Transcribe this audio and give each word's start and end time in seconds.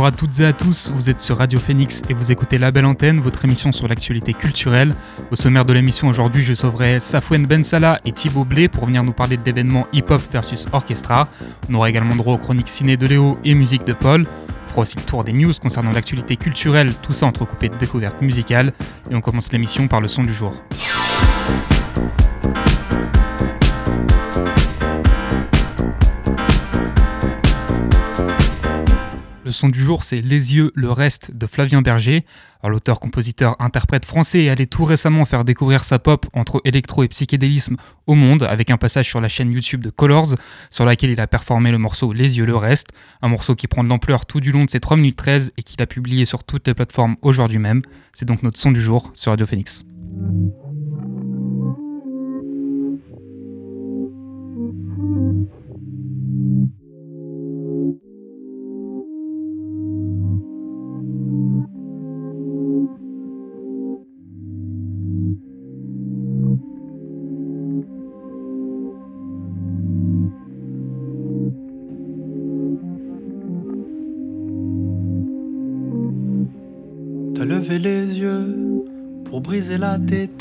Bonjour 0.00 0.14
à 0.14 0.16
toutes 0.16 0.40
et 0.40 0.46
à 0.46 0.54
tous, 0.54 0.90
vous 0.94 1.10
êtes 1.10 1.20
sur 1.20 1.36
Radio 1.36 1.60
Phoenix 1.60 2.00
et 2.08 2.14
vous 2.14 2.32
écoutez 2.32 2.56
La 2.56 2.70
Belle 2.70 2.86
Antenne, 2.86 3.20
votre 3.20 3.44
émission 3.44 3.70
sur 3.70 3.86
l'actualité 3.86 4.32
culturelle. 4.32 4.94
Au 5.30 5.36
sommaire 5.36 5.66
de 5.66 5.74
l'émission 5.74 6.08
aujourd'hui, 6.08 6.42
je 6.42 6.54
sauverai 6.54 7.00
Safwen 7.00 7.44
Ben 7.44 7.62
Salah 7.62 8.00
et 8.06 8.12
Thibaut 8.12 8.46
Blé 8.46 8.68
pour 8.68 8.86
venir 8.86 9.04
nous 9.04 9.12
parler 9.12 9.36
de 9.36 9.44
l'événement 9.44 9.86
hip-hop 9.92 10.22
versus 10.32 10.66
orchestra. 10.72 11.28
On 11.68 11.74
aura 11.74 11.90
également 11.90 12.16
droit 12.16 12.32
aux 12.32 12.38
chroniques 12.38 12.70
ciné 12.70 12.96
de 12.96 13.06
Léo 13.06 13.38
et 13.44 13.52
musique 13.52 13.84
de 13.84 13.92
Paul. 13.92 14.26
On 14.64 14.70
fera 14.70 14.80
aussi 14.80 14.96
le 14.96 15.02
tour 15.02 15.22
des 15.22 15.34
news 15.34 15.52
concernant 15.60 15.92
l'actualité 15.92 16.38
culturelle, 16.38 16.94
tout 17.02 17.12
ça 17.12 17.26
entrecoupé 17.26 17.68
de 17.68 17.76
découvertes 17.76 18.22
musicales. 18.22 18.72
Et 19.10 19.14
on 19.14 19.20
commence 19.20 19.52
l'émission 19.52 19.86
par 19.86 20.00
le 20.00 20.08
son 20.08 20.24
du 20.24 20.32
jour. 20.32 20.62
Le 29.50 29.52
son 29.52 29.68
du 29.68 29.80
jour, 29.80 30.04
c'est 30.04 30.20
Les 30.20 30.54
yeux, 30.54 30.70
le 30.76 30.92
reste 30.92 31.32
de 31.34 31.44
Flavien 31.44 31.82
Berger. 31.82 32.24
L'auteur, 32.62 33.00
compositeur, 33.00 33.56
interprète 33.58 34.04
français 34.04 34.44
est 34.44 34.48
allé 34.48 34.68
tout 34.68 34.84
récemment 34.84 35.24
faire 35.24 35.44
découvrir 35.44 35.82
sa 35.82 35.98
pop 35.98 36.24
entre 36.34 36.60
électro 36.64 37.02
et 37.02 37.08
psychédélisme 37.08 37.76
au 38.06 38.14
monde 38.14 38.44
avec 38.44 38.70
un 38.70 38.76
passage 38.76 39.08
sur 39.08 39.20
la 39.20 39.26
chaîne 39.26 39.50
YouTube 39.50 39.80
de 39.80 39.90
Colors 39.90 40.36
sur 40.70 40.84
laquelle 40.84 41.10
il 41.10 41.20
a 41.20 41.26
performé 41.26 41.72
le 41.72 41.78
morceau 41.78 42.12
Les 42.12 42.38
yeux, 42.38 42.46
le 42.46 42.54
reste. 42.54 42.90
Un 43.22 43.28
morceau 43.28 43.56
qui 43.56 43.66
prend 43.66 43.82
de 43.82 43.88
l'ampleur 43.88 44.24
tout 44.24 44.38
du 44.38 44.52
long 44.52 44.66
de 44.66 44.70
ses 44.70 44.78
3 44.78 44.96
minutes 44.96 45.16
13 45.16 45.50
et 45.56 45.64
qu'il 45.64 45.82
a 45.82 45.86
publié 45.88 46.26
sur 46.26 46.44
toutes 46.44 46.68
les 46.68 46.74
plateformes 46.74 47.16
aujourd'hui 47.22 47.58
même. 47.58 47.82
C'est 48.12 48.26
donc 48.26 48.44
notre 48.44 48.60
son 48.60 48.70
du 48.70 48.80
jour 48.80 49.10
sur 49.14 49.32
Radio 49.32 49.46
Phoenix. 49.46 49.84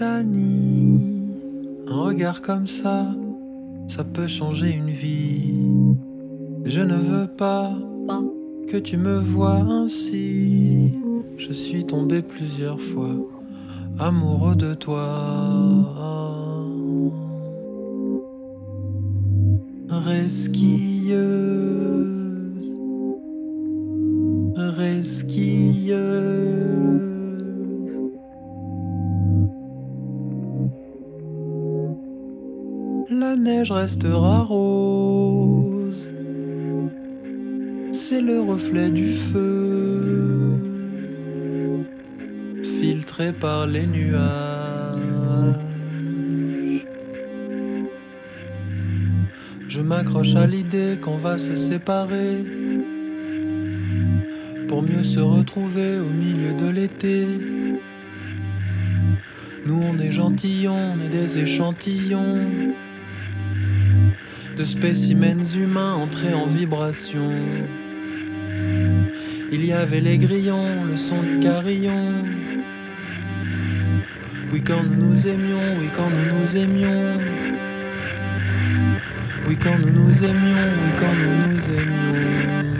Un 0.01 0.23
regard 1.87 2.41
comme 2.41 2.67
ça, 2.67 3.13
ça 3.89 4.05
peut 4.05 4.27
changer 4.27 4.71
une 4.71 4.91
vie. 4.91 5.59
Je 6.63 6.79
ne 6.79 6.95
veux 6.95 7.27
pas 7.27 7.73
que 8.69 8.77
tu 8.77 8.95
me 8.95 9.19
vois 9.19 9.57
ainsi. 9.57 10.93
Je 11.37 11.51
suis 11.51 11.85
tombé 11.85 12.21
plusieurs 12.21 12.79
fois 12.79 13.17
amoureux 13.99 14.55
de 14.55 14.73
toi. 14.73 15.09
Resquilleuse, 19.89 21.88
neige 33.59 33.71
restera 33.71 34.39
rose, 34.39 36.07
c'est 37.91 38.21
le 38.21 38.39
reflet 38.41 38.89
du 38.89 39.13
feu, 39.13 40.53
filtré 42.63 43.33
par 43.33 43.67
les 43.67 43.85
nuages. 43.85 44.19
Je 49.67 49.81
m'accroche 49.81 50.35
à 50.35 50.47
l'idée 50.47 50.97
qu'on 51.01 51.17
va 51.17 51.37
se 51.37 51.55
séparer 51.55 52.45
pour 54.67 54.81
mieux 54.81 55.03
se 55.03 55.19
retrouver 55.19 55.99
au 55.99 56.11
milieu 56.23 56.53
de 56.53 56.69
l'été. 56.69 57.27
Nous 59.65 59.81
on 59.89 59.99
est 59.99 60.11
gentillons, 60.11 60.93
on 60.95 60.99
est 60.99 61.09
des 61.09 61.39
échantillons 61.39 62.47
de 64.59 64.65
spécimens 64.65 65.55
humains 65.55 65.93
entrés 65.93 66.33
en 66.33 66.45
vibration. 66.45 67.31
Il 69.53 69.65
y 69.65 69.71
avait 69.71 70.01
les 70.01 70.17
grillons, 70.17 70.83
le 70.83 70.97
son 70.97 71.23
du 71.23 71.39
carillon. 71.39 72.25
Oui 74.51 74.61
quand 74.61 74.83
nous 74.83 74.97
nous 74.97 75.27
aimions, 75.27 75.77
oui 75.79 75.89
quand 75.95 76.09
nous 76.09 76.37
nous 76.37 76.57
aimions. 76.57 77.19
Oui 79.47 79.55
quand 79.55 79.79
nous 79.79 79.91
nous 79.91 80.23
aimions, 80.25 80.73
oui 80.83 80.91
quand 80.99 81.15
nous 81.15 81.53
nous 81.53 81.79
aimions. 81.79 82.78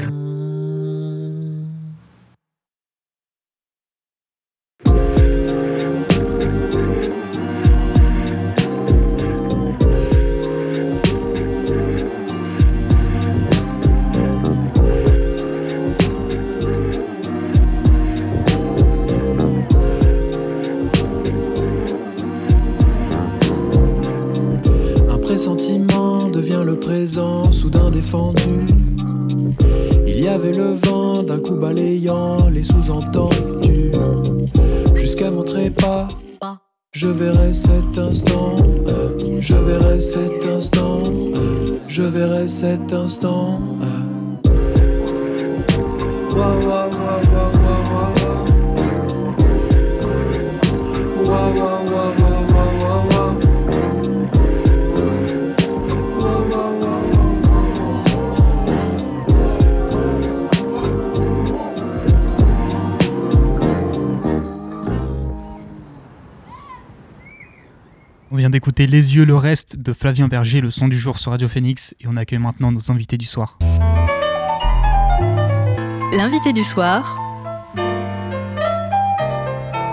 Trépas, 35.46 36.08
je 36.92 37.08
verrai 37.08 37.54
cet 37.54 37.98
instant, 37.98 38.56
euh, 38.88 39.40
je 39.40 39.56
verrai 39.56 40.00
cet 40.00 40.46
instant, 40.46 41.04
euh, 41.06 41.78
je 41.88 42.02
verrai 42.02 42.48
cet 42.48 42.92
instant. 42.94 43.62
euh. 43.84 44.00
Vient 68.50 68.54
d'écouter 68.54 68.88
Les 68.88 69.16
yeux, 69.16 69.26
le 69.26 69.36
reste 69.36 69.78
de 69.78 69.94
Flavien 69.94 70.28
Berger, 70.28 70.60
le 70.60 70.72
son 70.72 70.88
du 70.88 70.98
jour 70.98 71.20
sur 71.20 71.32
Radio 71.32 71.48
Phoenix 71.48 71.94
et 72.00 72.08
on 72.08 72.18
accueille 72.18 72.40
maintenant 72.40 72.72
nos 72.72 72.90
invités 72.92 73.16
du 73.16 73.28
soir. 73.28 73.60
L'invité 76.12 76.52
du 76.52 76.64
soir 76.64 77.16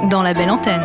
dans 0.09 0.23
La 0.23 0.33
Belle 0.33 0.49
Antenne. 0.49 0.81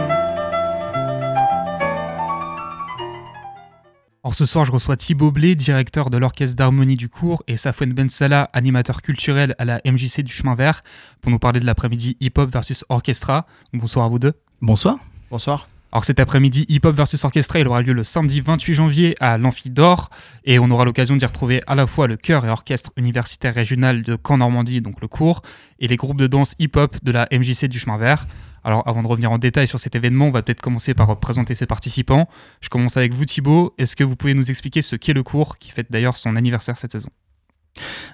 Alors 4.23 4.35
ce 4.35 4.45
soir, 4.45 4.65
je 4.65 4.73
reçois 4.73 4.97
Thibaut 4.97 5.31
Blé, 5.31 5.55
directeur 5.55 6.09
de 6.09 6.17
l'Orchestre 6.17 6.57
d'harmonie 6.57 6.97
du 6.97 7.07
cours, 7.07 7.41
et 7.47 7.55
Safwen 7.55 7.93
Ben 7.93 8.09
Salah, 8.09 8.49
animateur 8.51 9.01
culturel 9.01 9.55
à 9.57 9.63
la 9.65 9.81
MJC 9.85 10.23
du 10.23 10.33
Chemin 10.33 10.55
Vert, 10.55 10.83
pour 11.21 11.31
nous 11.31 11.39
parler 11.39 11.61
de 11.61 11.65
l'après-midi 11.65 12.17
hip-hop 12.19 12.51
versus 12.51 12.83
orchestra. 12.89 13.45
Bonsoir 13.71 14.05
à 14.05 14.09
vous 14.09 14.19
deux. 14.19 14.33
Bonsoir. 14.61 14.97
Bonsoir. 15.29 15.67
Alors 15.93 16.05
cet 16.05 16.21
après-midi, 16.21 16.65
Hip 16.69 16.79
Hop 16.85 16.95
versus 16.95 17.21
Orchestra, 17.25 17.59
il 17.59 17.67
aura 17.67 17.81
lieu 17.81 17.91
le 17.91 18.05
samedi 18.05 18.39
28 18.39 18.73
janvier 18.73 19.15
à 19.19 19.37
l'Amphi 19.37 19.69
d'Or 19.69 20.09
et 20.45 20.57
on 20.57 20.71
aura 20.71 20.85
l'occasion 20.85 21.17
d'y 21.17 21.25
retrouver 21.25 21.61
à 21.67 21.75
la 21.75 21.85
fois 21.85 22.07
le 22.07 22.15
chœur 22.15 22.45
et 22.45 22.49
orchestre 22.49 22.93
universitaire 22.95 23.53
régional 23.53 24.01
de 24.01 24.17
Caen-Normandie, 24.25 24.79
donc 24.79 25.01
le 25.01 25.09
cours, 25.09 25.41
et 25.79 25.89
les 25.89 25.97
groupes 25.97 26.15
de 26.15 26.27
danse 26.27 26.55
hip-hop 26.59 26.95
de 27.03 27.11
la 27.11 27.27
MJC 27.29 27.65
du 27.65 27.77
Chemin 27.77 27.97
Vert. 27.97 28.25
Alors 28.63 28.87
avant 28.87 29.03
de 29.03 29.07
revenir 29.07 29.33
en 29.33 29.37
détail 29.37 29.67
sur 29.67 29.81
cet 29.81 29.93
événement, 29.95 30.27
on 30.27 30.31
va 30.31 30.43
peut-être 30.43 30.61
commencer 30.61 30.93
par 30.93 31.19
présenter 31.19 31.55
ses 31.55 31.65
participants. 31.65 32.29
Je 32.61 32.69
commence 32.69 32.95
avec 32.95 33.13
vous 33.13 33.25
Thibaut. 33.25 33.73
Est-ce 33.77 33.97
que 33.97 34.05
vous 34.05 34.15
pouvez 34.15 34.33
nous 34.33 34.49
expliquer 34.49 34.81
ce 34.81 34.95
qu'est 34.95 35.13
le 35.13 35.23
cours 35.23 35.57
qui 35.57 35.71
fête 35.71 35.91
d'ailleurs 35.91 36.15
son 36.15 36.37
anniversaire 36.37 36.77
cette 36.77 36.93
saison? 36.93 37.09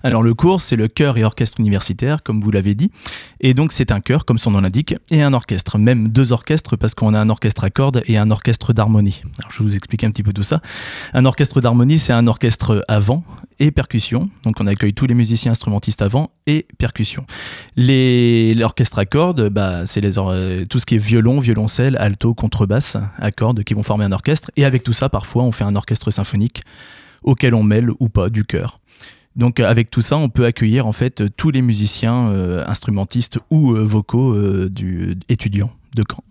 Alors 0.04 0.24
le 0.24 0.33
cours, 0.33 0.62
c'est 0.62 0.75
le 0.75 0.88
chœur 0.88 1.18
et 1.18 1.24
orchestre 1.24 1.59
universitaire, 1.59 2.24
comme 2.24 2.42
vous 2.42 2.51
l'avez 2.51 2.75
dit. 2.75 2.92
Et 3.39 3.54
donc 3.54 3.71
c'est 3.71 3.92
un 3.92 4.00
chœur, 4.00 4.25
comme 4.25 4.38
son 4.38 4.51
nom 4.51 4.62
l'indique, 4.62 4.95
et 5.12 5.21
un 5.21 5.33
orchestre, 5.33 5.77
même 5.77 6.09
deux 6.09 6.31
orchestres, 6.31 6.77
parce 6.77 6.95
qu'on 6.95 7.13
a 7.13 7.19
un 7.19 7.30
orchestre 7.30 7.63
à 7.63 7.69
cordes 7.69 8.01
et 8.06 8.18
un 8.18 8.31
orchestre 8.31 8.74
d'harmonie. 8.74 9.21
Alors 9.39 9.51
je 9.51 9.59
vais 9.59 9.65
vous 9.65 9.75
expliquer 9.75 10.07
un 10.07 10.12
petit 10.12 10.24
peu 10.24 10.33
tout 10.33 10.44
ça. 10.44 10.62
Un 11.13 11.25
orchestre 11.25 11.62
d'harmonie, 11.62 12.00
c'est 12.00 12.13
un 12.13 12.27
orchestre 12.27 12.83
avant 12.88 13.24
et 13.59 13.71
percussion. 13.71 14.30
Donc 14.44 14.56
on 14.59 14.68
accueille 14.68 14.94
tous 14.94 15.07
les 15.07 15.15
musiciens 15.15 15.51
instrumentistes 15.51 16.01
avant 16.01 16.31
et 16.45 16.68
percussion. 16.77 17.25
L'orchestre 17.75 19.00
à 19.00 19.06
cordes, 19.06 19.50
bah, 19.50 19.86
c'est 19.86 20.04
euh, 20.06 20.65
tout 20.65 20.80
ce 20.80 20.86
qui 20.86 20.95
est 20.95 21.00
violon, 21.00 21.39
violoncelle, 21.39 21.98
alto, 22.00 22.33
contrebasse 22.33 22.98
à 23.18 23.31
cordes 23.31 23.63
qui 23.63 23.74
vont 23.74 23.83
former 23.83 24.06
un 24.06 24.12
orchestre. 24.12 24.51
Et 24.56 24.65
avec 24.65 24.83
tout 24.83 24.94
ça, 24.94 25.09
parfois, 25.09 25.44
on 25.44 25.51
fait 25.51 25.63
un 25.63 25.75
orchestre 25.75 26.12
symphonique 26.12 26.62
auquel 27.24 27.56
on 27.56 27.63
mêle 27.63 27.89
ou 28.00 28.09
pas 28.09 28.30
du 28.30 28.45
chœur. 28.45 28.80
Donc 29.38 29.60
avec 29.60 29.92
tout 29.92 30.01
ça, 30.01 30.18
on 30.18 30.30
peut 30.30 30.45
accueillir 30.45 30.88
en 30.88 30.94
fait 30.94 31.24
tous 31.38 31.51
les 31.51 31.62
musiciens 31.62 32.30
euh, 32.30 32.66
instrumentistes 32.66 33.38
ou 33.51 33.74
euh, 33.74 33.84
vocaux 33.84 34.34
euh, 34.34 34.68
du, 34.69 35.16
étudiants 35.30 35.72
de 35.95 36.04
Caen. 36.10 36.24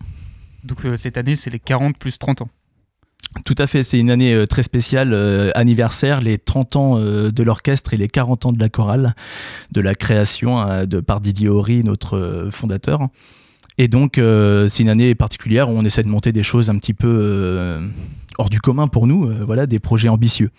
Donc 0.64 0.81
cette 0.97 1.17
année, 1.17 1.37
c'est 1.37 1.50
les 1.50 1.61
40 1.61 1.97
plus 1.97 2.19
30 2.19 2.43
ans. 2.43 2.49
Tout 3.44 3.55
à 3.58 3.69
fait, 3.69 3.85
c'est 3.85 4.00
une 4.00 4.11
année 4.11 4.47
très 4.49 4.62
spéciale, 4.62 5.14
anniversaire, 5.55 6.20
les 6.20 6.38
30 6.38 6.76
ans 6.76 6.99
de 6.99 7.43
l'orchestre 7.43 7.93
et 7.93 7.97
les 7.97 8.08
40 8.08 8.47
ans 8.47 8.53
de 8.53 8.58
la 8.58 8.69
chorale, 8.69 9.14
de 9.73 9.81
la 9.81 9.94
création 9.94 10.87
de, 10.87 11.00
par 11.00 11.20
Didier 11.20 11.49
Horry, 11.49 11.85
notre 11.85 12.49
fondateur. 12.50 13.09
Et 13.79 13.88
donc 13.88 14.14
c'est 14.17 14.82
une 14.82 14.88
année 14.88 15.14
particulière 15.14 15.69
où 15.69 15.73
on 15.73 15.85
essaie 15.85 16.02
de 16.02 16.09
monter 16.09 16.32
des 16.32 16.43
choses 16.43 16.70
un 16.70 16.79
petit 16.79 16.94
peu 16.94 17.79
hors 18.38 18.49
du 18.49 18.61
commun 18.61 18.88
pour 18.88 19.06
nous, 19.06 19.31
voilà, 19.44 19.67
des 19.67 19.81
projets 19.81 20.09
ambitieux. 20.09 20.50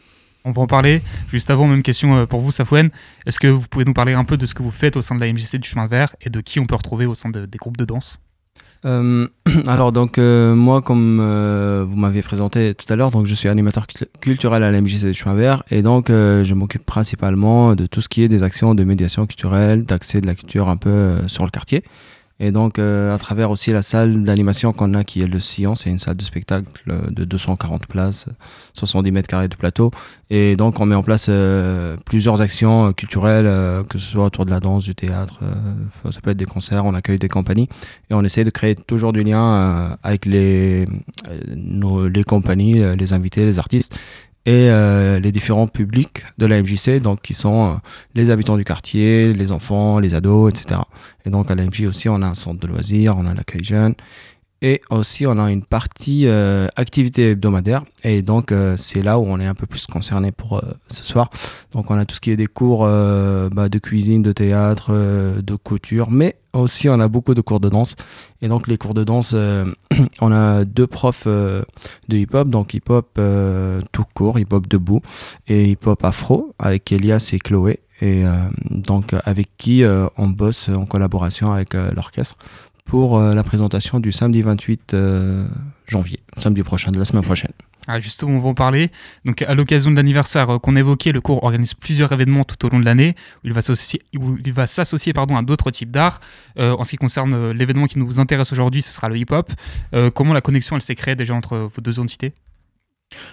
On 0.48 0.52
va 0.52 0.62
en 0.62 0.68
parler. 0.68 1.02
Juste 1.30 1.50
avant, 1.50 1.68
même 1.68 1.84
question 1.84 2.16
euh, 2.16 2.26
pour 2.26 2.40
vous, 2.40 2.52
Safouane. 2.52 2.90
Est-ce 3.26 3.38
que 3.38 3.48
vous 3.48 3.68
pouvez 3.70 3.84
nous 3.84 3.94
parler 3.94 4.14
un 4.14 4.24
peu 4.24 4.38
de 4.38 4.46
ce 4.46 4.54
que 4.54 4.64
vous 4.64 4.72
faites 4.72 4.96
au 4.96 5.02
sein 5.02 5.14
de 5.14 5.20
la 5.20 5.32
MJC 5.32 5.58
du 5.58 5.68
Chemin 5.68 5.88
Vert 5.88 6.16
et 6.22 6.30
de 6.30 6.40
qui 6.40 6.62
on 6.62 6.66
peut 6.66 6.76
retrouver 6.76 7.06
au 7.06 7.16
sein 7.16 7.30
des 7.30 7.58
groupes 7.58 7.76
de 7.76 7.84
danse? 7.84 8.22
Euh, 8.86 9.28
alors 9.68 9.92
donc 9.92 10.18
euh, 10.18 10.56
moi 10.56 10.82
comme 10.82 11.18
vous 11.18 11.96
m'aviez 11.98 12.22
présenté 12.22 12.76
tout 12.76 12.86
à 12.94 12.96
l'heure 12.96 13.10
donc 13.10 13.26
je 13.26 13.34
suis 13.34 13.50
animateur 13.50 13.88
culturel 14.22 14.62
à 14.62 14.70
la 14.70 14.80
MJC 14.80 15.06
du 15.06 15.16
Chemin 15.16 15.34
Vert 15.34 15.64
et 15.72 15.82
donc 15.82 16.10
je 16.10 16.54
m'occupe 16.54 16.86
principalement 16.86 17.76
de 17.76 17.86
tout 17.86 18.02
ce 18.02 18.08
qui 18.08 18.22
est 18.22 18.30
des 18.30 18.44
actions 18.44 18.74
de 18.74 18.84
médiation 18.86 19.26
culturelle, 19.26 19.84
d'accès 19.84 20.22
de 20.22 20.28
la 20.28 20.36
culture 20.36 20.70
un 20.70 20.78
peu 20.78 21.28
sur 21.28 21.44
le 21.44 21.50
quartier. 21.50 21.84
Et 22.40 22.52
donc, 22.52 22.78
euh, 22.78 23.16
à 23.16 23.18
travers 23.18 23.50
aussi 23.50 23.72
la 23.72 23.82
salle 23.82 24.24
d'animation 24.24 24.72
qu'on 24.72 24.94
a, 24.94 25.04
qui 25.04 25.22
est 25.22 25.28
le 25.28 25.40
Sillon, 25.40 25.74
c'est 25.74 25.90
une 25.90 25.98
salle 25.98 26.18
de 26.18 26.24
spectacle 26.24 26.70
de 27.10 27.24
240 27.24 27.88
places, 27.88 28.28
70 28.74 29.12
mètres 29.12 29.28
carrés 29.28 29.48
de 29.48 29.56
plateau. 29.56 29.92
Et 30.30 30.56
donc, 30.56 30.80
on 30.80 30.86
met 30.86 30.94
en 30.94 31.02
place 31.02 31.28
euh, 31.30 31.98
plusieurs 32.06 32.42
actions 32.42 32.94
culturelles, 32.94 33.48
euh, 33.48 33.84
que 33.84 33.98
ce 33.98 34.12
soit 34.12 34.26
autour 34.26 34.46
de 34.46 34.52
la 34.52 34.60
danse, 34.60 34.84
du 34.84 34.94
théâtre, 34.94 35.40
ça 36.12 36.22
peut 36.22 36.32
être 36.32 36.38
des 36.38 36.46
concerts, 36.46 36.86
on 36.86 36.94
accueille 36.94 37.18
des 37.18 37.28
compagnies. 37.28 37.70
Et 38.12 38.14
on 38.14 38.24
essaie 38.24 38.44
de 38.44 38.50
créer 38.52 38.76
toujours 38.76 39.14
du 39.14 39.24
lien 39.24 39.98
avec 40.04 40.26
les, 40.26 40.88
nos, 41.56 42.08
les 42.08 42.24
compagnies, 42.24 42.96
les 42.96 43.14
invités, 43.14 43.46
les 43.46 43.60
artistes 43.60 43.98
et 44.48 44.70
euh, 44.72 45.20
les 45.20 45.34
différents 45.34 45.68
publics 45.68 46.24
de 46.38 46.46
la 46.46 46.62
MJC, 46.62 47.02
donc 47.02 47.22
qui 47.22 47.34
sont 47.34 47.72
euh, 47.72 47.76
les 48.16 48.30
habitants 48.30 48.56
du 48.56 48.64
quartier, 48.64 49.34
les 49.34 49.52
enfants, 49.52 50.00
les 50.00 50.14
ados, 50.16 50.50
etc. 50.50 50.80
Et 51.26 51.30
donc 51.30 51.52
à 51.52 51.56
la 51.56 51.66
MJ 51.66 51.82
aussi, 51.82 52.08
on 52.08 52.22
a 52.22 52.28
un 52.28 52.34
centre 52.34 52.62
de 52.62 52.68
loisirs, 52.68 53.18
on 53.18 53.26
a 53.26 53.34
l'accueil 53.34 53.66
jeune, 53.66 53.94
et 54.62 54.82
aussi, 54.90 55.28
on 55.28 55.38
a 55.38 55.52
une 55.52 55.64
partie 55.64 56.26
euh, 56.26 56.68
activité 56.76 57.32
hebdomadaire. 57.32 57.84
Et 58.04 58.24
donc, 58.24 58.52
euh, 58.52 58.76
c'est 58.76 59.04
là 59.04 59.20
où 59.20 59.26
on 59.28 59.40
est 59.40 59.46
un 59.46 59.54
peu 59.54 59.68
plus 59.68 59.86
concerné 59.86 60.32
pour 60.32 60.58
euh, 60.58 60.62
ce 60.88 61.04
soir. 61.04 61.30
Donc, 61.74 61.92
on 61.92 61.98
a 61.98 62.06
tout 62.06 62.16
ce 62.16 62.22
qui 62.22 62.32
est 62.32 62.38
des 62.38 62.48
cours 62.48 62.80
bah, 62.80 63.70
de 63.70 63.78
cuisine, 63.78 64.24
de 64.24 64.32
théâtre, 64.32 64.92
de 65.42 65.56
couture. 65.56 66.10
Mais 66.10 66.36
aussi, 66.54 66.90
on 66.90 67.00
a 67.00 67.08
beaucoup 67.08 67.36
de 67.36 67.42
cours 67.42 67.60
de 67.60 67.70
danse. 67.70 67.96
Et 68.42 68.48
donc, 68.48 68.68
les 68.68 68.80
cours 68.80 68.96
de 68.96 69.04
danse, 69.04 69.36
on 70.22 70.32
a 70.32 70.66
deux 70.66 70.88
profs 70.88 71.28
de 71.28 71.66
hip-hop. 72.10 72.48
Donc, 72.48 72.74
hip-hop 72.74 73.20
tout 73.92 74.06
court, 74.16 74.40
hip-hop 74.40 74.68
debout 74.68 75.02
et 75.48 75.70
hip-hop 75.72 76.04
afro 76.04 76.56
avec 76.58 76.92
Elias 76.92 77.30
et 77.34 77.40
Chloé. 77.40 77.82
Et 78.02 78.24
donc, 78.72 79.14
avec 79.26 79.50
qui 79.58 79.84
on 80.18 80.28
bosse 80.30 80.70
en 80.70 80.86
collaboration 80.86 81.52
avec 81.52 81.74
l'orchestre 81.74 82.38
pour 82.88 83.20
euh, 83.20 83.34
la 83.34 83.44
présentation 83.44 84.00
du 84.00 84.12
samedi 84.12 84.42
28 84.42 84.94
euh, 84.94 85.46
janvier, 85.86 86.20
samedi 86.38 86.64
prochain, 86.64 86.92
de 86.92 86.98
la 86.98 87.06
semaine 87.06 87.24
prochaine. 87.24 87.52
Ah, 87.90 88.00
justement, 88.00 88.34
on 88.34 88.40
va 88.40 88.50
en 88.50 88.54
parler. 88.54 88.92
Donc, 89.24 89.42
à 89.44 89.54
l'occasion 89.54 89.92
de 89.92 89.96
l'anniversaire 89.96 90.50
euh, 90.50 90.58
qu'on 90.58 90.76
évoquait, 90.76 91.12
le 91.12 91.22
cours 91.22 91.44
organise 91.44 91.74
plusieurs 91.74 92.12
événements 92.12 92.44
tout 92.44 92.66
au 92.66 92.70
long 92.70 92.80
de 92.80 92.86
l'année 92.86 93.16
où 93.44 93.48
il 93.48 93.54
va 93.54 93.62
s'associer, 93.62 95.14
à 95.16 95.42
d'autres 95.44 95.72
types 95.72 95.92
d'art. 95.92 96.20
en 96.58 96.84
ce 96.84 96.92
qui 96.92 96.98
concerne 96.98 97.52
l'événement 97.52 97.86
qui 97.86 98.00
nous 98.00 98.20
intéresse 98.20 98.52
aujourd'hui, 98.52 98.82
ce 98.82 98.92
sera 98.92 99.10
le 99.10 99.18
hip-hop. 99.18 99.52
comment 100.14 100.34
la 100.34 100.42
connexion 100.42 100.80
s'est 100.80 100.96
créée 100.96 101.16
déjà 101.16 101.34
entre 101.34 101.58
vos 101.58 101.82
deux 101.82 102.00
entités? 102.00 102.34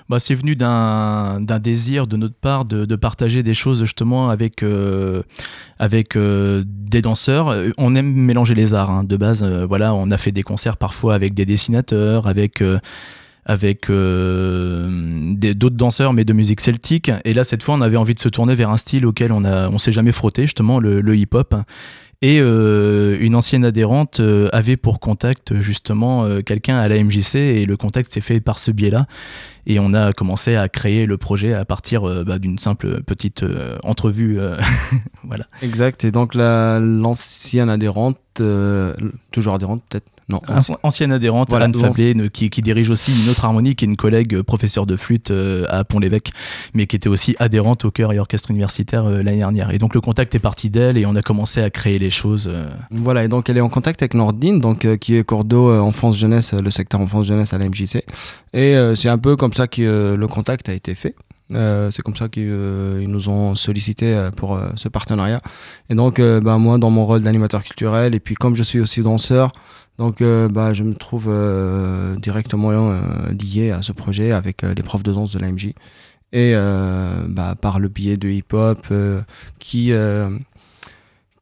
Bah, 0.08 0.18
c'est 0.20 0.34
venu 0.34 0.56
d'un 0.56 1.40
désir 1.60 2.06
de 2.06 2.16
notre 2.16 2.34
part 2.34 2.64
de, 2.64 2.96
partager 2.96 3.42
des 3.42 3.54
choses 3.54 3.80
justement 3.80 4.30
avec, 4.30 4.62
euh, 4.62 5.22
avec 5.78 6.16
euh, 6.16 6.62
des 6.66 7.02
danseurs. 7.02 7.54
On 7.78 7.94
aime 7.96 8.12
mélanger 8.12 8.54
les 8.54 8.74
arts 8.74 8.90
hein. 8.90 9.04
de 9.04 9.16
base. 9.16 9.42
Euh, 9.42 9.66
voilà, 9.66 9.94
on 9.94 10.10
a 10.10 10.16
fait 10.16 10.32
des 10.32 10.42
concerts 10.42 10.76
parfois 10.76 11.14
avec 11.14 11.34
des 11.34 11.46
dessinateurs, 11.46 12.26
avec 12.26 12.62
avec 13.46 13.88
d'autres 13.88 15.76
danseurs 15.76 16.12
mais 16.14 16.24
de 16.24 16.32
musique 16.32 16.60
celtique. 16.60 17.10
Et 17.24 17.34
là, 17.34 17.44
cette 17.44 17.62
fois, 17.62 17.74
on 17.74 17.82
avait 17.82 17.96
envie 17.96 18.14
de 18.14 18.20
se 18.20 18.28
tourner 18.28 18.54
vers 18.54 18.70
un 18.70 18.76
style 18.76 19.04
auquel 19.06 19.32
on 19.32 19.44
a 19.44 19.68
on 19.68 19.78
s'est 19.78 19.92
jamais 19.92 20.12
frotté, 20.12 20.42
justement 20.42 20.78
le, 20.78 21.16
hip-hop. 21.16 21.54
Et 22.24 22.38
euh, 22.40 23.18
une 23.20 23.34
ancienne 23.34 23.66
adhérente 23.66 24.20
euh, 24.20 24.48
avait 24.52 24.78
pour 24.78 24.98
contact 24.98 25.60
justement 25.60 26.24
euh, 26.24 26.40
quelqu'un 26.40 26.78
à 26.78 26.88
la 26.88 27.02
MJC 27.04 27.34
et 27.34 27.66
le 27.66 27.76
contact 27.76 28.14
s'est 28.14 28.22
fait 28.22 28.40
par 28.40 28.58
ce 28.58 28.70
biais-là. 28.70 29.06
Et 29.66 29.78
on 29.78 29.94
a 29.94 30.12
commencé 30.12 30.56
à 30.56 30.69
créer 30.69 31.06
le 31.06 31.16
projet 31.16 31.55
à 31.55 31.64
partir 31.64 32.25
bah, 32.25 32.38
d'une 32.38 32.58
simple 32.58 33.02
petite 33.02 33.44
entrevue. 33.82 34.38
voilà. 35.25 35.46
Exact. 35.62 36.05
Et 36.05 36.11
donc 36.11 36.34
l'ancienne 36.34 37.70
adhérente, 37.70 38.19
toujours 39.31 39.55
adhérente 39.55 39.82
peut-être? 39.88 40.13
Non, 40.28 40.40
ancienne 40.82 41.12
adhérente, 41.12 41.52
Anne 41.52 41.74
Fablé, 41.74 42.14
qui, 42.31 42.48
dirige 42.48 42.88
aussi 42.88 43.12
une 43.12 43.31
autre 43.31 43.44
harmonie, 43.44 43.74
qui 43.74 43.84
est 43.84 43.88
une 43.88 43.96
collègue 43.96 44.40
professeure 44.40 44.86
de 44.86 44.96
flûte 44.96 45.31
euh, 45.31 45.66
à 45.69 45.84
Pont-l'Évêque, 45.84 46.31
mais 46.72 46.86
qui 46.86 46.96
était 46.96 47.10
aussi 47.10 47.36
adhérente 47.38 47.84
au 47.84 47.90
chœur 47.90 48.12
et 48.12 48.19
orchestre 48.19 48.50
universitaire 48.50 49.04
euh, 49.04 49.22
l'année 49.22 49.38
dernière. 49.38 49.70
Et 49.72 49.78
donc 49.78 49.94
le 49.94 50.00
contact 50.00 50.34
est 50.34 50.38
parti 50.38 50.70
d'elle 50.70 50.96
et 50.96 51.04
on 51.04 51.14
a 51.14 51.20
commencé 51.20 51.60
à 51.60 51.69
créer 51.69 51.98
les 51.98 52.10
choses. 52.10 52.48
Euh. 52.50 52.70
Voilà, 52.90 53.24
et 53.24 53.28
donc 53.28 53.50
elle 53.50 53.58
est 53.58 53.62
en 53.62 53.69
contact 53.69 54.00
avec 54.02 54.14
Nordine, 54.14 54.60
donc, 54.60 54.86
qui 54.98 55.16
est 55.16 55.24
cordeau 55.24 55.70
enfance-jeunesse, 55.78 56.54
le 56.54 56.70
secteur 56.70 57.00
enfance-jeunesse 57.00 57.52
à 57.52 57.58
la 57.58 57.69
MJC. 57.69 58.04
Et 58.54 58.76
c'est 58.94 59.08
un 59.08 59.19
peu 59.19 59.36
comme 59.36 59.52
ça 59.52 59.66
que 59.66 60.14
le 60.14 60.28
contact 60.28 60.69
a 60.69 60.72
été 60.72 60.94
fait. 60.94 61.14
c'est 61.50 62.02
comme 62.02 62.16
ça 62.16 62.28
qu'ils 62.28 63.06
nous 63.08 63.28
ont 63.28 63.54
sollicité 63.54 64.28
pour 64.36 64.58
ce 64.76 64.88
partenariat. 64.88 65.40
Et 65.90 65.94
donc, 65.94 66.20
bah, 66.20 66.58
moi, 66.58 66.78
dans 66.78 66.90
mon 66.90 67.04
rôle 67.06 67.22
d'animateur 67.22 67.62
culturel, 67.62 68.14
et 68.14 68.20
puis 68.20 68.34
comme 68.34 68.56
je 68.56 68.62
suis 68.62 68.81
aussi 68.81 69.02
danseur, 69.02 69.52
donc 69.98 70.20
euh, 70.20 70.48
bah, 70.48 70.72
je 70.72 70.82
me 70.82 70.94
trouve 70.94 71.27
euh, 71.29 72.17
directement 72.17 72.70
euh, 72.72 73.01
lié 73.31 73.70
à 73.70 73.82
ce 73.82 73.93
projet 73.93 74.32
avec 74.32 74.63
les 74.63 74.82
profs 74.82 75.03
de 75.03 75.13
danse 75.13 75.32
de 75.34 75.39
l'AMJ. 75.39 75.72
Et 76.32 76.55
bah, 77.29 77.55
par 77.60 77.79
le 77.79 77.89
biais 77.89 78.17
de 78.17 78.29
hip-hop 78.29 78.93
qui 79.60 79.93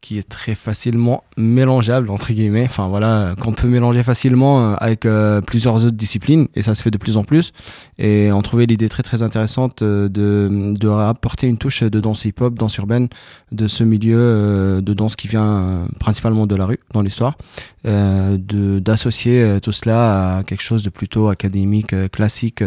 qui 0.03 0.19
est 0.19 0.29
très 0.29 0.55
facilement 0.55 1.23
mélangeable 1.39 2.11
entre 2.11 2.33
guillemets. 2.33 2.65
Enfin 2.65 2.89
voilà 2.89 3.35
qu'on 3.41 3.53
peut 3.53 3.69
mélanger 3.69 4.03
facilement 4.03 4.73
euh, 4.73 4.75
avec 4.79 5.07
euh, 5.07 5.41
plusieurs 5.41 5.77
autres 5.77 5.97
disciplines 5.97 6.49
et 6.55 6.61
ça 6.61 6.75
se 6.75 6.83
fait 6.83 6.91
de 6.91 6.99
plus 6.99 7.17
en 7.17 7.25
plus. 7.25 7.53
Et 7.99 8.31
on 8.33 8.43
trouvait 8.43 8.67
l'idée 8.67 8.89
très 8.89 9.05
très 9.05 9.23
intéressante 9.23 9.81
euh, 9.83 10.09
de, 10.09 10.75
de 10.79 10.89
apporter 10.89 11.47
une 11.47 11.57
touche 11.57 11.85
de 11.85 12.01
danse 12.01 12.25
hip 12.25 12.35
hop 12.41 12.55
danse 12.55 12.77
urbaine 12.77 13.09
de 13.53 13.69
ce 13.69 13.85
milieu 13.85 14.83
de 14.83 14.93
danse 14.93 15.15
qui 15.15 15.29
vient 15.29 15.87
principalement 16.01 16.47
de 16.47 16.57
la 16.57 16.67
rue 16.67 16.81
dans 16.93 17.01
l'histoire. 17.01 17.39
De 17.85 18.79
d'associer 18.81 19.59
tout 19.63 19.73
cela 19.73 20.39
à 20.39 20.43
quelque 20.43 20.63
chose 20.63 20.83
de 20.83 20.91
plutôt 20.91 21.29
académique 21.29 21.95
classique 22.11 22.63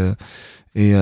et, 0.75 0.93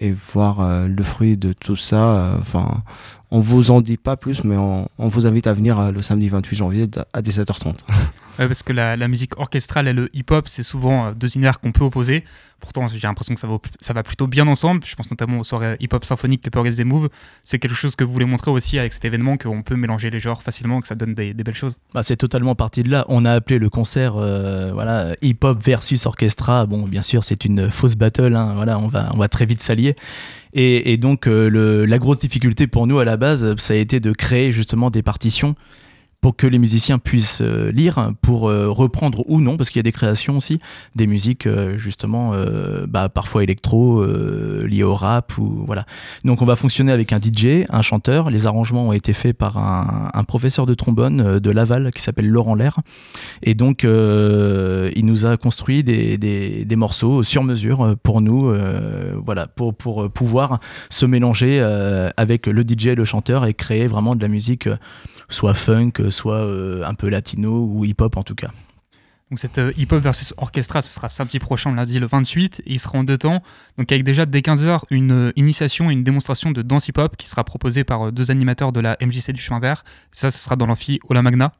et 0.00 0.12
voir 0.12 0.86
le 0.88 1.02
fruit 1.02 1.36
de 1.36 1.52
tout 1.52 1.76
ça 1.76 2.34
enfin 2.38 2.82
on 3.30 3.40
vous 3.40 3.70
en 3.70 3.80
dit 3.80 3.96
pas 3.96 4.16
plus, 4.16 4.44
mais 4.44 4.56
on, 4.56 4.88
vous 4.98 5.26
invite 5.26 5.46
à 5.46 5.52
venir 5.52 5.78
euh, 5.78 5.90
le 5.90 6.02
samedi 6.02 6.28
28 6.28 6.56
janvier 6.56 6.86
à 7.12 7.20
17h30. 7.20 7.74
parce 8.46 8.62
que 8.62 8.72
la, 8.72 9.08
musique 9.08 9.38
orchestrale 9.38 9.88
et 9.88 9.92
le 9.92 10.08
hip-hop, 10.14 10.46
c'est 10.48 10.62
souvent 10.62 11.12
deux 11.12 11.28
univers 11.34 11.60
qu'on 11.60 11.72
peut 11.72 11.84
opposer. 11.84 12.24
Pourtant, 12.60 12.88
j'ai 12.88 12.98
l'impression 13.00 13.34
que 13.34 13.40
ça 13.40 13.92
va, 13.92 14.02
plutôt 14.02 14.26
bien 14.26 14.46
ensemble. 14.48 14.82
Je 14.84 14.94
pense 14.96 15.10
notamment 15.10 15.38
aux 15.38 15.44
soirées 15.44 15.76
hip-hop 15.80 16.04
symphoniques 16.04 16.42
que 16.42 16.50
peut 16.50 16.58
organiser 16.58 16.84
Move. 16.84 17.08
C'est 17.44 17.58
quelque 17.58 17.74
chose 17.74 17.94
que 17.94 18.02
vous 18.02 18.12
voulez 18.12 18.24
montrer 18.24 18.50
aussi 18.50 18.78
avec 18.78 18.92
cet 18.92 19.04
événement, 19.04 19.36
qu'on 19.36 19.62
peut 19.62 19.76
mélanger 19.76 20.10
les 20.10 20.18
genres 20.18 20.42
facilement, 20.42 20.80
que 20.80 20.88
ça 20.88 20.94
donne 20.94 21.14
des, 21.14 21.34
belles 21.34 21.54
choses. 21.54 21.78
Bah, 21.94 22.02
c'est 22.02 22.16
totalement 22.16 22.54
parti 22.54 22.82
de 22.82 22.90
là. 22.90 23.04
On 23.08 23.24
a 23.24 23.32
appelé 23.32 23.58
le 23.58 23.70
concert 23.70 24.14
voilà, 24.14 25.14
hip-hop 25.22 25.62
versus 25.62 26.06
orchestra. 26.06 26.66
Bon, 26.66 26.82
bien 26.86 27.02
sûr, 27.02 27.24
c'est 27.24 27.44
une 27.44 27.70
fausse 27.70 27.96
battle. 27.96 28.34
Hein. 28.34 28.54
Voilà, 28.54 28.78
on 28.78 28.88
va, 28.88 29.28
très 29.28 29.46
vite 29.46 29.62
s'allier. 29.62 29.94
Et, 30.52 30.96
donc, 30.96 31.26
la 31.26 31.98
grosse 31.98 32.18
difficulté 32.18 32.66
pour 32.66 32.86
nous 32.86 32.98
à 32.98 33.04
la 33.04 33.16
base, 33.16 33.56
ça 33.56 33.74
a 33.74 33.76
été 33.76 34.00
de 34.00 34.12
créer 34.12 34.52
justement 34.52 34.90
des 34.90 35.02
partitions 35.02 35.54
pour 36.20 36.34
que 36.34 36.46
les 36.48 36.58
musiciens 36.58 36.98
puissent 36.98 37.42
euh, 37.42 37.70
lire, 37.70 38.12
pour 38.22 38.48
euh, 38.48 38.68
reprendre 38.68 39.24
ou 39.28 39.40
non, 39.40 39.56
parce 39.56 39.70
qu'il 39.70 39.78
y 39.78 39.80
a 39.80 39.84
des 39.84 39.92
créations 39.92 40.36
aussi, 40.36 40.58
des 40.96 41.06
musiques 41.06 41.46
euh, 41.46 41.78
justement, 41.78 42.34
bah, 42.88 43.08
parfois 43.08 43.42
électro, 43.42 44.04
liées 44.04 44.82
au 44.82 44.94
rap 44.94 45.36
ou 45.38 45.62
voilà. 45.66 45.86
Donc 46.24 46.42
on 46.42 46.44
va 46.44 46.56
fonctionner 46.56 46.92
avec 46.92 47.12
un 47.12 47.18
DJ, 47.18 47.66
un 47.68 47.82
chanteur. 47.82 48.30
Les 48.30 48.46
arrangements 48.46 48.88
ont 48.88 48.92
été 48.92 49.12
faits 49.12 49.36
par 49.36 49.58
un, 49.58 50.24
professeur 50.24 50.66
de 50.66 50.74
trombone 50.74 51.38
de 51.38 51.50
Laval 51.50 51.90
qui 51.92 52.02
s'appelle 52.02 52.28
Laurent 52.28 52.54
Lair, 52.54 52.78
et 53.42 53.54
donc 53.54 53.82
il 53.84 55.06
nous 55.06 55.26
a 55.26 55.36
construit 55.36 55.84
des, 55.84 56.18
des, 56.18 56.76
morceaux 56.76 57.22
sur 57.22 57.42
mesure 57.42 57.96
pour 58.02 58.20
nous, 58.20 58.52
voilà, 59.24 59.46
pour 59.46 59.74
pour 59.74 60.10
pouvoir 60.10 60.60
se 60.90 61.06
mélanger 61.06 61.60
avec 62.16 62.46
le 62.46 62.62
DJ 62.62 62.88
et 62.88 62.94
le 62.94 63.04
chanteur 63.04 63.46
et 63.46 63.54
créer 63.54 63.86
vraiment 63.86 64.14
de 64.14 64.22
la 64.22 64.28
musique 64.28 64.68
soit 65.28 65.54
funk, 65.54 65.92
soit 66.10 66.36
euh, 66.36 66.84
un 66.84 66.94
peu 66.94 67.08
latino 67.08 67.64
ou 67.64 67.84
hip-hop 67.84 68.16
en 68.16 68.22
tout 68.22 68.34
cas. 68.34 68.50
Donc 69.30 69.38
cette 69.38 69.58
euh, 69.58 69.72
hip-hop 69.76 70.02
versus 70.02 70.32
orchestra, 70.38 70.80
ce 70.80 70.92
sera 70.92 71.08
samedi 71.10 71.38
prochain, 71.38 71.74
lundi 71.74 71.98
le 71.98 72.06
28, 72.06 72.60
et 72.60 72.72
il 72.72 72.78
sera 72.78 72.98
en 72.98 73.04
deux 73.04 73.18
temps. 73.18 73.42
Donc 73.76 73.92
avec 73.92 74.04
déjà 74.04 74.24
dès 74.24 74.40
15h 74.40 74.80
une 74.90 75.12
euh, 75.12 75.32
initiation 75.36 75.90
et 75.90 75.92
une 75.92 76.02
démonstration 76.02 76.50
de 76.50 76.62
danse 76.62 76.88
hip-hop 76.88 77.16
qui 77.16 77.28
sera 77.28 77.44
proposée 77.44 77.84
par 77.84 78.10
deux 78.10 78.30
animateurs 78.30 78.72
de 78.72 78.80
la 78.80 78.96
MJC 79.02 79.32
du 79.32 79.40
chemin 79.40 79.60
vert. 79.60 79.84
Ça, 80.12 80.30
ce 80.30 80.38
sera 80.38 80.56
dans 80.56 80.66
l'amphi 80.66 80.98
Ola 81.08 81.20
Magna. 81.22 81.52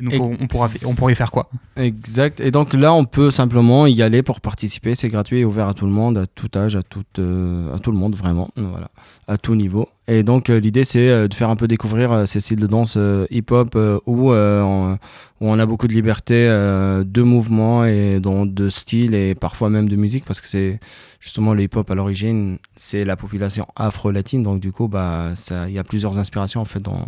Donc 0.00 0.38
on, 0.40 0.46
pourra, 0.46 0.68
on 0.86 0.94
pourra 0.94 1.12
y 1.12 1.14
faire 1.14 1.30
quoi? 1.30 1.50
Exact. 1.76 2.40
Et 2.40 2.50
donc 2.50 2.72
là, 2.72 2.92
on 2.92 3.04
peut 3.04 3.30
simplement 3.30 3.86
y 3.86 4.00
aller 4.02 4.22
pour 4.22 4.40
participer. 4.40 4.94
C'est 4.94 5.08
gratuit 5.08 5.38
et 5.38 5.44
ouvert 5.44 5.68
à 5.68 5.74
tout 5.74 5.86
le 5.86 5.92
monde, 5.92 6.18
à 6.18 6.26
tout 6.26 6.50
âge, 6.56 6.76
à 6.76 6.82
tout, 6.82 7.04
à 7.16 7.78
tout 7.78 7.90
le 7.90 7.98
monde 7.98 8.14
vraiment. 8.14 8.50
Voilà, 8.56 8.90
à 9.26 9.36
tout 9.38 9.54
niveau. 9.54 9.88
Et 10.08 10.22
donc 10.22 10.48
euh, 10.48 10.58
l'idée 10.58 10.84
c'est 10.84 11.10
euh, 11.10 11.28
de 11.28 11.34
faire 11.34 11.50
un 11.50 11.56
peu 11.56 11.68
découvrir 11.68 12.10
euh, 12.10 12.24
ces 12.24 12.40
styles 12.40 12.58
de 12.58 12.66
danse 12.66 12.96
hip-hop 13.30 13.76
où, 14.06 14.32
on, 14.32 14.92
où 14.92 14.96
on 15.40 15.58
a 15.58 15.66
beaucoup 15.66 15.86
de 15.86 15.92
liberté 15.92 16.46
de 16.48 17.22
mouvement 17.22 17.84
et 17.84 18.18
de 18.20 18.68
style 18.70 19.14
et 19.14 19.34
parfois 19.34 19.68
même 19.68 19.88
de 19.88 19.96
musique 19.96 20.24
parce 20.24 20.40
que 20.40 20.48
c'est 20.48 20.80
justement 21.20 21.52
le 21.52 21.62
hip-hop 21.62 21.90
à 21.90 21.94
l'origine 21.94 22.58
c'est 22.74 23.04
la 23.04 23.16
population 23.16 23.66
afro-latine 23.76 24.42
donc 24.42 24.60
du 24.60 24.72
coup 24.72 24.88
bah 24.88 25.34
il 25.66 25.72
y 25.72 25.78
a 25.78 25.84
plusieurs 25.84 26.18
inspirations 26.18 26.62
en 26.62 26.64
fait 26.64 26.80
dans, 26.80 27.06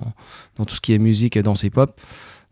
dans 0.59 0.67
tout 0.67 0.75
ce 0.75 0.81
qui 0.83 0.93
est 0.93 0.99
musique 0.99 1.39
et 1.39 1.43
danse 1.43 1.63
hip-hop. 1.63 1.99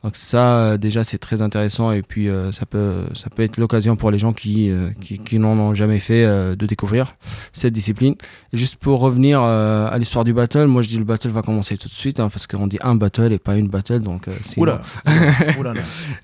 Donc 0.04 0.14
ça, 0.14 0.58
euh, 0.58 0.76
déjà, 0.76 1.02
c'est 1.02 1.18
très 1.18 1.42
intéressant 1.42 1.90
et 1.90 2.02
puis 2.02 2.28
euh, 2.28 2.52
ça 2.52 2.66
peut 2.66 3.06
ça 3.14 3.30
peut 3.30 3.42
être 3.42 3.56
l'occasion 3.56 3.96
pour 3.96 4.12
les 4.12 4.18
gens 4.18 4.32
qui 4.32 4.70
euh, 4.70 4.90
qui, 5.00 5.18
qui 5.18 5.40
n'en 5.40 5.58
ont 5.58 5.74
jamais 5.74 5.98
fait 5.98 6.24
de 6.24 6.66
découvrir 6.66 7.16
cette 7.52 7.72
discipline. 7.72 8.14
Et 8.52 8.56
juste 8.56 8.76
pour 8.76 9.00
revenir 9.00 9.42
à 9.42 9.98
l'histoire 9.98 10.24
du 10.24 10.32
battle, 10.32 10.66
moi 10.66 10.82
je 10.82 10.88
dis 10.88 10.98
le 10.98 11.04
battle 11.04 11.30
va 11.30 11.42
commencer 11.42 11.76
tout 11.76 11.88
de 11.88 11.94
suite 11.94 12.20
hein, 12.20 12.28
parce 12.28 12.46
qu'on 12.46 12.68
dit 12.68 12.78
un 12.82 12.94
battle 12.94 13.32
et 13.32 13.38
pas 13.38 13.56
une 13.56 13.68
battle, 13.68 14.00
donc 14.00 14.26
c'est 14.44 14.60
Oula. 14.60 14.80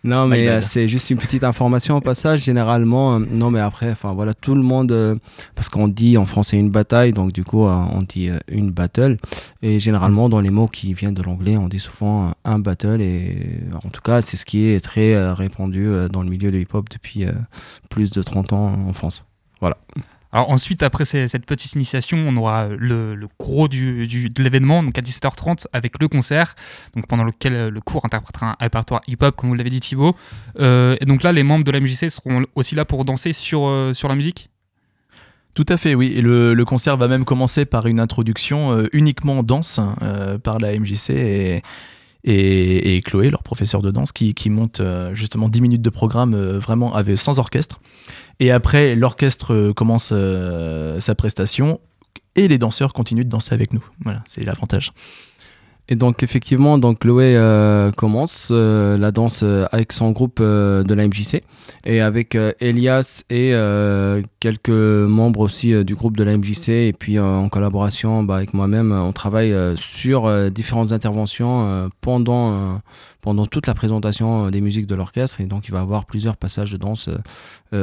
non 0.04 0.26
mais 0.28 0.60
c'est 0.60 0.86
juste 0.86 1.10
une 1.10 1.18
petite 1.18 1.42
information 1.42 1.96
au 1.96 2.00
passage. 2.00 2.44
Généralement, 2.44 3.18
non 3.18 3.50
mais 3.50 3.60
après, 3.60 3.90
enfin 3.90 4.12
voilà, 4.12 4.34
tout 4.34 4.54
le 4.54 4.62
monde 4.62 5.18
parce 5.54 5.68
qu'on 5.68 5.88
dit 5.88 6.16
en 6.16 6.26
français 6.26 6.56
une 6.56 6.70
bataille, 6.70 7.12
donc 7.12 7.32
du 7.32 7.42
coup 7.42 7.64
on 7.64 8.02
dit 8.02 8.30
une 8.48 8.70
battle 8.70 9.18
et 9.62 9.80
généralement 9.80 10.28
dans 10.28 10.40
les 10.40 10.50
mots 10.50 10.68
qui 10.68 10.94
viennent 10.94 11.14
de 11.14 11.22
l'anglais, 11.22 11.56
on 11.56 11.68
dit 11.68 11.80
souvent 11.80 12.32
un 12.44 12.58
battle 12.58 13.00
et 13.00 13.63
en 13.73 13.88
tout 13.90 14.00
cas, 14.00 14.21
c'est 14.21 14.37
ce 14.37 14.44
qui 14.44 14.66
est 14.66 14.80
très 14.80 15.14
euh, 15.14 15.35
répandu 15.35 15.87
euh, 15.87 16.09
dans 16.09 16.23
le 16.23 16.28
milieu 16.28 16.50
de 16.50 16.59
hip-hop 16.59 16.88
depuis 16.90 17.25
euh, 17.25 17.33
plus 17.88 18.11
de 18.11 18.23
30 18.23 18.52
ans 18.52 18.73
en 18.88 18.92
France. 18.92 19.25
Voilà. 19.61 19.76
Alors 20.33 20.50
ensuite, 20.50 20.83
après 20.83 21.04
cette 21.04 21.47
petite 21.47 21.75
initiation, 21.75 22.18
on 22.18 22.37
aura 22.37 22.68
le, 22.68 23.16
gros 23.38 23.68
du, 23.68 24.09
de 24.09 24.42
l'événement, 24.42 24.83
donc 24.83 24.99
à 24.99 25.00
17h30 25.00 25.66
avec 25.73 26.00
le 26.00 26.09
concert, 26.09 26.56
donc 26.97 27.06
pendant 27.06 27.23
lequel 27.23 27.68
le 27.68 27.80
cours 27.80 28.04
interprétera 28.04 28.50
un 28.50 28.56
répertoire 28.59 29.00
hip-hop, 29.06 29.37
comme 29.37 29.50
vous 29.50 29.54
l'avez 29.54 29.71
dit 29.71 29.78
Thibaut. 29.78 30.16
et 30.59 31.04
donc 31.06 31.23
là, 31.23 31.30
les 31.30 31.44
membres 31.44 31.62
de 31.62 31.71
la 31.71 31.78
MJC 31.78 32.11
seront 32.11 32.44
aussi 32.56 32.75
là 32.75 32.85
pour 32.85 33.04
danser 33.04 33.33
sur, 33.33 33.90
sur 33.94 34.09
la 34.09 34.16
musique? 34.16 34.50
Tout 35.54 35.66
à 35.68 35.76
fait, 35.76 35.94
oui. 35.94 36.12
Et 36.16 36.21
le, 36.21 36.64
concert 36.64 36.97
va 36.97 37.06
même 37.06 37.25
commencer 37.25 37.64
par 37.64 37.87
une 37.87 38.00
introduction 38.00 38.88
uniquement 38.92 39.44
danse 39.44 39.78
par 40.42 40.59
la 40.59 40.76
MJC 40.76 41.11
et, 41.11 41.62
et, 42.24 43.02
Chloé, 43.04 43.30
leur 43.30 43.42
professeur 43.42 43.82
de 43.82 43.90
danse, 43.90 44.12
qui, 44.12 44.50
monte 44.50 44.80
euh, 44.80 45.14
justement 45.14 45.48
10 45.48 45.60
minutes 45.60 45.82
de 45.82 45.90
programme 45.90 46.34
euh, 46.34 46.58
vraiment 46.58 46.94
avec, 46.94 47.18
sans 47.18 47.38
orchestre. 47.38 47.80
Et 48.40 48.50
après, 48.50 48.94
l'orchestre 48.94 49.52
euh, 49.52 49.72
commence 49.72 50.12
sa 51.00 51.14
prestation 51.14 51.80
et 52.36 52.48
les 52.48 52.58
danseurs 52.58 52.92
continuent 52.92 53.24
de 53.24 53.28
danser 53.28 53.54
avec 53.54 53.72
nous. 53.72 53.84
Voilà, 54.02 54.22
c'est 54.26 54.44
l'avantage. 54.44 54.92
Et 55.90 55.96
donc 55.96 56.22
effectivement, 56.22 56.78
donc 56.78 57.00
Chloé 57.00 57.36
euh, 57.36 57.92
commence 57.92 58.48
euh, 58.50 58.96
la 58.96 59.10
danse 59.10 59.40
euh, 59.42 59.66
avec 59.70 59.92
son 59.92 60.12
groupe 60.12 60.40
de 60.40 60.94
la 60.94 61.06
MJC 61.06 61.42
et 61.84 62.00
avec 62.00 62.38
Elias 62.60 63.24
et 63.28 63.52
quelques 64.40 64.68
membres 64.70 65.40
aussi 65.40 65.84
du 65.84 65.94
groupe 65.94 66.16
de 66.16 66.24
la 66.24 66.36
MJC 66.36 66.68
et 66.70 66.94
puis 66.98 67.18
en 67.18 67.48
collaboration 67.48 68.22
bah, 68.22 68.36
avec 68.36 68.54
moi-même, 68.54 68.92
on 68.92 69.12
travaille 69.12 69.54
sur 69.76 70.50
différentes 70.50 70.92
interventions 70.92 71.90
pendant 72.00 72.80
pendant 73.24 73.46
toute 73.46 73.66
la 73.66 73.74
présentation 73.74 74.50
des 74.50 74.60
musiques 74.60 74.86
de 74.86 74.94
l'orchestre 74.94 75.40
et 75.40 75.46
donc 75.46 75.66
il 75.66 75.72
va 75.72 75.78
y 75.78 75.82
avoir 75.82 76.04
plusieurs 76.04 76.36
passages 76.36 76.70
de 76.70 76.76
danse 76.76 77.08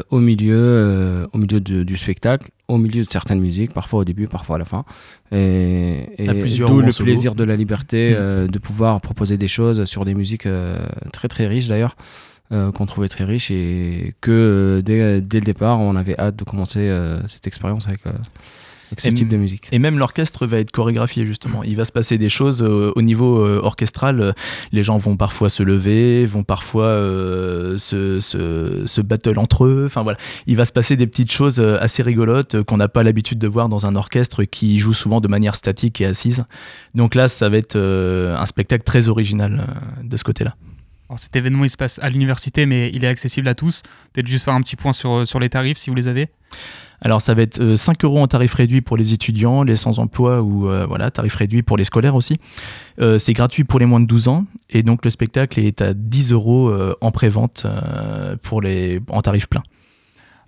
au 0.09 0.19
milieu 0.19 1.27
au 1.33 1.37
milieu 1.37 1.59
du 1.59 1.97
spectacle 1.97 2.49
au 2.71 2.77
milieu 2.77 3.03
de 3.03 3.09
certaines 3.09 3.39
musiques, 3.39 3.73
parfois 3.73 3.99
au 3.99 4.05
début, 4.05 4.27
parfois 4.27 4.55
à 4.55 4.59
la 4.59 4.65
fin. 4.65 4.85
Et, 5.31 6.07
et 6.17 6.27
d'où 6.27 6.81
le 6.81 7.03
plaisir 7.03 7.35
de 7.35 7.43
la 7.43 7.55
liberté 7.55 8.11
mm. 8.11 8.15
euh, 8.17 8.47
de 8.47 8.59
pouvoir 8.59 9.01
proposer 9.01 9.37
des 9.37 9.47
choses 9.47 9.85
sur 9.85 10.05
des 10.05 10.13
musiques 10.13 10.45
euh, 10.45 10.79
très 11.11 11.27
très 11.27 11.47
riches 11.47 11.67
d'ailleurs, 11.67 11.95
euh, 12.51 12.71
qu'on 12.71 12.85
trouvait 12.85 13.09
très 13.09 13.25
riches 13.25 13.51
et 13.51 14.13
que 14.21 14.81
dès, 14.85 15.21
dès, 15.21 15.39
le 15.39 15.45
départ, 15.45 15.79
on 15.79 15.95
avait 15.95 16.17
hâte 16.17 16.37
de 16.37 16.43
commencer 16.43 16.89
cette 17.27 17.47
expérience 17.47 17.87
avec 17.87 18.01
ce 18.97 19.09
type 19.09 19.27
de 19.27 19.37
musique. 19.37 19.67
Et 19.71 19.79
même 19.79 19.97
l'orchestre 19.97 20.45
va 20.45 20.57
être 20.57 20.71
chorégraphié 20.71 21.25
justement. 21.25 21.63
Il 21.63 21.75
va 21.75 21.85
se 21.85 21.91
passer 21.91 22.17
des 22.17 22.29
choses 22.29 22.61
euh, 22.61 22.91
au 22.95 23.01
niveau 23.01 23.39
euh, 23.39 23.61
orchestral. 23.63 24.35
Les 24.71 24.83
gens 24.83 24.97
vont 24.97 25.17
parfois 25.17 25.49
se 25.49 25.63
lever, 25.63 26.25
vont 26.25 26.43
parfois 26.43 26.85
euh, 26.85 27.77
se, 27.77 28.19
se, 28.19 28.83
se, 28.85 29.01
battle 29.01 29.39
entre 29.39 29.65
eux. 29.65 29.83
Enfin 29.85 30.03
voilà, 30.03 30.17
il 30.47 30.55
va 30.55 30.65
se 30.65 30.71
passer 30.71 30.95
des 30.95 31.07
petites 31.07 31.31
choses 31.31 31.59
assez 31.59 32.03
rigolotes 32.03 32.61
qu'on 32.63 32.77
n'a 32.77 32.89
pas 32.89 33.03
l'habitude 33.03 33.39
de 33.39 33.47
voir 33.47 33.69
dans 33.69 33.85
un 33.85 33.95
orchestre 33.95 34.43
qui 34.43 34.79
joue 34.79 34.93
souvent 34.93 35.21
de 35.21 35.27
manière 35.27 35.55
statique 35.55 36.01
et 36.01 36.05
assise. 36.05 36.45
Donc 36.95 37.15
là, 37.15 37.27
ça 37.27 37.49
va 37.49 37.57
être 37.57 37.77
un 37.77 38.45
spectacle 38.45 38.83
très 38.83 39.07
original 39.07 39.65
de 40.03 40.17
ce 40.17 40.23
côté-là. 40.23 40.55
Alors 41.11 41.19
cet 41.19 41.35
événement, 41.35 41.65
il 41.65 41.69
se 41.69 41.75
passe 41.75 41.99
à 42.01 42.09
l'université, 42.09 42.65
mais 42.65 42.89
il 42.93 43.03
est 43.03 43.07
accessible 43.09 43.49
à 43.49 43.53
tous. 43.53 43.83
Peut-être 44.13 44.27
juste 44.27 44.45
faire 44.45 44.53
un 44.53 44.61
petit 44.61 44.77
point 44.77 44.93
sur, 44.93 45.27
sur 45.27 45.41
les 45.41 45.49
tarifs, 45.49 45.77
si 45.77 45.89
vous 45.89 45.95
les 45.97 46.07
avez. 46.07 46.29
Alors 47.01 47.21
ça 47.21 47.33
va 47.33 47.41
être 47.41 47.75
5 47.75 48.01
euh, 48.01 48.07
euros 48.07 48.19
en 48.19 48.27
tarif 48.27 48.53
réduit 48.53 48.79
pour 48.79 48.95
les 48.95 49.11
étudiants, 49.11 49.63
les 49.63 49.75
sans-emploi 49.75 50.41
ou 50.41 50.69
euh, 50.69 50.85
voilà, 50.85 51.11
tarif 51.11 51.35
réduit 51.35 51.63
pour 51.63 51.75
les 51.75 51.83
scolaires 51.83 52.15
aussi. 52.15 52.39
Euh, 53.01 53.17
c'est 53.17 53.33
gratuit 53.33 53.65
pour 53.65 53.77
les 53.77 53.85
moins 53.85 53.99
de 53.99 54.05
12 54.05 54.29
ans 54.29 54.45
et 54.69 54.83
donc 54.83 55.03
le 55.03 55.11
spectacle 55.11 55.59
est 55.59 55.81
à 55.81 55.93
10 55.93 56.31
euros 56.31 56.73
en 57.01 57.11
pré-vente 57.11 57.67
pour 58.41 58.61
les 58.61 59.01
en 59.09 59.21
tarif 59.21 59.49
plein. 59.49 59.63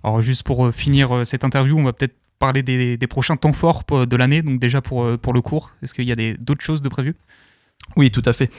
Alors 0.02 0.22
juste 0.22 0.44
pour 0.44 0.72
finir 0.72 1.26
cette 1.26 1.44
interview, 1.44 1.78
on 1.78 1.84
va 1.84 1.92
peut-être 1.92 2.16
parler 2.38 2.62
des, 2.62 2.96
des, 2.96 3.06
prochains 3.06 3.36
temps 3.36 3.52
forts 3.52 3.84
de 3.84 4.16
l'année, 4.16 4.40
donc 4.40 4.60
déjà 4.60 4.80
pour, 4.80 5.18
pour 5.18 5.34
le 5.34 5.42
cours. 5.42 5.72
Est-ce 5.82 5.92
qu'il 5.92 6.08
y 6.08 6.12
a 6.12 6.34
d'autres 6.38 6.64
choses 6.64 6.80
de 6.80 6.88
prévues? 6.88 7.16
Oui, 7.96 8.10
tout 8.10 8.22
à 8.24 8.32
fait. 8.32 8.50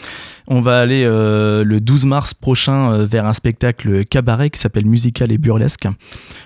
On 0.48 0.62
va 0.62 0.80
aller 0.80 1.04
euh, 1.04 1.64
le 1.64 1.82
12 1.82 2.06
mars 2.06 2.34
prochain 2.34 2.92
euh, 2.92 3.06
vers 3.06 3.26
un 3.26 3.34
spectacle 3.34 4.06
cabaret 4.06 4.50
qui 4.50 4.60
s'appelle 4.60 4.86
Musical 4.86 5.32
et 5.32 5.38
Burlesque, 5.38 5.88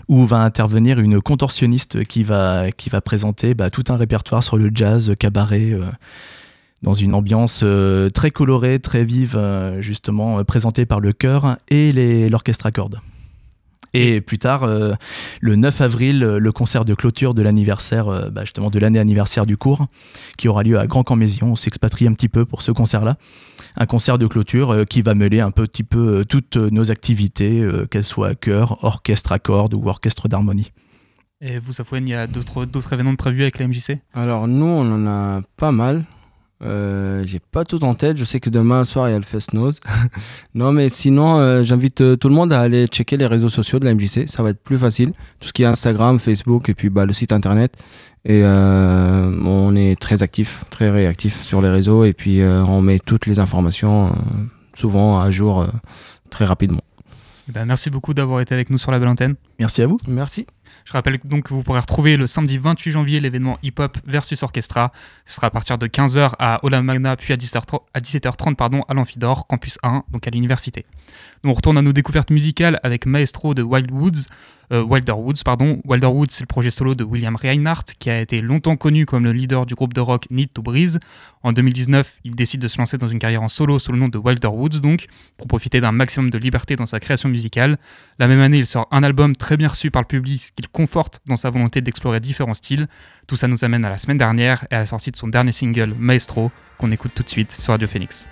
où 0.08 0.26
va 0.26 0.38
intervenir 0.38 1.00
une 1.00 1.22
contorsionniste 1.22 2.04
qui 2.06 2.24
va, 2.24 2.66
présenter 3.06 3.54
bah, 3.54 3.70
tout 3.70 3.84
un 3.90 3.96
répertoire 3.96 4.44
sur 4.44 4.58
le 4.58 4.72
jazz, 4.74 5.14
cabaret, 5.20 5.72
euh, 5.72 5.86
dans 6.82 6.94
une 6.94 7.14
ambiance 7.14 7.66
très 8.14 8.32
colorée, 8.32 8.80
très 8.80 9.04
vive, 9.04 9.38
justement, 9.82 10.46
présentée 10.46 10.86
par 10.86 11.02
le 11.02 11.12
chœur 11.12 11.58
et 11.68 12.30
l'orchestre 12.30 12.68
à 12.68 12.72
cordes. 12.72 13.02
Et 13.94 14.22
plus 14.22 14.38
tard, 14.38 14.64
euh, 14.64 14.94
le 15.42 15.56
9 15.56 15.82
avril, 15.82 16.24
euh, 16.24 16.40
le 16.40 16.52
concert 16.52 16.86
de 16.86 16.94
clôture 16.94 17.34
de 17.34 17.42
l'anniversaire, 17.42 18.08
euh, 18.08 18.30
bah, 18.30 18.44
justement 18.44 18.70
de 18.70 18.80
l'année 18.80 19.00
anniversaire 19.00 19.46
du 19.46 19.58
cours, 19.58 19.88
qui 20.38 20.48
aura 20.48 20.64
lieu 20.64 20.78
à 20.78 20.88
Grand 20.88 21.04
Camp 21.04 21.16
Mézion. 21.16 21.52
On 21.52 21.56
s'expatrie 21.56 22.08
un 22.08 22.14
petit 22.14 22.30
peu 22.30 22.46
pour 22.46 22.62
ce 22.62 22.72
concert-là. 22.72 23.18
Un 23.76 23.86
concert 23.86 24.18
de 24.18 24.28
clôture 24.28 24.86
qui 24.90 25.02
va 25.02 25.16
mêler 25.16 25.40
un 25.40 25.52
petit 25.52 25.84
peu 25.84 26.26
toutes 26.28 26.58
nos 26.58 26.92
activités, 26.92 27.66
qu'elles 27.92 28.04
soient 28.04 28.36
chœur, 28.36 28.84
orchestre 28.84 29.32
à 29.32 29.40
cordes 29.40 29.74
ou 29.74 29.88
orchestre 29.88 30.28
d'harmonie. 30.28 30.72
Et 31.42 31.60
vous, 31.60 31.72
Safouane, 31.72 32.08
il 32.08 32.12
y 32.12 32.16
a 32.16 32.28
d'autres 32.28 32.94
événements 32.94 33.16
prévus 33.16 33.44
avec 33.44 33.60
la 33.60 33.68
MJC 33.68 34.00
Alors 34.14 34.48
nous, 34.48 34.66
on 34.66 34.92
en 34.92 35.08
a 35.08 35.42
pas 35.56 35.72
mal. 35.72 36.04
Euh, 36.62 37.24
j'ai 37.26 37.40
pas 37.40 37.64
tout 37.64 37.84
en 37.84 37.94
tête. 37.94 38.18
Je 38.18 38.26
sais 38.26 38.40
que 38.40 38.50
demain 38.50 38.84
soir 38.84 39.08
il 39.08 39.12
y 39.14 39.16
a 39.16 39.18
le 39.18 39.26
Fest 39.26 39.54
Nose. 39.54 39.80
non, 40.54 40.72
mais 40.72 40.90
sinon, 40.90 41.40
euh, 41.40 41.64
j'invite 41.64 42.02
euh, 42.02 42.16
tout 42.16 42.28
le 42.28 42.36
monde 42.36 42.52
à 42.52 42.60
aller 42.60 42.88
checker 42.88 43.18
les 43.18 43.26
réseaux 43.26 43.50
sociaux 43.50 43.80
de 43.80 43.86
la 43.86 43.94
MJC. 43.94 44.28
Ça 44.28 44.44
va 44.44 44.50
être 44.50 44.62
plus 44.62 44.78
facile. 44.78 45.14
Tout 45.40 45.48
ce 45.48 45.54
qui 45.54 45.64
est 45.64 45.68
Instagram, 45.68 46.20
Facebook 46.20 46.70
et 46.70 46.74
puis 46.74 46.90
bah, 46.90 47.06
le 47.06 47.14
site 47.14 47.32
internet. 47.32 47.76
Et 48.26 48.44
on 48.44 49.76
est 49.78 49.98
très 49.98 50.24
actif, 50.24 50.66
très 50.70 50.90
réactif 50.90 51.42
sur 51.42 51.62
les 51.62 51.70
réseaux 51.70 52.04
et 52.04 52.12
puis 52.12 52.42
on 52.44 52.82
met 52.82 53.00
toutes 53.00 53.26
les 53.28 53.40
informations 53.40 54.14
souvent 54.76 55.22
à 55.22 55.32
jour 55.32 55.66
très 56.30 56.44
rapidement. 56.44 56.82
Eh 57.48 57.54
ben, 57.54 57.64
merci 57.64 57.90
beaucoup 57.90 58.14
d'avoir 58.14 58.42
été 58.42 58.54
avec 58.54 58.72
nous 58.72 58.78
sur 58.78 58.92
la 58.92 59.00
belle 59.00 59.08
antenne. 59.08 59.36
Merci 59.58 59.82
à 59.82 59.88
vous. 59.88 60.00
Merci. 60.06 60.46
Je 60.86 60.94
rappelle 60.94 61.20
donc 61.24 61.46
que 61.46 61.54
vous 61.54 61.64
pourrez 61.64 61.80
retrouver 61.80 62.18
le 62.18 62.28
samedi 62.28 62.58
28 62.58 62.92
janvier 62.92 63.20
l'événement 63.20 63.58
Hip 63.64 63.74
Hop 63.80 63.98
versus 64.06 64.42
Orchestra. 64.44 64.92
Ce 65.26 65.36
sera 65.36 65.48
à 65.48 65.50
partir 65.50 65.78
de 65.78 65.88
15h 65.88 66.34
à 66.40 66.60
Ola 66.64 66.82
Magna, 66.82 67.16
puis 67.16 67.34
à 67.34 67.38
17h30, 67.38 68.56
pardon, 68.56 68.84
à 68.88 68.94
l'Amphidor, 68.94 69.48
campus 69.48 69.78
1, 69.84 70.04
donc 70.12 70.28
à 70.28 70.32
l'université. 70.32 70.86
On 71.44 71.54
retourne 71.54 71.78
à 71.78 71.82
nos 71.82 71.94
découvertes 71.94 72.32
musicales 72.32 72.80
avec 72.84 73.06
Maestro 73.06 73.54
de 73.54 73.62
Wild 73.62 73.92
Woods. 73.92 74.28
Euh, 74.72 74.84
Wilder 74.84 75.14
Woods, 75.14 75.44
pardon. 75.44 75.82
Wilder 75.86 76.08
Woods, 76.08 76.28
c'est 76.30 76.44
le 76.44 76.48
projet 76.48 76.70
solo 76.70 76.96
de 76.96 77.04
William 77.04 77.36
Reinhardt, 77.36 77.86
qui 77.98 78.10
a 78.10 78.22
été 78.22 78.42
longtemps 78.42 78.78
connu 78.78 79.06
comme 79.06 79.24
le 79.24 79.32
leader 79.32 79.66
du 79.66 79.76
groupe 79.76 79.94
de 79.94 80.02
rock 80.02 80.26
Need 80.30 80.54
to 80.54 80.62
Breeze. 80.62 81.00
En 81.42 81.52
2019, 81.52 82.20
il 82.24 82.36
décide 82.36 82.62
de 82.62 82.68
se 82.68 82.78
lancer 82.78 82.98
dans 82.98 83.08
une 83.08 83.20
carrière 83.20 83.42
en 83.42 83.48
solo 83.48 83.80
sous 83.80 83.92
le 83.92 83.98
nom 83.98 84.10
de 84.10 84.18
Wilder 84.18 84.50
Woods, 84.50 84.80
donc, 84.82 85.08
pour 85.38 85.48
profiter 85.48 85.82
d'un 85.82 85.92
maximum 85.92 86.30
de 86.30 86.38
liberté 86.38 86.76
dans 86.76 86.86
sa 86.86 87.00
création 87.00 87.30
musicale. 87.30 87.78
La 88.20 88.28
même 88.28 88.42
année, 88.42 88.58
il 88.58 88.68
sort 88.68 88.88
un 88.92 89.04
album 89.04 89.36
très 89.36 89.58
bien 89.58 89.70
reçu 89.70 89.90
par 89.90 90.02
le 90.02 90.08
public, 90.08 90.52
qu'il 90.56 90.68
conforte 90.70 91.22
dans 91.26 91.38
sa 91.38 91.50
volonté 91.50 91.82
d'explorer 91.82 92.20
différents 92.20 92.54
styles. 92.54 92.88
Tout 93.28 93.36
ça 93.36 93.48
nous 93.48 93.64
amène 93.64 93.86
à 93.86 93.90
la 93.90 93.98
semaine 93.98 94.18
dernière 94.18 94.68
et 94.70 94.76
à 94.76 94.80
la 94.80 94.86
sortie 94.86 95.12
de 95.12 95.16
son 95.16 95.28
dernier 95.28 95.52
single, 95.52 95.96
Maestro, 95.98 96.52
qu'on 96.78 96.92
écoute 96.92 97.12
tout 97.16 97.24
de 97.24 97.30
suite 97.30 97.52
sur 97.52 97.72
Radio 97.72 97.88
Phoenix. 97.88 98.30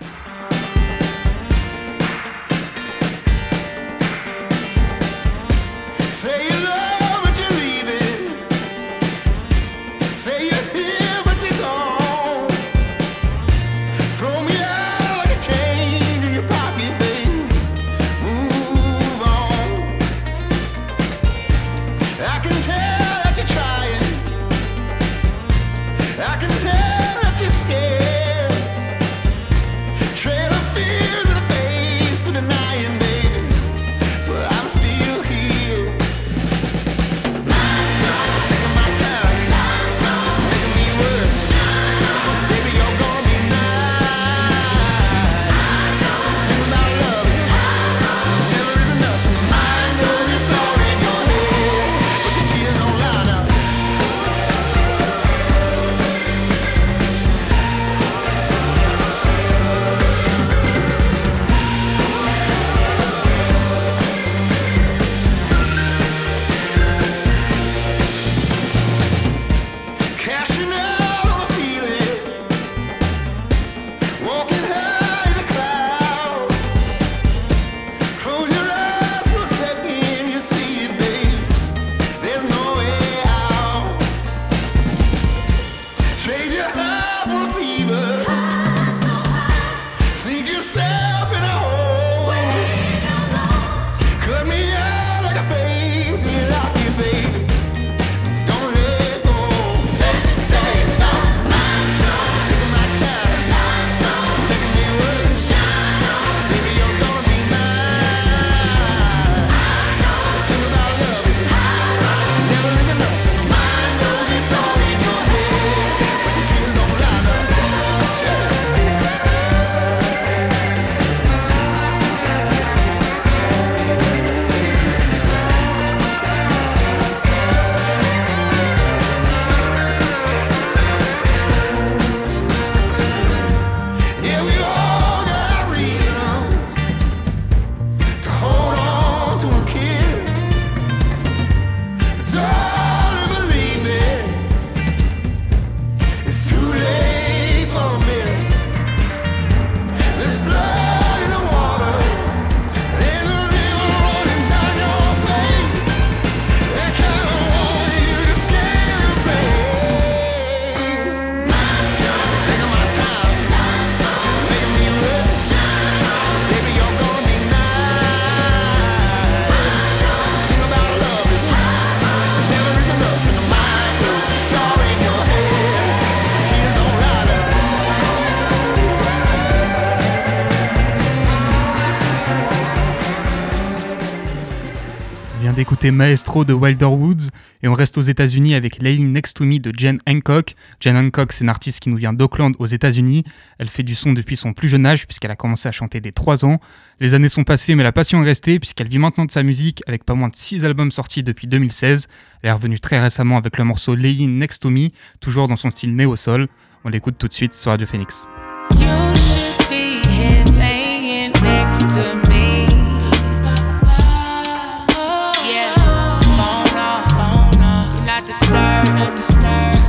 Maestro 185.86 186.44
de 186.44 186.54
Wilder 186.54 186.86
Woods 186.86 187.30
et 187.62 187.68
on 187.68 187.74
reste 187.74 187.98
aux 187.98 188.02
États-Unis 188.02 188.56
avec 188.56 188.82
Laying 188.82 189.12
Next 189.12 189.38
to 189.38 189.46
Me 189.46 189.60
de 189.60 189.72
Jen 189.78 190.00
Hancock. 190.08 190.56
Jen 190.80 190.98
Hancock, 190.98 191.32
c'est 191.32 191.44
une 191.44 191.50
artiste 191.50 191.82
qui 191.82 191.90
nous 191.90 191.98
vient 191.98 192.14
d'Auckland 192.14 192.54
aux 192.58 192.66
États-Unis. 192.66 193.24
Elle 193.60 193.70
fait 193.70 193.84
du 193.84 193.96
son 193.96 194.14
depuis 194.14 194.36
son 194.36 194.54
plus 194.54 194.70
jeune 194.70 194.86
âge 194.86 195.06
puisqu'elle 195.06 195.32
a 195.32 195.36
commencé 195.36 195.70
à 195.70 195.72
chanter 195.72 196.02
dès 196.02 196.12
3 196.12 196.46
ans. 196.46 196.60
Les 197.00 197.14
années 197.14 197.30
sont 197.30 197.44
passées 197.44 197.76
mais 197.76 197.84
la 197.84 197.92
passion 197.92 198.22
est 198.24 198.26
restée 198.26 198.60
puisqu'elle 198.60 198.90
vit 198.90 198.98
maintenant 198.98 199.26
de 199.26 199.32
sa 199.32 199.44
musique 199.44 199.84
avec 199.88 200.04
pas 200.04 200.16
moins 200.16 200.30
de 200.30 200.36
6 200.36 200.66
albums 200.66 200.92
sortis 200.92 201.24
depuis 201.24 201.48
2016. 201.48 202.08
Elle 202.42 202.50
est 202.50 202.54
revenue 202.54 202.80
très 202.80 203.00
récemment 203.00 203.38
avec 203.38 203.58
le 203.58 203.64
morceau 203.64 203.94
Laying 203.96 204.40
Next 204.40 204.64
to 204.64 204.70
Me, 204.70 204.90
toujours 205.20 205.48
dans 205.48 205.58
son 205.58 205.70
style 205.70 205.96
néo-sol. 205.96 206.48
On 206.84 206.90
l'écoute 206.90 207.18
tout 207.18 207.28
de 207.28 207.34
suite 207.34 207.54
sur 207.54 207.72
Radio 207.72 207.86
Phoenix. 207.86 208.28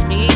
me. 0.04 0.28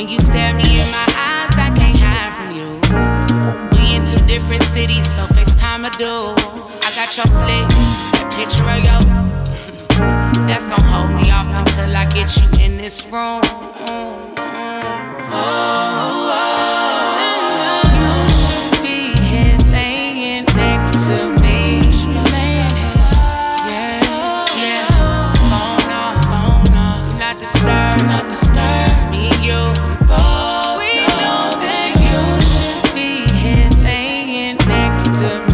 When 0.00 0.08
you 0.08 0.18
stare 0.18 0.54
me 0.54 0.80
in 0.80 0.90
my 0.90 1.04
eyes, 1.14 1.58
I 1.58 1.70
can't 1.76 1.94
hide 1.94 2.32
from 2.32 2.56
you. 2.56 2.80
We 3.76 3.96
in 3.96 4.02
two 4.02 4.24
different 4.24 4.62
cities, 4.62 5.06
so 5.06 5.26
FaceTime 5.26 5.84
I 5.84 5.90
do. 5.98 6.32
I 6.80 6.90
got 6.96 7.14
your 7.18 7.26
flick, 7.26 7.68
that 8.16 8.32
picture 8.32 8.64
of 8.64 8.80
you. 8.80 8.98
That's 10.46 10.66
gonna 10.66 10.82
hold 10.88 11.10
me 11.20 11.30
off 11.30 11.48
until 11.48 11.94
I 11.94 12.06
get 12.06 12.34
you 12.38 12.48
in 12.64 12.78
this 12.78 13.04
room. 13.08 13.42
You 15.28 16.19
to 35.20 35.49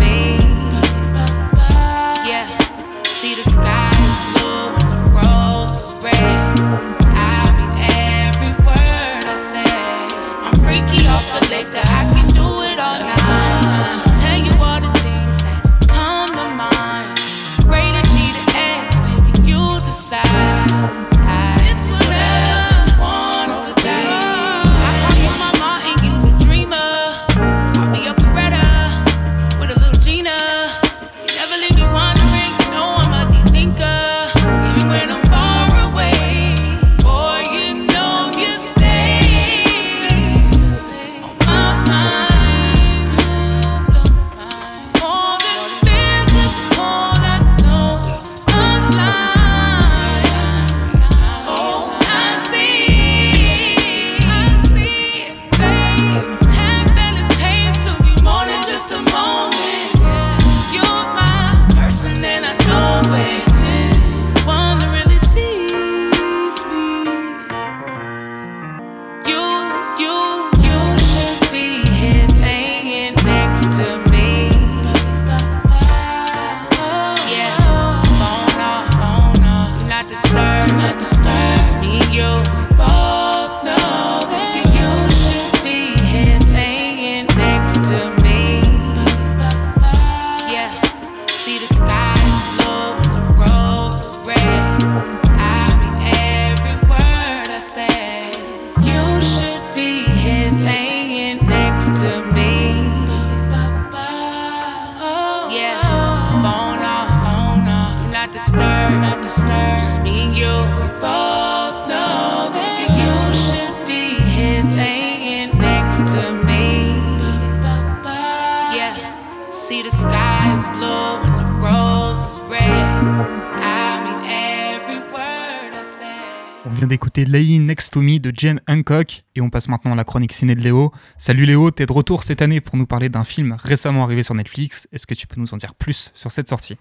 vient 126.76 126.86
d'écouter 126.86 127.24
Laying 127.24 127.64
Next 127.64 127.92
to 127.94 128.02
Me 128.02 128.18
de 128.18 128.30
Jen 128.34 128.60
Hancock 128.68 129.24
et 129.34 129.40
on 129.40 129.48
passe 129.48 129.68
maintenant 129.68 129.92
à 129.92 129.94
la 129.94 130.04
chronique 130.04 130.34
ciné 130.34 130.54
de 130.54 130.60
Léo. 130.60 130.92
Salut 131.16 131.46
Léo, 131.46 131.70
t'es 131.70 131.86
de 131.86 131.92
retour 131.92 132.22
cette 132.22 132.42
année 132.42 132.60
pour 132.60 132.76
nous 132.76 132.84
parler 132.84 133.08
d'un 133.08 133.24
film 133.24 133.56
récemment 133.58 134.04
arrivé 134.04 134.22
sur 134.22 134.34
Netflix. 134.34 134.86
Est-ce 134.92 135.06
que 135.06 135.14
tu 135.14 135.26
peux 135.26 135.40
nous 135.40 135.54
en 135.54 135.56
dire 135.56 135.74
plus 135.74 136.10
sur 136.14 136.32
cette 136.32 136.48
sortie? 136.48 136.76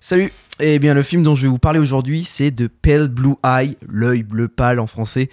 Salut 0.00 0.32
Eh 0.58 0.78
bien, 0.78 0.94
le 0.94 1.02
film 1.02 1.22
dont 1.22 1.34
je 1.34 1.42
vais 1.42 1.48
vous 1.48 1.58
parler 1.58 1.78
aujourd'hui, 1.78 2.24
c'est 2.24 2.50
The 2.50 2.66
Pale 2.66 3.08
Blue 3.08 3.34
Eye, 3.44 3.76
l'œil 3.86 4.22
bleu 4.22 4.48
pâle 4.48 4.80
en 4.80 4.86
français. 4.86 5.28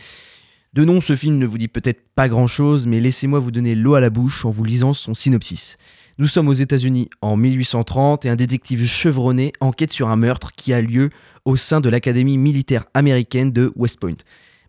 De 0.74 0.84
nom, 0.84 1.00
ce 1.00 1.16
film 1.16 1.38
ne 1.38 1.46
vous 1.46 1.58
dit 1.58 1.70
peut-être 1.70 2.02
pas 2.14 2.28
grand-chose, 2.28 2.88
mais 2.88 3.00
laissez-moi 3.00 3.40
vous 3.40 3.52
donner 3.52 3.74
l'eau 3.74 3.94
à 3.94 4.02
la 4.02 4.10
bouche 4.10 4.44
en 4.44 4.52
vous 4.52 4.66
lisant 4.66 4.92
son 4.92 5.14
synopsis. 5.14 5.78
Nous 6.20 6.28
sommes 6.28 6.48
aux 6.48 6.54
États-Unis 6.54 7.10
en 7.22 7.36
1830 7.36 8.26
et 8.26 8.30
un 8.30 8.36
détective 8.36 8.86
chevronné 8.86 9.52
enquête 9.62 9.92
sur 9.92 10.10
un 10.10 10.16
meurtre 10.16 10.52
qui 10.56 10.72
a 10.72 10.80
lieu 10.80 11.10
au 11.44 11.56
sein 11.56 11.82
de 11.82 11.90
l'académie 11.90 12.38
militaire 12.38 12.86
américaine 12.94 13.52
de 13.52 13.74
West 13.76 14.00
Point. 14.00 14.18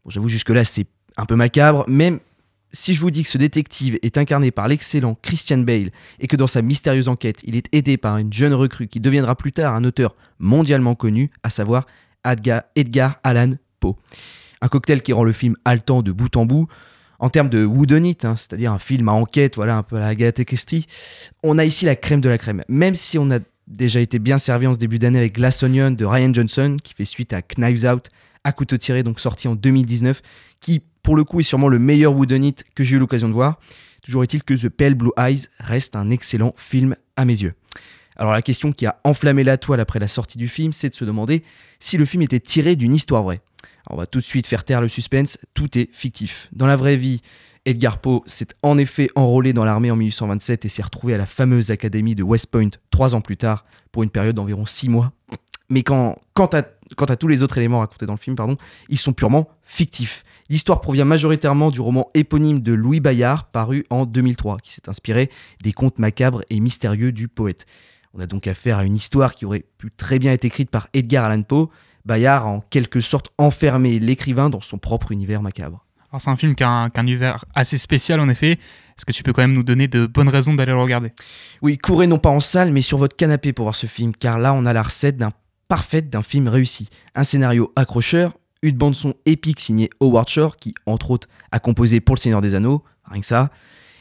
Bon, 0.05 0.11
j'avoue, 0.11 0.31
jusque-là, 0.31 0.65
c'est 0.65 0.87
un 1.19 1.27
peu 1.27 1.37
macabre, 1.37 1.85
même 1.87 2.21
si 2.73 2.95
je 2.95 3.01
vous 3.03 3.11
dis 3.11 3.23
que 3.23 3.29
ce 3.29 3.37
détective 3.37 3.99
est 4.01 4.17
incarné 4.17 4.53
par 4.53 4.69
l'excellent 4.69 5.19
Christian 5.21 5.59
Bale 5.59 5.91
et 6.19 6.29
que 6.29 6.37
dans 6.37 6.47
sa 6.47 6.63
mystérieuse 6.63 7.09
enquête, 7.09 7.41
il 7.45 7.57
est 7.57 7.69
aidé 7.73 7.99
par 7.99 8.17
une 8.17 8.33
jeune 8.33 8.55
recrue 8.55 8.89
qui 8.89 8.99
deviendra 8.99 9.37
plus 9.37 9.53
tard 9.53 9.75
un 9.75 9.85
auteur 9.85 10.17
mondialement 10.39 10.95
connu, 10.95 11.31
à 11.43 11.51
savoir 11.51 11.87
Edgar, 12.25 12.63
Edgar 12.75 13.17
Allan 13.23 13.53
Poe. 13.81 13.97
Un 14.63 14.69
cocktail 14.69 15.03
qui 15.03 15.13
rend 15.13 15.25
le 15.25 15.33
film 15.33 15.57
haletant 15.67 16.01
de 16.01 16.11
bout 16.11 16.35
en 16.39 16.47
bout. 16.47 16.69
En 17.19 17.29
termes 17.29 17.49
de 17.49 17.65
whodunit, 17.65 18.19
hein, 18.25 18.37
c'est-à-dire 18.37 18.73
un 18.73 18.79
film 18.79 19.09
à 19.09 19.13
enquête, 19.13 19.57
voilà, 19.57 19.77
un 19.77 19.83
peu 19.83 19.97
à 19.97 20.01
la 20.01 20.09
Agatha 20.09 20.45
Christie, 20.45 20.87
on 21.43 21.59
a 21.59 21.65
ici 21.65 21.85
la 21.85 21.97
crème 21.97 22.21
de 22.21 22.29
la 22.29 22.39
crème. 22.39 22.65
Même 22.69 22.95
si 22.95 23.19
on 23.19 23.31
a 23.31 23.39
déjà 23.67 24.01
été 24.01 24.19
bien 24.19 24.39
servi 24.39 24.67
en 24.67 24.75
ce 24.75 24.79
début 24.79 24.99
d'année 24.99 25.19
avec 25.19 25.35
Glass 25.35 25.63
Onion 25.63 25.91
de 25.91 26.05
Ryan 26.05 26.33
Johnson, 26.35 26.77
qui 26.83 26.95
fait 26.95 27.05
suite 27.05 27.33
à 27.33 27.43
Knives 27.43 27.85
Out, 27.87 28.09
à 28.45 28.53
couteau 28.53 28.77
tiré, 28.77 29.03
donc 29.03 29.21
sorti 29.21 29.49
en 29.49 29.55
2019, 29.55 30.21
qui 30.61 30.83
pour 31.03 31.17
le 31.17 31.25
coup 31.25 31.41
est 31.41 31.45
sûrement 31.45 31.69
le 31.69 31.79
meilleur 31.79 32.15
whodunit 32.15 32.57
que 32.75 32.85
j'ai 32.85 32.97
eu 32.97 32.99
l'occasion 32.99 33.29
de 33.29 33.35
voir. 33.35 33.59
Toujours 34.03 34.23
est-il 34.23 34.43
que 34.43 34.55
The 34.55 34.69
Pale 34.69 34.95
Blue 34.95 35.13
Eyes 35.17 35.47
reste 35.59 35.97
un 35.97 36.11
excellent 36.11 36.55
film 36.59 36.95
à 37.17 37.25
mes 37.25 37.41
yeux. 37.41 37.55
Alors 38.17 38.33
la 38.33 38.43
question 38.43 38.73
qui 38.73 38.87
a 38.87 39.01
enflammé 39.03 39.45
la 39.45 39.57
toile 39.57 39.81
après 39.81 39.99
la 39.99 40.09
sortie 40.09 40.39
du 40.39 40.49
film, 40.49 40.73
c'est 40.73 40.91
de 40.91 40.95
se 40.95 41.05
demander 41.05 41.43
si 41.81 41.97
le 41.97 42.05
film 42.05 42.23
était 42.23 42.41
tiré 42.41 42.77
d'une 42.77 42.95
histoire 42.95 43.23
vraie. 43.23 43.41
On 43.91 43.97
va 43.97 44.07
tout 44.07 44.19
de 44.19 44.25
suite 44.25 44.47
faire 44.47 44.65
taire 44.65 44.81
le 44.81 44.89
suspense, 44.89 45.39
tout 45.53 45.79
est 45.79 45.89
fictif. 45.93 46.49
Dans 46.53 46.67
la 46.67 46.77
vraie 46.77 46.97
vie, 46.97 47.21
Edgar 47.67 47.99
Poe 47.99 48.23
s'est 48.27 48.49
en 48.63 48.79
effet 48.79 49.09
enrôlé 49.15 49.53
dans 49.53 49.65
l'armée 49.65 49.91
en 49.91 49.97
1827 49.97 50.65
et 50.65 50.69
s'est 50.69 50.83
retrouvé 50.83 51.15
à 51.15 51.19
la 51.19 51.27
fameuse 51.27 51.71
académie 51.71 52.15
de 52.15 52.23
West 52.23 52.47
Point 52.51 52.71
trois 52.91 53.15
ans 53.15 53.21
plus 53.21 53.37
tard, 53.37 53.65
pour 53.95 54.03
une 54.03 54.11
période 54.11 54.35
d'environ 54.35 54.67
six 54.67 54.89
mois. 54.89 55.13
Mais 55.71 55.83
quant, 55.83 56.17
à, 56.53 57.17
tous 57.17 57.29
les 57.29 57.43
autres 57.43 57.57
éléments 57.59 57.79
racontés 57.79 58.07
dans 58.07 58.13
le 58.13 58.19
film, 58.19 58.37
ils 58.89 58.99
sont 58.99 59.13
purement 59.13 59.49
fictifs. 59.63 60.25
L'histoire 60.51 60.81
provient 60.81 61.05
majoritairement 61.05 61.71
du 61.71 61.81
roman 61.81 62.11
éponyme 62.15 62.61
de 62.61 62.75
Louis 62.75 63.01
Bayard, 63.01 63.47
paru 63.47 63.87
en 63.89 64.05
2003, 64.05 64.59
qui 64.59 64.73
s'est 64.73 64.89
inspiré 64.89 65.31
des 65.63 65.73
contes 65.73 65.99
macabres 65.99 66.43
et 66.51 66.61
mystérieux 66.61 67.13
du 67.13 67.29
poète. 67.29 67.67
On 68.13 68.21
a 68.21 68.27
donc 68.27 68.47
affaire 68.47 68.79
à 68.79 68.85
une 68.85 68.95
histoire 68.95 69.35
qui 69.35 69.47
aurait 69.47 69.65
pu 69.79 69.91
très 69.91 70.19
bien 70.19 70.33
être 70.33 70.45
écrite 70.45 70.71
par 70.71 70.89
Edgar 70.93 71.25
Allan 71.25 71.43
Poe. 71.43 71.71
Bayard 72.05 72.47
a 72.47 72.49
en 72.49 72.61
quelque 72.61 73.01
sorte 73.01 73.29
enfermé 73.39 73.99
l'écrivain 73.99 74.51
dans 74.51 74.61
son 74.61 74.79
propre 74.79 75.13
univers 75.13 75.43
macabre. 75.43 75.85
Alors 76.11 76.21
c'est 76.21 76.31
un 76.31 76.37
film 76.37 76.55
qui 76.55 76.63
a 76.63 76.69
un, 76.69 76.91
qui 76.91 76.99
a 76.99 77.01
un 77.01 77.07
univers 77.07 77.45
assez 77.55 77.79
spécial 77.79 78.21
en 78.21 78.29
effet. 78.29 78.53
Est-ce 78.53 79.05
que 79.05 79.13
tu 79.13 79.23
peux 79.23 79.33
quand 79.33 79.43
même 79.43 79.53
nous 79.55 79.65
donner 79.65 79.89
de 79.89 80.07
bonnes 80.07 80.29
raisons 80.29 80.55
d'aller 80.55 80.73
le 80.73 80.79
regarder? 80.79 81.13
Oui, 81.63 81.77
courez 81.79 82.07
non 82.07 82.19
pas 82.19 82.31
en 82.31 82.39
salle, 82.41 82.73
mais 82.73 82.83
sur 82.83 82.99
votre 82.99 83.17
canapé 83.17 83.53
pour 83.53 83.65
voir 83.65 83.75
ce 83.75 83.87
film, 83.87 84.15
car 84.15 84.39
là 84.39 84.55
on 84.55 84.67
a 84.67 84.73
la 84.73 84.83
recette 84.83 85.17
d'un 85.17 85.31
parfaite 85.67 86.11
d'un 86.11 86.23
film 86.23 86.47
réussi. 86.47 86.89
Un 87.17 87.25
scénario 87.25 87.73
accrocheur, 87.75 88.35
une 88.63 88.77
bande-son 88.77 89.15
épique 89.27 89.59
signée 89.59 89.91
Howard 90.01 90.29
Shore, 90.29 90.57
qui, 90.57 90.75
entre 90.87 91.11
autres, 91.11 91.27
a 91.51 91.59
composé 91.59 92.01
pour 92.01 92.15
Le 92.15 92.21
Seigneur 92.21 92.41
des 92.41 92.55
Anneaux, 92.55 92.85
rien 93.11 93.21
que 93.21 93.27
ça. 93.27 93.51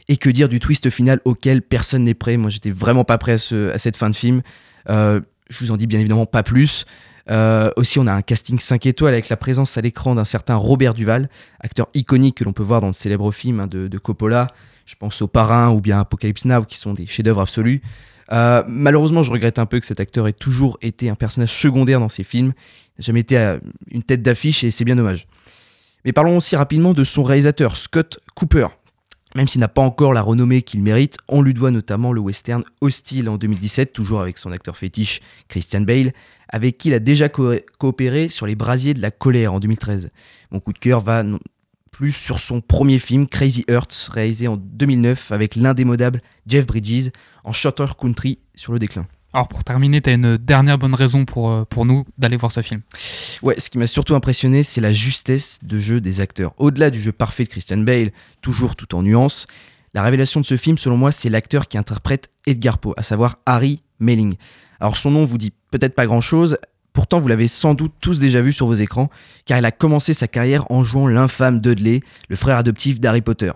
Et 0.08 0.18
que 0.18 0.30
dire 0.30 0.50
du 0.50 0.60
twist 0.60 0.90
final 0.90 1.20
auquel 1.26 1.62
personne 1.62 2.04
n'est 2.04 2.14
prêt? 2.14 2.38
Moi, 2.38 2.50
j'étais 2.50 2.70
vraiment 2.70 3.06
pas 3.06 3.18
prêt 3.18 3.32
à, 3.34 3.38
ce- 3.38 3.72
à 3.72 3.78
cette 3.78 3.96
fin 3.98 4.10
de 4.10 4.16
film. 4.16 4.42
Euh, 4.90 5.22
je 5.50 5.64
vous 5.64 5.72
en 5.72 5.78
dis 5.78 5.88
bien 5.88 6.00
évidemment 6.00 6.26
pas 6.26 6.44
plus. 6.44 6.86
Euh, 7.30 7.72
aussi, 7.78 8.00
on 8.00 8.08
a 8.08 8.14
un 8.14 8.22
casting 8.22 8.60
5 8.60 8.86
étoiles 8.86 9.14
avec 9.14 9.30
la 9.30 9.38
présence 9.38 9.78
à 9.78 9.82
l'écran 9.82 10.16
d'un 10.16 10.26
certain 10.26 10.56
Robert 10.56 10.94
Duval, 10.94 11.30
acteur 11.60 11.88
iconique 11.94 12.38
que 12.38 12.44
l'on 12.44 12.54
peut 12.54 12.64
voir 12.64 12.82
dans 12.82 12.88
le 12.88 12.94
célèbre 12.94 13.32
film 13.32 13.60
hein, 13.60 13.68
de, 13.68 13.98
Coppola. 13.98 14.48
Je 14.86 14.96
pense 14.96 15.22
au 15.22 15.28
Parrain 15.28 15.72
ou 15.72 15.80
bien 15.80 16.00
Apocalypse 16.02 16.46
Now, 16.46 16.64
qui 16.64 16.78
sont 16.78 16.94
des 16.94 17.06
chefs-d'œuvre 17.06 17.42
absolus. 17.42 17.82
Euh, 18.32 18.64
malheureusement, 18.68 19.24
je 19.24 19.32
regrette 19.32 19.60
un 19.60 19.66
peu 19.66 19.80
que 19.80 19.86
cet 19.86 20.00
acteur 20.00 20.28
ait 20.28 20.34
toujours 20.34 20.78
été 20.82 21.10
un 21.10 21.16
personnage 21.16 21.52
secondaire 21.52 22.00
dans 22.00 22.10
ses 22.10 22.24
films. 22.24 22.54
Il 22.98 23.00
n'a 23.02 23.06
jamais 23.06 23.20
été 23.22 23.38
euh, 23.38 23.60
une 23.92 24.04
tête 24.04 24.22
d'affiche 24.22 24.64
et 24.64 24.72
c'est 24.72 24.86
bien 24.86 24.96
dommage. 24.96 25.28
Mais 26.04 26.12
parlons 26.12 26.36
aussi 26.36 26.56
rapidement 26.56 26.94
de 26.94 27.04
son 27.06 27.24
réalisateur, 27.24 27.78
Scott 27.78 28.20
Cooper. 28.36 28.68
Même 29.36 29.48
s'il 29.48 29.62
n'a 29.62 29.68
pas 29.68 29.82
encore 29.82 30.14
la 30.14 30.22
renommée 30.22 30.62
qu'il 30.62 30.84
mérite, 30.84 31.18
on 31.28 31.42
lui 31.42 31.54
doit 31.54 31.72
notamment 31.72 32.14
le 32.14 32.20
western 32.20 32.64
Hostile 32.82 33.30
en 33.30 33.38
2017, 33.38 33.92
toujours 33.92 34.22
avec 34.22 34.38
son 34.38 34.52
acteur 34.52 34.78
fétiche 34.78 35.22
Christian 35.48 35.82
Bale, 35.82 36.14
avec 36.50 36.78
qui 36.78 36.90
il 36.90 36.94
a 36.94 37.00
déjà 37.00 37.30
co- 37.30 37.54
coopéré 37.80 38.30
sur 38.30 38.46
Les 38.46 38.56
Brasiers 38.56 38.94
de 38.94 39.02
la 39.02 39.12
colère 39.12 39.54
en 39.54 39.60
2013. 39.60 40.10
Mon 40.52 40.60
coup 40.60 40.74
de 40.74 40.80
cœur 40.80 41.00
va 41.02 41.24
plus 41.92 42.12
sur 42.12 42.40
son 42.40 42.60
premier 42.62 42.98
film 43.00 43.28
Crazy 43.28 43.66
Earth, 43.70 44.10
réalisé 44.12 44.48
en 44.48 44.58
2009 44.58 45.32
avec 45.32 45.56
l'indémodable 45.56 46.22
Jeff 46.48 46.66
Bridges 46.66 47.10
en 47.44 47.52
Shorter 47.52 47.86
Country 48.00 48.40
sur 48.56 48.74
le 48.74 48.80
déclin. 48.80 49.06
Alors 49.36 49.48
pour 49.48 49.64
terminer, 49.64 50.00
t'as 50.02 50.14
une 50.14 50.38
dernière 50.38 50.78
bonne 50.78 50.94
raison 50.94 51.26
pour, 51.26 51.50
euh, 51.52 51.64
pour 51.66 51.86
nous 51.86 52.04
d'aller 52.20 52.38
voir 52.38 52.52
ce 52.52 52.62
film. 52.62 52.82
Ouais, 53.42 53.56
ce 53.60 53.70
qui 53.72 53.80
m'a 53.80 53.88
surtout 53.88 54.14
impressionné, 54.16 54.62
c'est 54.62 54.82
la 54.82 54.92
justesse 54.94 55.58
de 55.64 55.80
jeu 55.80 56.02
des 56.02 56.22
acteurs. 56.22 56.54
Au-delà 56.58 56.92
du 56.92 57.02
jeu 57.02 57.12
parfait 57.12 57.44
de 57.44 57.50
Christian 57.50 57.78
Bale, 57.80 58.12
toujours 58.42 58.76
tout 58.76 58.94
en 58.96 59.02
nuances, 59.02 59.48
la 59.96 60.04
révélation 60.04 60.40
de 60.40 60.46
ce 60.46 60.56
film, 60.58 60.78
selon 60.78 60.98
moi, 60.98 61.12
c'est 61.12 61.30
l'acteur 61.30 61.68
qui 61.68 61.78
interprète 61.80 62.30
Edgar 62.48 62.78
Poe, 62.80 62.94
à 62.98 63.04
savoir 63.04 63.38
Harry 63.46 63.82
Melling. 64.00 64.36
Alors 64.84 64.98
son 64.98 65.12
nom 65.12 65.24
vous 65.24 65.38
dit 65.38 65.54
peut-être 65.72 65.96
pas 65.96 66.06
grand-chose, 66.06 66.58
pourtant 66.92 67.22
vous 67.22 67.30
l'avez 67.30 67.48
sans 67.48 67.74
doute 67.74 67.94
tous 68.02 68.20
déjà 68.20 68.42
vu 68.42 68.52
sur 68.52 68.66
vos 68.66 68.74
écrans, 68.74 69.10
car 69.46 69.58
il 69.58 69.64
a 69.64 69.72
commencé 69.72 70.14
sa 70.14 70.28
carrière 70.28 70.70
en 70.70 70.84
jouant 70.84 71.08
l'infâme 71.08 71.62
Dudley, 71.62 72.02
le 72.28 72.36
frère 72.36 72.58
adoptif 72.58 73.00
d'Harry 73.00 73.22
Potter. 73.22 73.54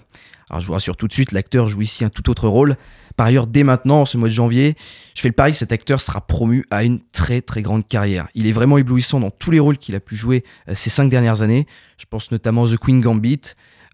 Alors 0.50 0.62
je 0.62 0.68
vous 0.68 0.72
rassure 0.72 0.96
tout 0.96 1.06
de 1.06 1.12
suite, 1.12 1.34
l'acteur 1.34 1.68
joue 1.68 1.82
ici 1.82 2.06
un 2.06 2.10
tout 2.10 2.30
autre 2.30 2.48
rôle. 2.48 2.78
Par 3.18 3.28
ailleurs, 3.28 3.46
dès 3.46 3.64
maintenant, 3.64 4.04
en 4.04 4.06
ce 4.06 4.16
mois 4.16 4.30
de 4.30 4.34
janvier, 4.34 4.78
je 5.16 5.22
fais 5.22 5.28
le 5.28 5.34
pari 5.34 5.52
que 5.52 5.58
cet 5.58 5.74
acteur 5.74 6.00
sera 6.00 6.22
promu 6.22 6.64
à 6.72 6.86
une 6.86 7.02
très 7.12 7.42
très 7.42 7.62
grande 7.62 7.86
carrière. 7.86 8.30
Il 8.34 8.48
est 8.48 8.54
vraiment 8.54 8.78
éblouissant 8.78 9.20
dans 9.20 9.30
tous 9.30 9.52
les 9.52 9.60
rôles 9.60 9.80
qu'il 9.80 9.98
a 9.98 10.00
pu 10.00 10.16
jouer 10.16 10.46
euh, 10.70 10.76
ces 10.76 10.90
cinq 10.90 11.10
dernières 11.10 11.42
années. 11.42 11.68
Je 11.98 12.06
pense 12.10 12.32
notamment 12.32 12.64
à 12.64 12.70
The 12.70 12.78
Queen 12.78 13.02
Gambit, 13.02 13.42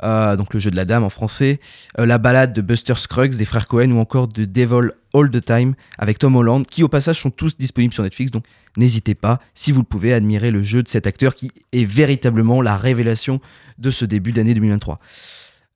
euh, 0.04 0.36
donc 0.36 0.54
le 0.54 0.60
jeu 0.60 0.70
de 0.70 0.76
la 0.76 0.86
dame 0.86 1.04
en 1.04 1.10
français, 1.10 1.60
euh, 2.00 2.06
la 2.06 2.18
balade 2.18 2.54
de 2.54 2.62
Buster 2.62 2.96
Scruggs 2.96 3.36
des 3.36 3.46
frères 3.46 3.68
Cohen 3.68 3.92
ou 3.92 4.00
encore 4.00 4.28
de 4.28 4.46
Devil 4.46 4.90
All 5.14 5.30
the 5.32 5.44
Time 5.44 5.76
avec 5.98 6.20
Tom 6.20 6.36
Holland, 6.36 6.66
qui 6.68 6.84
au 6.84 6.88
passage 6.88 7.22
sont 7.22 7.30
tous 7.30 7.58
disponibles 7.58 7.94
sur 7.94 8.04
Netflix. 8.04 8.32
Donc 8.32 8.46
n'hésitez 8.78 9.16
pas, 9.16 9.40
si 9.54 9.72
vous 9.72 9.80
le 9.80 9.86
pouvez, 9.86 10.14
à 10.14 10.18
admirer 10.18 10.52
le 10.52 10.62
jeu 10.62 10.84
de 10.84 10.88
cet 10.88 11.08
acteur 11.08 11.36
qui 11.36 11.52
est 11.72 11.86
véritablement 11.86 12.62
la 12.62 12.78
révélation 12.78 13.40
de 13.78 13.92
ce 13.92 14.06
début 14.06 14.34
d'année 14.34 14.54
2023. 14.54 14.98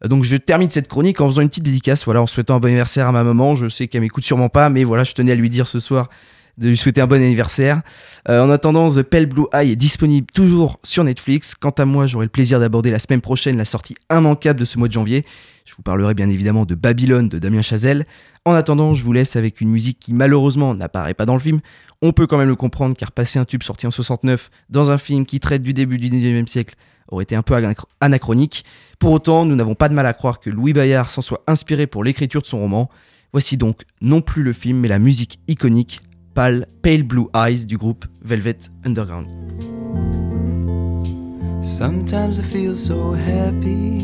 Euh, 0.04 0.08
Donc 0.08 0.24
je 0.24 0.36
termine 0.36 0.70
cette 0.70 0.88
chronique 0.88 1.22
en 1.22 1.28
faisant 1.28 1.42
une 1.42 1.50
petite 1.50 1.64
dédicace, 1.64 2.06
voilà, 2.06 2.22
en 2.22 2.28
souhaitant 2.28 2.56
un 2.56 2.60
bon 2.60 2.68
anniversaire 2.68 3.08
à 3.08 3.12
ma 3.12 3.24
maman. 3.24 3.56
Je 3.56 3.70
sais 3.70 3.88
qu'elle 3.88 4.02
m'écoute 4.02 4.26
sûrement 4.26 4.50
pas, 4.50 4.70
mais 4.70 4.84
voilà, 4.84 5.04
je 5.04 5.14
tenais 5.14 5.32
à 5.32 5.36
lui 5.36 5.50
dire 5.50 5.68
ce 5.68 5.80
soir 5.80 6.10
de 6.58 6.70
lui 6.70 6.78
souhaiter 6.78 7.02
un 7.02 7.08
bon 7.08 7.22
anniversaire. 7.22 7.82
Euh, 8.30 8.42
en 8.42 8.50
attendant, 8.50 8.90
The 8.92 9.04
Pale 9.04 9.28
Blue 9.28 9.46
Eye 9.54 9.72
est 9.72 9.76
disponible 9.76 10.28
toujours 10.34 10.80
sur 10.84 11.04
Netflix. 11.04 11.56
Quant 11.56 11.70
à 11.72 11.86
moi, 11.86 12.08
j'aurai 12.08 12.26
le 12.26 12.30
plaisir 12.32 12.60
d'aborder 12.60 12.90
la 12.92 13.00
semaine 13.00 13.22
prochaine 13.22 13.58
la 13.58 13.66
sortie 13.66 13.96
immanquable 14.12 14.60
de 14.60 14.66
ce 14.66 14.78
mois 14.80 14.88
de 14.88 14.94
janvier. 14.94 15.26
Je 15.66 15.76
vous 15.76 15.84
parlerai 15.84 16.14
bien 16.14 16.30
évidemment 16.30 16.66
de 16.66 16.76
Babylone 16.76 17.30
de 17.30 17.40
Damien 17.40 17.62
Chazelle. 17.62 18.06
En 18.46 18.54
attendant, 18.54 18.94
je 18.94 19.04
vous 19.04 19.12
laisse 19.14 19.36
avec 19.36 19.60
une 19.62 19.70
musique 19.70 20.00
qui 20.00 20.14
malheureusement 20.14 20.74
n'apparaît 20.74 21.14
pas 21.14 21.26
dans 21.26 21.34
le 21.34 21.40
film. 21.42 21.60
On 22.02 22.14
peut 22.14 22.26
quand 22.26 22.38
même 22.38 22.48
le 22.48 22.56
comprendre 22.56 22.96
car 22.96 23.12
passer 23.12 23.38
un 23.38 23.46
tube 23.46 23.64
sorti 23.64 23.86
en 23.86 23.92
69 23.92 24.50
dans 24.70 24.92
un 24.92 24.98
film 24.98 25.26
qui 25.26 25.40
traite 25.40 25.64
du 25.64 25.74
début 25.74 25.98
du 25.98 26.10
19e 26.10 26.48
siècle 26.48 26.76
aurait 27.10 27.24
été 27.24 27.36
un 27.36 27.42
peu 27.42 27.54
anachro- 27.56 27.88
anachronique. 28.02 28.64
Pour 29.00 29.12
autant, 29.12 29.46
nous 29.46 29.56
n'avons 29.56 29.76
pas 29.76 29.90
de 29.90 29.94
mal 29.94 30.06
à 30.06 30.14
croire 30.14 30.40
que 30.40 30.50
Louis 30.50 30.74
Bayard 30.74 31.10
s'en 31.10 31.22
soit 31.22 31.44
inspiré 31.48 31.86
pour 31.86 32.04
l'écriture 32.04 32.42
de 32.42 32.48
son 32.48 32.60
roman. 32.60 32.90
Voici 33.34 33.58
donc 33.58 33.82
non 34.02 34.22
plus 34.22 34.44
le 34.44 34.54
film, 34.54 34.80
mais 34.80 34.88
la 34.88 35.00
musique 35.00 35.40
iconique 35.48 36.00
Pale, 36.38 36.68
Pale 36.84 37.04
Blue 37.04 37.28
Eyes 37.34 37.66
du 37.66 37.80
groupe 37.80 38.06
Velvet 38.24 38.70
Underground. 38.86 39.26
Sometimes 41.64 42.38
I 42.38 42.44
feel 42.44 42.76
so 42.76 43.14
happy. 43.14 44.00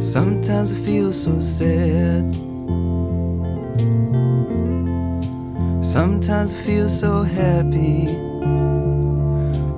Sometimes 0.00 0.72
I 0.72 0.76
feel 0.86 1.12
so 1.12 1.38
sad. 1.38 2.24
Sometimes 5.82 6.54
I 6.54 6.62
feel 6.64 6.88
so 6.88 7.24
happy. 7.24 8.06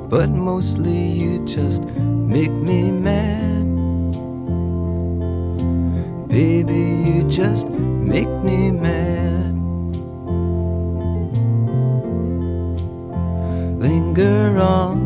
But 0.09 0.29
mostly 0.29 1.19
you 1.19 1.45
just 1.49 1.83
make 1.83 2.53
me 2.53 2.93
mad. 2.93 3.67
Baby, 6.29 7.03
you 7.11 7.29
just 7.29 7.67
make 8.11 8.29
me 8.43 8.73
mad. 8.73 9.55
linger 13.79 14.59
on. 14.59 14.99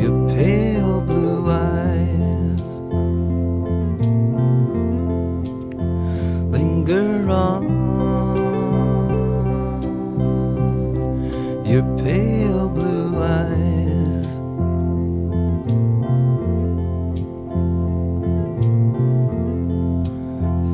Your 0.00 0.14
pale 0.30 1.02
blue 1.02 1.50
eyes. 1.50 2.62
Linger 6.54 7.30
on. 7.30 7.62
Your 11.66 11.84
pale 11.98 12.70
blue 12.70 13.22
eyes 13.22 13.69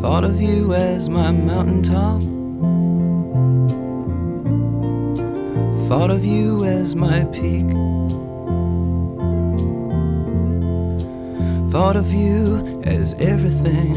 thought 0.06 0.22
of 0.22 0.40
you 0.40 0.72
as 0.72 1.08
my 1.08 1.32
mountaintop 1.32 2.20
Thought 5.88 6.12
of 6.12 6.24
you 6.24 6.64
as 6.64 6.94
my 6.94 7.24
peak. 7.32 7.66
Thought 11.72 11.96
of 11.96 12.12
you 12.12 12.82
as 12.84 13.14
everything 13.14 13.96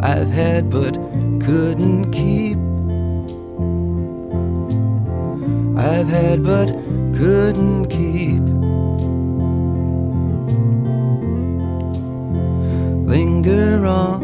I've 0.00 0.30
had 0.30 0.68
but 0.68 0.94
couldn't 1.46 2.10
keep. 2.10 2.58
I've 5.78 6.08
had 6.08 6.42
but 6.42 6.70
couldn't 7.16 7.90
keep. 7.90 8.61
Linger 13.12 13.84
on 13.84 14.22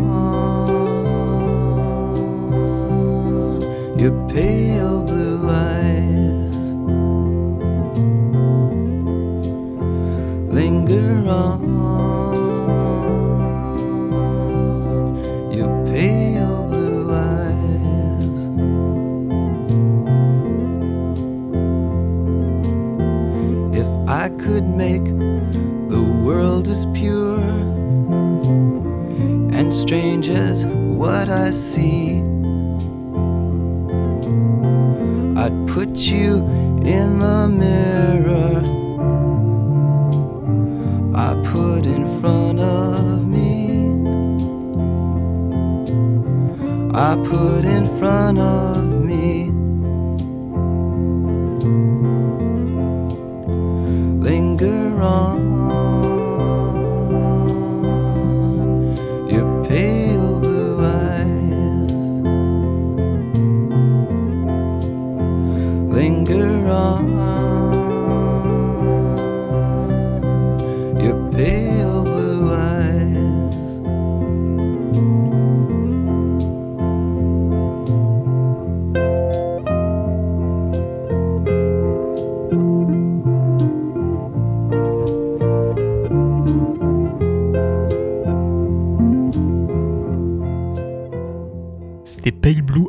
your 3.99 4.15
pale 4.31 5.03
blue 5.03 5.51
eyes. 5.51 6.59
Linger 10.49 11.29
on 11.29 11.68
strange 29.79 30.29
as 30.29 30.67
what 30.67 31.29
I 31.29 31.51
see. 31.53 32.19
I'd 35.39 35.57
put 35.69 35.89
you 35.89 36.39
in 36.83 37.21
the 37.21 37.49
mirror 37.49 38.61
I 41.15 41.35
put 41.53 41.87
in 41.87 42.05
front 42.21 42.59
of 42.59 43.29
me. 43.29 43.89
I 46.93 47.15
put 47.15 47.65
in 47.65 47.87
front 47.99 48.39
of 48.41 48.68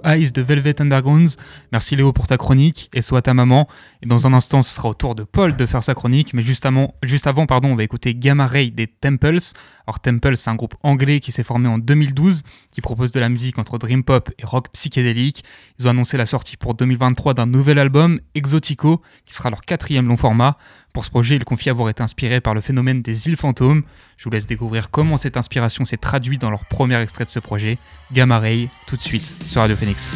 Eyes 0.10 0.32
de 0.32 0.42
Velvet 0.42 0.82
Undergrounds. 0.82 1.38
Merci 1.72 1.96
Léo 1.96 2.12
pour 2.14 2.26
ta 2.26 2.38
chronique 2.38 2.90
et 2.94 3.02
soit 3.02 3.22
ta 3.22 3.36
maman. 3.36 3.68
Et 4.02 4.08
dans 4.08 4.26
un 4.26 4.34
instant, 4.34 4.64
ce 4.64 4.74
sera 4.74 4.90
au 4.90 4.94
tour 4.96 5.14
de 5.14 5.24
Paul 5.24 5.56
de 5.56 5.66
faire 5.68 5.84
sa 5.84 5.94
chronique. 5.94 6.34
Mais 6.34 6.42
juste 6.42 6.66
avant, 6.66 6.96
juste 7.04 7.28
avant 7.28 7.46
pardon, 7.46 7.70
on 7.70 7.76
va 7.76 7.84
écouter 7.84 8.16
Gamma 8.16 8.48
Ray 8.48 8.72
des 8.72 8.88
Temples. 8.88 9.38
Alors 9.86 10.00
Temples, 10.00 10.36
c'est 10.36 10.50
un 10.50 10.56
groupe 10.56 10.76
anglais 10.82 11.20
qui 11.20 11.32
s'est 11.32 11.44
formé 11.44 11.68
en 11.68 11.78
2012, 11.78 12.42
qui 12.72 12.82
propose 12.82 13.12
de 13.12 13.20
la 13.20 13.30
musique 13.30 13.60
entre 13.60 13.78
dream 13.78 14.04
pop 14.04 14.32
et 14.40 14.46
rock 14.46 14.70
psychédélique. 14.74 15.44
Ils 15.78 15.88
ont 15.88 15.92
annoncé 15.92 16.18
la 16.18 16.26
sortie 16.26 16.58
pour 16.58 16.74
2023 16.74 17.36
d'un 17.36 17.46
nouvel 17.46 17.78
album, 17.78 18.20
Exotico, 18.34 19.02
qui 19.26 19.36
sera 19.36 19.52
leur 19.52 19.62
quatrième 19.62 20.08
long 20.08 20.18
format. 20.18 20.58
Pour 20.94 21.06
ce 21.06 21.10
projet, 21.10 21.36
ils 21.36 21.44
confient 21.44 21.70
avoir 21.70 21.90
été 21.90 22.02
inspirés 22.02 22.42
par 22.42 22.54
le 22.54 22.62
phénomène 22.62 23.02
des 23.02 23.28
îles 23.28 23.38
fantômes. 23.38 23.84
Je 24.18 24.24
vous 24.26 24.32
laisse 24.32 24.48
découvrir 24.48 24.90
comment 24.90 25.18
cette 25.18 25.38
inspiration 25.38 25.86
s'est 25.86 25.98
traduite 25.98 26.42
dans 26.42 26.50
leur 26.50 26.66
premier 26.66 27.00
extrait 27.02 27.26
de 27.26 27.30
ce 27.30 27.40
projet, 27.40 27.78
Gamma 28.12 28.40
Ray, 28.40 28.70
tout 28.88 28.98
de 28.98 29.02
suite 29.02 29.38
sur 29.46 29.62
Radio 29.62 29.76
Phoenix. 29.76 30.12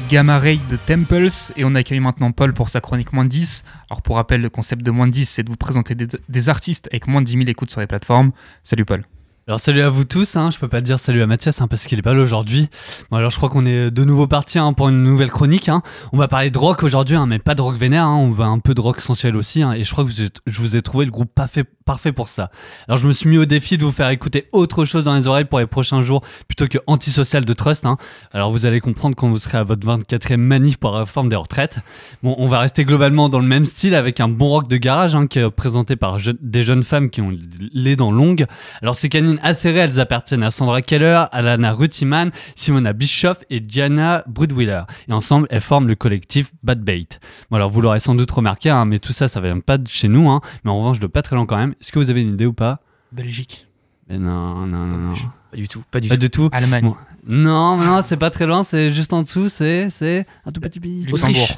Gamma 0.00 0.38
Ray 0.38 0.58
de 0.70 0.76
Temples 0.76 1.52
et 1.56 1.64
on 1.64 1.74
accueille 1.74 2.00
maintenant 2.00 2.32
Paul 2.32 2.54
pour 2.54 2.68
sa 2.68 2.80
chronique 2.80 3.12
moins 3.12 3.24
de 3.24 3.30
10. 3.30 3.64
Alors 3.90 4.00
pour 4.00 4.16
rappel, 4.16 4.40
le 4.40 4.48
concept 4.48 4.82
de 4.82 4.90
moins 4.90 5.06
de 5.06 5.12
10, 5.12 5.28
c'est 5.28 5.42
de 5.42 5.50
vous 5.50 5.56
présenter 5.56 5.94
des, 5.94 6.06
des 6.28 6.48
artistes 6.48 6.88
avec 6.90 7.08
moins 7.08 7.20
de 7.20 7.26
10 7.26 7.32
000 7.32 7.44
écoutes 7.48 7.70
sur 7.70 7.80
les 7.80 7.86
plateformes. 7.86 8.32
Salut 8.64 8.84
Paul. 8.84 9.04
Alors 9.48 9.58
salut 9.58 9.80
à 9.80 9.88
vous 9.88 10.04
tous, 10.04 10.36
hein. 10.36 10.50
je 10.52 10.58
peux 10.60 10.68
pas 10.68 10.80
dire 10.80 11.00
salut 11.00 11.20
à 11.20 11.26
Mathias 11.26 11.60
hein, 11.60 11.66
parce 11.66 11.86
qu'il 11.86 11.98
est 11.98 12.02
pas 12.02 12.14
là 12.14 12.22
aujourd'hui. 12.22 12.68
Bon 13.10 13.16
alors 13.16 13.32
je 13.32 13.36
crois 13.38 13.48
qu'on 13.48 13.66
est 13.66 13.90
de 13.90 14.04
nouveau 14.04 14.28
parti 14.28 14.60
hein, 14.60 14.72
pour 14.72 14.88
une 14.88 15.02
nouvelle 15.02 15.30
chronique. 15.30 15.68
hein. 15.68 15.82
On 16.12 16.16
va 16.16 16.28
parler 16.28 16.52
de 16.52 16.58
rock 16.58 16.84
aujourd'hui, 16.84 17.16
hein, 17.16 17.26
mais 17.26 17.40
pas 17.40 17.56
de 17.56 17.60
rock 17.60 17.74
vénère, 17.74 18.06
on 18.06 18.30
va 18.30 18.44
un 18.44 18.60
peu 18.60 18.72
de 18.72 18.80
rock 18.80 19.00
sensuel 19.00 19.36
aussi. 19.36 19.62
et 19.62 19.82
je 19.82 19.90
crois 19.90 20.04
que 20.04 20.10
vous 20.10 20.28
je 20.46 20.60
vous 20.60 20.76
ai 20.76 20.82
trouvé 20.82 21.06
le 21.06 21.10
groupe 21.10 21.34
parfait, 21.34 21.64
parfait 21.84 22.12
pour 22.12 22.28
ça. 22.28 22.52
Alors 22.86 22.98
je 22.98 23.08
me 23.08 23.12
suis 23.12 23.28
mis 23.28 23.36
au 23.36 23.44
défi 23.44 23.78
de 23.78 23.84
vous 23.84 23.90
faire 23.90 24.10
écouter 24.10 24.46
autre 24.52 24.84
chose 24.84 25.02
dans 25.02 25.14
les 25.16 25.26
oreilles 25.26 25.44
pour 25.44 25.58
les 25.58 25.66
prochains 25.66 26.02
jours 26.02 26.22
plutôt 26.46 26.68
que 26.68 26.78
Antisocial 26.86 27.44
de 27.44 27.52
Trust. 27.52 27.84
Alors 28.32 28.52
vous 28.52 28.64
allez 28.64 28.78
comprendre 28.78 29.16
quand 29.16 29.28
vous 29.28 29.38
serez 29.38 29.58
à 29.58 29.64
votre 29.64 29.84
24e 29.84 30.36
manif 30.36 30.76
pour 30.76 30.92
la 30.92 31.00
réforme 31.00 31.28
des 31.28 31.36
retraites. 31.36 31.80
Bon, 32.22 32.36
on 32.38 32.46
va 32.46 32.60
rester 32.60 32.84
globalement 32.84 33.28
dans 33.28 33.40
le 33.40 33.46
même 33.46 33.66
style 33.66 33.96
avec 33.96 34.20
un 34.20 34.28
bon 34.28 34.50
rock 34.50 34.68
de 34.68 34.76
garage 34.76 35.16
qui 35.28 35.40
est 35.40 35.50
présenté 35.50 35.96
par 35.96 36.18
des 36.40 36.62
jeunes 36.62 36.84
femmes 36.84 37.10
qui 37.10 37.20
ont 37.20 37.36
les 37.72 37.96
dents 37.96 38.12
longues. 38.12 38.46
Alors 38.80 38.94
ces 38.94 39.08
canines 39.08 39.32
assez 39.42 39.70
réelles. 39.70 39.90
Elles 39.92 40.00
appartiennent 40.00 40.42
à 40.42 40.50
Sandra 40.50 40.80
Keller, 40.80 41.24
Alana 41.32 41.72
Rutiman, 41.72 42.30
Simona 42.54 42.92
Bischoff 42.92 43.44
et 43.50 43.60
Diana 43.60 44.22
Brudwiller. 44.26 44.82
Et 45.08 45.12
ensemble, 45.12 45.46
elles 45.50 45.60
forment 45.60 45.88
le 45.88 45.94
collectif 45.94 46.52
Bad 46.62 46.80
Bait. 46.82 47.06
Bon, 47.50 47.56
alors 47.56 47.68
vous 47.68 47.80
l'aurez 47.80 48.00
sans 48.00 48.14
doute 48.14 48.30
remarqué, 48.30 48.70
hein, 48.70 48.84
mais 48.84 48.98
tout 48.98 49.12
ça, 49.12 49.28
ça 49.28 49.40
vient 49.40 49.58
pas 49.60 49.76
de 49.78 49.88
chez 49.88 50.08
nous, 50.08 50.30
hein, 50.30 50.40
mais 50.64 50.70
en 50.70 50.78
revanche 50.78 51.00
de 51.00 51.06
pas 51.06 51.22
très 51.22 51.36
loin 51.36 51.44
quand 51.46 51.58
même. 51.58 51.74
Est-ce 51.80 51.92
que 51.92 51.98
vous 51.98 52.08
avez 52.10 52.22
une 52.22 52.30
idée 52.34 52.46
ou 52.46 52.52
pas? 52.52 52.80
Belgique. 53.12 53.66
Mais 54.08 54.18
non, 54.18 54.66
non, 54.66 54.86
non, 54.86 54.96
non. 54.96 55.14
Pas 55.50 55.56
du 55.56 55.68
tout, 55.68 55.82
pas 55.90 56.00
du 56.00 56.08
Pas 56.08 56.14
tout. 56.16 56.20
du 56.20 56.30
tout. 56.30 56.48
Allemagne. 56.52 56.84
Bon. 56.84 56.96
Non, 57.26 57.76
non, 57.76 58.00
c'est 58.04 58.16
pas 58.16 58.30
très 58.30 58.46
loin, 58.46 58.64
c'est 58.64 58.92
juste 58.92 59.12
en 59.12 59.22
dessous, 59.22 59.48
c'est 59.48 59.90
c'est 59.90 60.26
un 60.46 60.50
tout 60.50 60.60
petit 60.60 60.80
pays. 60.80 61.04
Luxembourg. 61.04 61.48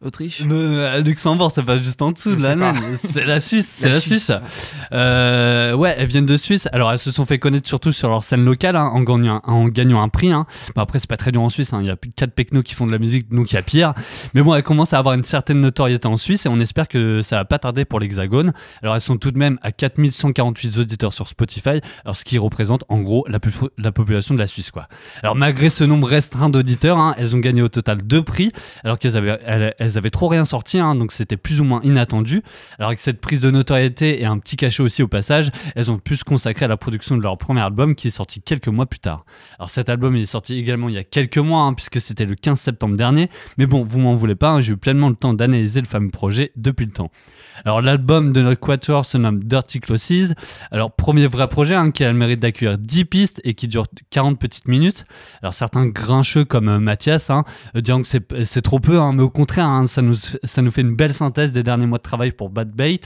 Autriche 0.00 0.42
Euh, 0.48 1.00
Luxembourg, 1.00 1.50
c'est 1.52 1.64
pas 1.64 1.76
juste 1.82 2.00
en 2.02 2.12
dessous 2.12 2.36
de 2.36 2.42
l'Allemagne, 2.42 2.76
c'est 2.96 3.24
la 3.24 3.40
Suisse, 3.40 3.66
c'est 3.80 3.88
La 3.88 3.94
la, 3.94 4.00
Suisse. 4.00 4.26
Suisse. 4.26 4.32
Euh, 4.92 5.72
ouais, 5.74 5.92
elles 5.98 6.06
viennent 6.06 6.24
de 6.24 6.36
Suisse. 6.36 6.68
Alors 6.72 6.92
elles 6.92 7.00
se 7.00 7.10
sont 7.10 7.24
fait 7.26 7.40
connaître 7.40 7.66
surtout 7.66 7.90
sur 7.92 8.08
leur 8.08 8.22
scène 8.22 8.44
locale 8.44 8.76
hein, 8.76 8.90
en, 8.94 9.02
gagnant, 9.02 9.40
en 9.44 9.66
gagnant 9.66 10.00
un 10.00 10.08
prix. 10.08 10.30
Hein. 10.30 10.46
Bon, 10.76 10.82
après, 10.82 11.00
c'est 11.00 11.08
pas 11.08 11.16
très 11.16 11.32
dur 11.32 11.42
en 11.42 11.48
Suisse. 11.48 11.72
hein. 11.72 11.80
Il 11.80 11.86
y 11.86 11.90
a 11.90 11.96
4 12.14 12.30
pecnos 12.32 12.62
qui 12.62 12.74
font 12.76 12.86
de 12.86 12.92
la 12.92 12.98
musique, 13.00 13.28
donc 13.34 13.50
il 13.50 13.56
y 13.56 13.58
a 13.58 13.62
pire. 13.62 13.92
Mais 14.34 14.42
bon, 14.42 14.54
elles 14.54 14.62
commencent 14.62 14.92
à 14.92 14.98
avoir 14.98 15.14
une 15.16 15.24
certaine 15.24 15.60
notoriété 15.60 16.06
en 16.06 16.16
Suisse 16.16 16.46
et 16.46 16.48
on 16.48 16.60
espère 16.60 16.86
que 16.86 17.20
ça 17.20 17.34
va 17.34 17.44
pas 17.44 17.58
tarder 17.58 17.84
pour 17.84 17.98
l'Hexagone. 17.98 18.52
Alors 18.84 18.94
elles 18.94 19.00
sont 19.00 19.16
tout 19.16 19.32
de 19.32 19.38
même 19.38 19.58
à 19.62 19.72
4148 19.72 20.78
auditeurs 20.78 21.12
sur 21.12 21.26
Spotify, 21.26 21.80
alors 22.04 22.14
ce 22.14 22.24
qui 22.24 22.38
représente 22.38 22.84
en 22.88 22.98
gros 23.00 23.24
la, 23.28 23.40
pu- 23.40 23.50
la 23.76 23.90
population 23.90 24.34
de 24.34 24.38
la 24.38 24.46
Suisse, 24.46 24.70
quoi. 24.70 24.86
Alors 25.24 25.34
malgré 25.34 25.70
ce 25.70 25.82
nombre 25.82 26.06
restreint 26.06 26.50
d'auditeurs, 26.50 26.98
hein, 26.98 27.16
elles 27.18 27.34
ont 27.34 27.40
gagné 27.40 27.62
au 27.62 27.68
total 27.68 27.98
deux 28.04 28.22
prix, 28.22 28.52
alors 28.84 28.98
qu'elles 29.00 29.16
avaient, 29.16 29.38
elles, 29.44 29.74
elles 29.78 29.87
avaient 29.96 30.10
trop 30.10 30.28
rien 30.28 30.44
sorti, 30.44 30.78
hein, 30.78 30.94
donc 30.94 31.12
c'était 31.12 31.36
plus 31.36 31.60
ou 31.60 31.64
moins 31.64 31.80
inattendu. 31.82 32.42
Alors 32.78 32.88
avec 32.88 33.00
cette 33.00 33.20
prise 33.20 33.40
de 33.40 33.50
notoriété 33.50 34.20
et 34.20 34.26
un 34.26 34.38
petit 34.38 34.56
cachet 34.56 34.82
aussi 34.82 35.02
au 35.02 35.08
passage, 35.08 35.50
elles 35.74 35.90
ont 35.90 35.98
pu 35.98 36.16
se 36.16 36.24
consacrer 36.24 36.64
à 36.64 36.68
la 36.68 36.76
production 36.76 37.16
de 37.16 37.22
leur 37.22 37.38
premier 37.38 37.60
album 37.60 37.94
qui 37.94 38.08
est 38.08 38.12
sorti 38.12 38.40
quelques 38.40 38.68
mois 38.68 38.86
plus 38.86 39.00
tard. 39.00 39.24
Alors 39.58 39.70
cet 39.70 39.88
album 39.88 40.16
il 40.16 40.22
est 40.22 40.26
sorti 40.26 40.58
également 40.58 40.88
il 40.88 40.94
y 40.94 40.98
a 40.98 41.04
quelques 41.04 41.38
mois, 41.38 41.62
hein, 41.62 41.74
puisque 41.74 42.00
c'était 42.00 42.26
le 42.26 42.34
15 42.34 42.58
septembre 42.58 42.96
dernier, 42.96 43.30
mais 43.56 43.66
bon, 43.66 43.84
vous 43.84 44.00
m'en 44.00 44.14
voulez 44.14 44.34
pas, 44.34 44.50
hein, 44.50 44.60
j'ai 44.60 44.72
eu 44.72 44.76
pleinement 44.76 45.08
le 45.08 45.16
temps 45.16 45.34
d'analyser 45.34 45.80
le 45.80 45.86
fameux 45.86 46.10
projet 46.10 46.52
depuis 46.56 46.86
le 46.86 46.92
temps. 46.92 47.10
Alors 47.64 47.82
l'album 47.82 48.32
de 48.32 48.42
notre 48.42 48.60
quatuor 48.60 49.04
se 49.04 49.18
nomme 49.18 49.42
Dirty 49.42 49.80
Closes. 49.80 50.34
Alors 50.70 50.92
premier 50.92 51.26
vrai 51.26 51.48
projet 51.48 51.76
qui 51.92 52.04
a 52.04 52.08
le 52.08 52.18
mérite 52.18 52.40
d'accueillir 52.40 52.78
10 52.78 53.04
pistes 53.04 53.40
et 53.44 53.54
qui 53.54 53.68
dure 53.68 53.86
40 54.10 54.38
petites 54.38 54.68
minutes. 54.68 55.04
Alors 55.42 55.54
certains 55.54 55.86
grincheux 55.86 56.44
comme 56.44 56.68
euh, 56.68 56.78
Mathias 56.78 57.30
euh, 57.30 57.42
diront 57.80 58.02
que 58.02 58.44
c'est 58.44 58.62
trop 58.62 58.80
peu, 58.80 58.98
mais 59.12 59.22
au 59.22 59.30
contraire 59.30 59.66
ça, 59.86 60.02
nous, 60.02 60.14
fait 60.70 60.80
une 60.80 60.94
belle 60.94 61.14
synthèse 61.14 61.52
des 61.52 61.62
derniers 61.62 61.86
mois 61.86 61.98
de 61.98 62.02
travail 62.02 62.32
pour 62.32 62.50
Bad 62.50 62.70
Bait 62.70 63.00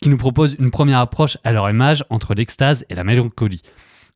qui 0.00 0.08
nous 0.08 0.16
propose 0.16 0.56
une 0.58 0.70
première 0.70 0.98
approche 0.98 1.38
à 1.44 1.52
leur 1.52 1.68
image 1.70 2.04
entre 2.10 2.34
l'extase 2.34 2.84
et 2.88 2.94
la 2.94 3.04
mélancolie. 3.04 3.62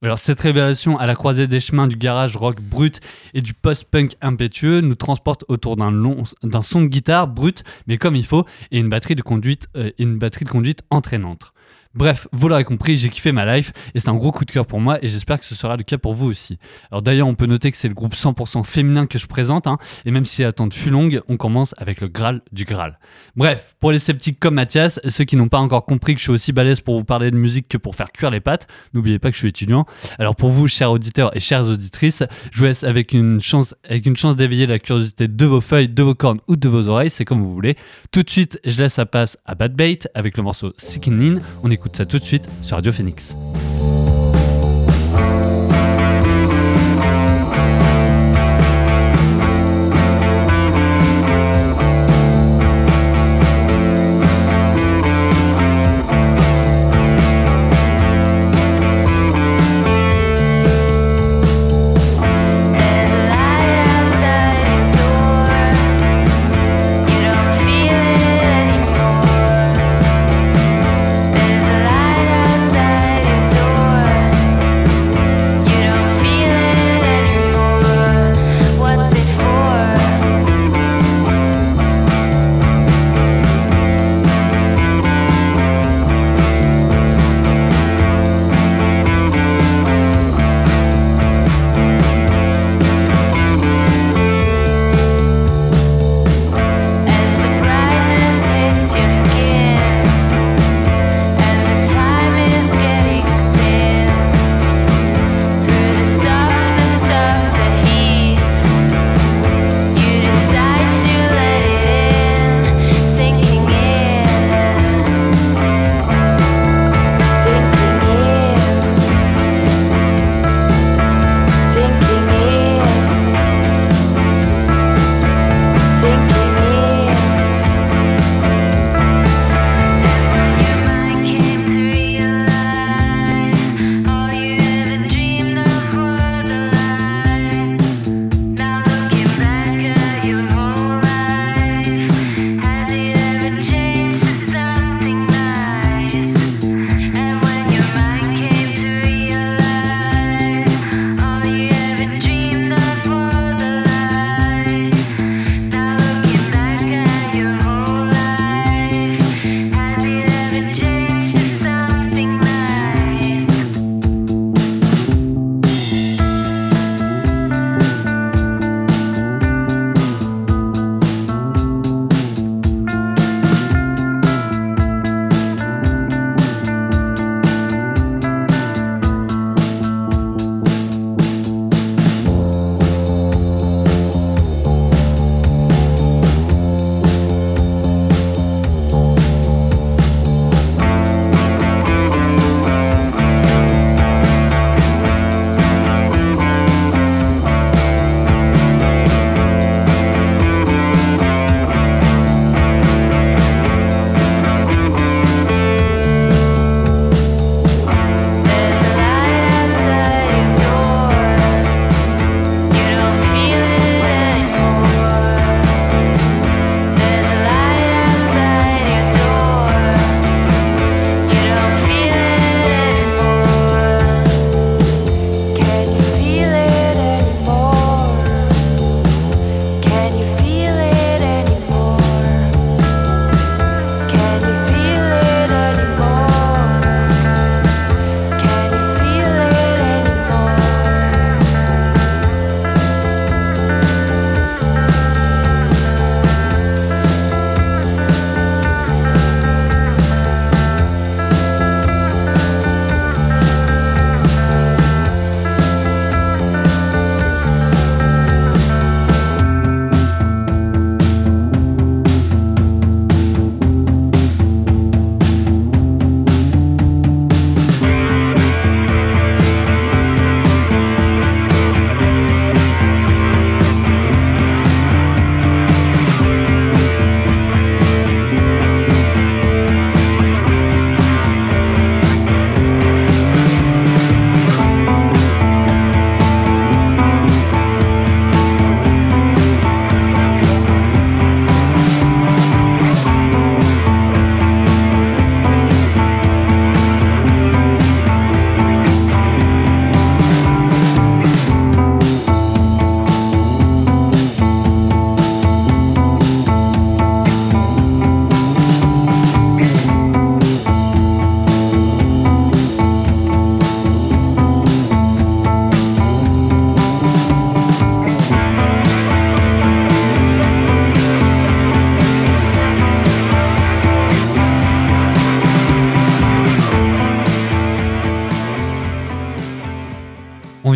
Alors 0.03 0.19
cette 0.19 0.41
révélation 0.41 0.99
à 0.99 1.07
la 1.07 1.15
croisée 1.15 1.47
des 1.47 1.61
chemins 1.61 1.87
du 1.87 1.97
garage 1.97 2.35
rock 2.35 2.59
brut 2.59 3.01
et 3.35 3.43
du 3.43 3.53
post-punk 3.53 4.15
impétueux 4.23 4.81
nous 4.81 4.95
transporte 4.95 5.45
autour 5.49 5.77
d'un 5.77 6.63
son 6.63 6.81
de 6.81 6.87
guitare 6.87 7.29
brut 7.29 7.65
mais 7.87 7.99
comme 7.99 8.17
il 8.17 8.25
faut 8.25 8.47
et 8.71 8.79
une 8.79 8.89
batterie 8.89 9.15
de 9.15 9.21
conduite 9.21 9.69
euh, 9.77 9.91
et 9.99 10.03
une 10.03 10.19
batterie 10.19 10.47
de 10.47 10.51
conduite 10.51 10.81
entraînante. 10.89 11.53
Bref, 11.93 12.29
vous 12.31 12.49
l'aurez 12.49 12.63
compris, 12.63 12.97
j'ai 12.97 13.09
kiffé 13.09 13.33
ma 13.33 13.57
life 13.57 13.73
et 13.97 13.99
c'est 13.99 14.09
un 14.09 14.15
gros 14.15 14.31
coup 14.31 14.45
de 14.45 14.51
cœur 14.53 14.65
pour 14.65 14.81
moi 14.81 15.03
et 15.03 15.09
j'espère 15.09 15.41
que 15.41 15.45
ce 15.45 15.57
sera 15.57 15.77
le 15.77 15.83
cas 15.83 15.99
pour 15.99 16.15
vous 16.15 16.27
aussi. 16.27 16.57
Alors 16.93 17.03
d'ailleurs, 17.03 17.27
on 17.27 17.35
peut 17.35 17.47
noter 17.47 17.73
que 17.73 17.77
c'est 17.77 17.89
le 17.89 17.95
groupe 17.95 18.15
100% 18.15 18.63
féminin 18.63 19.07
que 19.07 19.19
je 19.19 19.27
présente 19.27 19.67
hein, 19.67 19.77
et 20.05 20.13
même 20.13 20.25
si 20.25 20.43
l'attente 20.43 20.73
fut 20.73 20.91
longue, 20.91 21.21
on 21.27 21.37
commence 21.37 21.75
avec 21.79 22.01
le 22.01 22.07
Graal 22.07 22.43
du 22.53 22.65
Graal. 22.65 23.01
Bref, 23.35 23.75
pour 23.81 23.91
les 23.91 23.99
sceptiques 23.99 24.39
comme 24.39 24.55
Mathias, 24.55 25.01
ceux 25.05 25.25
qui 25.25 25.35
n'ont 25.35 25.49
pas 25.49 25.59
encore 25.59 25.85
compris 25.85 26.15
que 26.15 26.21
je 26.21 26.27
suis 26.27 26.33
aussi 26.33 26.53
balèze 26.53 26.81
pour 26.81 26.97
vous 26.97 27.03
parler 27.03 27.33
de 27.33 27.37
musique 27.37 27.67
que 27.67 27.77
pour 27.77 27.97
faire 27.97 28.13
cuire 28.13 28.31
les 28.31 28.39
pâtes, 28.39 28.69
n'oubliez 28.95 29.19
pas 29.19 29.31
que 29.31 29.35
je 29.35 29.41
suis 29.41 29.49
étudiant. 29.49 29.85
Alors 30.21 30.37
pour 30.37 30.51
vous, 30.51 30.69
chers 30.69 30.93
auditeurs 30.93 31.37
et 31.37 31.41
chères 31.41 31.67
auditrices, 31.67 32.23
je 32.53 32.59
vous 32.59 32.67
laisse 32.67 32.85
avec 32.85 33.13
une 33.13 33.41
chance, 33.41 33.75
avec 33.89 34.07
une 34.07 34.17
chance 34.17 34.37
d'éveiller 34.37 34.69
la 34.69 34.79
curiosité 34.79 35.27
de 35.27 35.45
vos 35.45 35.61
feuilles, 35.61 35.89
de 35.89 36.05
vos 36.05 36.15
cornes 36.15 36.41
ou 36.47 36.55
de 36.55 36.69
vos 36.69 36.87
oreilles, 36.87 37.11
c'est 37.11 37.25
comme 37.25 37.43
vous 37.43 37.53
voulez. 37.53 37.75
Tout 38.13 38.23
de 38.23 38.31
suite, 38.31 38.61
je 38.65 38.81
laisse 38.81 38.97
la 38.97 39.07
passe 39.07 39.39
à 39.45 39.57
Bad 39.57 39.75
Bait 39.75 39.99
avec 40.15 40.37
le 40.37 40.45
morceau 40.45 40.73
Sickening. 40.77 41.41
On 41.65 41.80
écoute 41.81 41.97
ça 41.97 42.05
tout 42.05 42.19
de 42.19 42.25
suite 42.25 42.47
sur 42.61 42.77
Radio 42.77 42.93
Phoenix. 42.93 43.39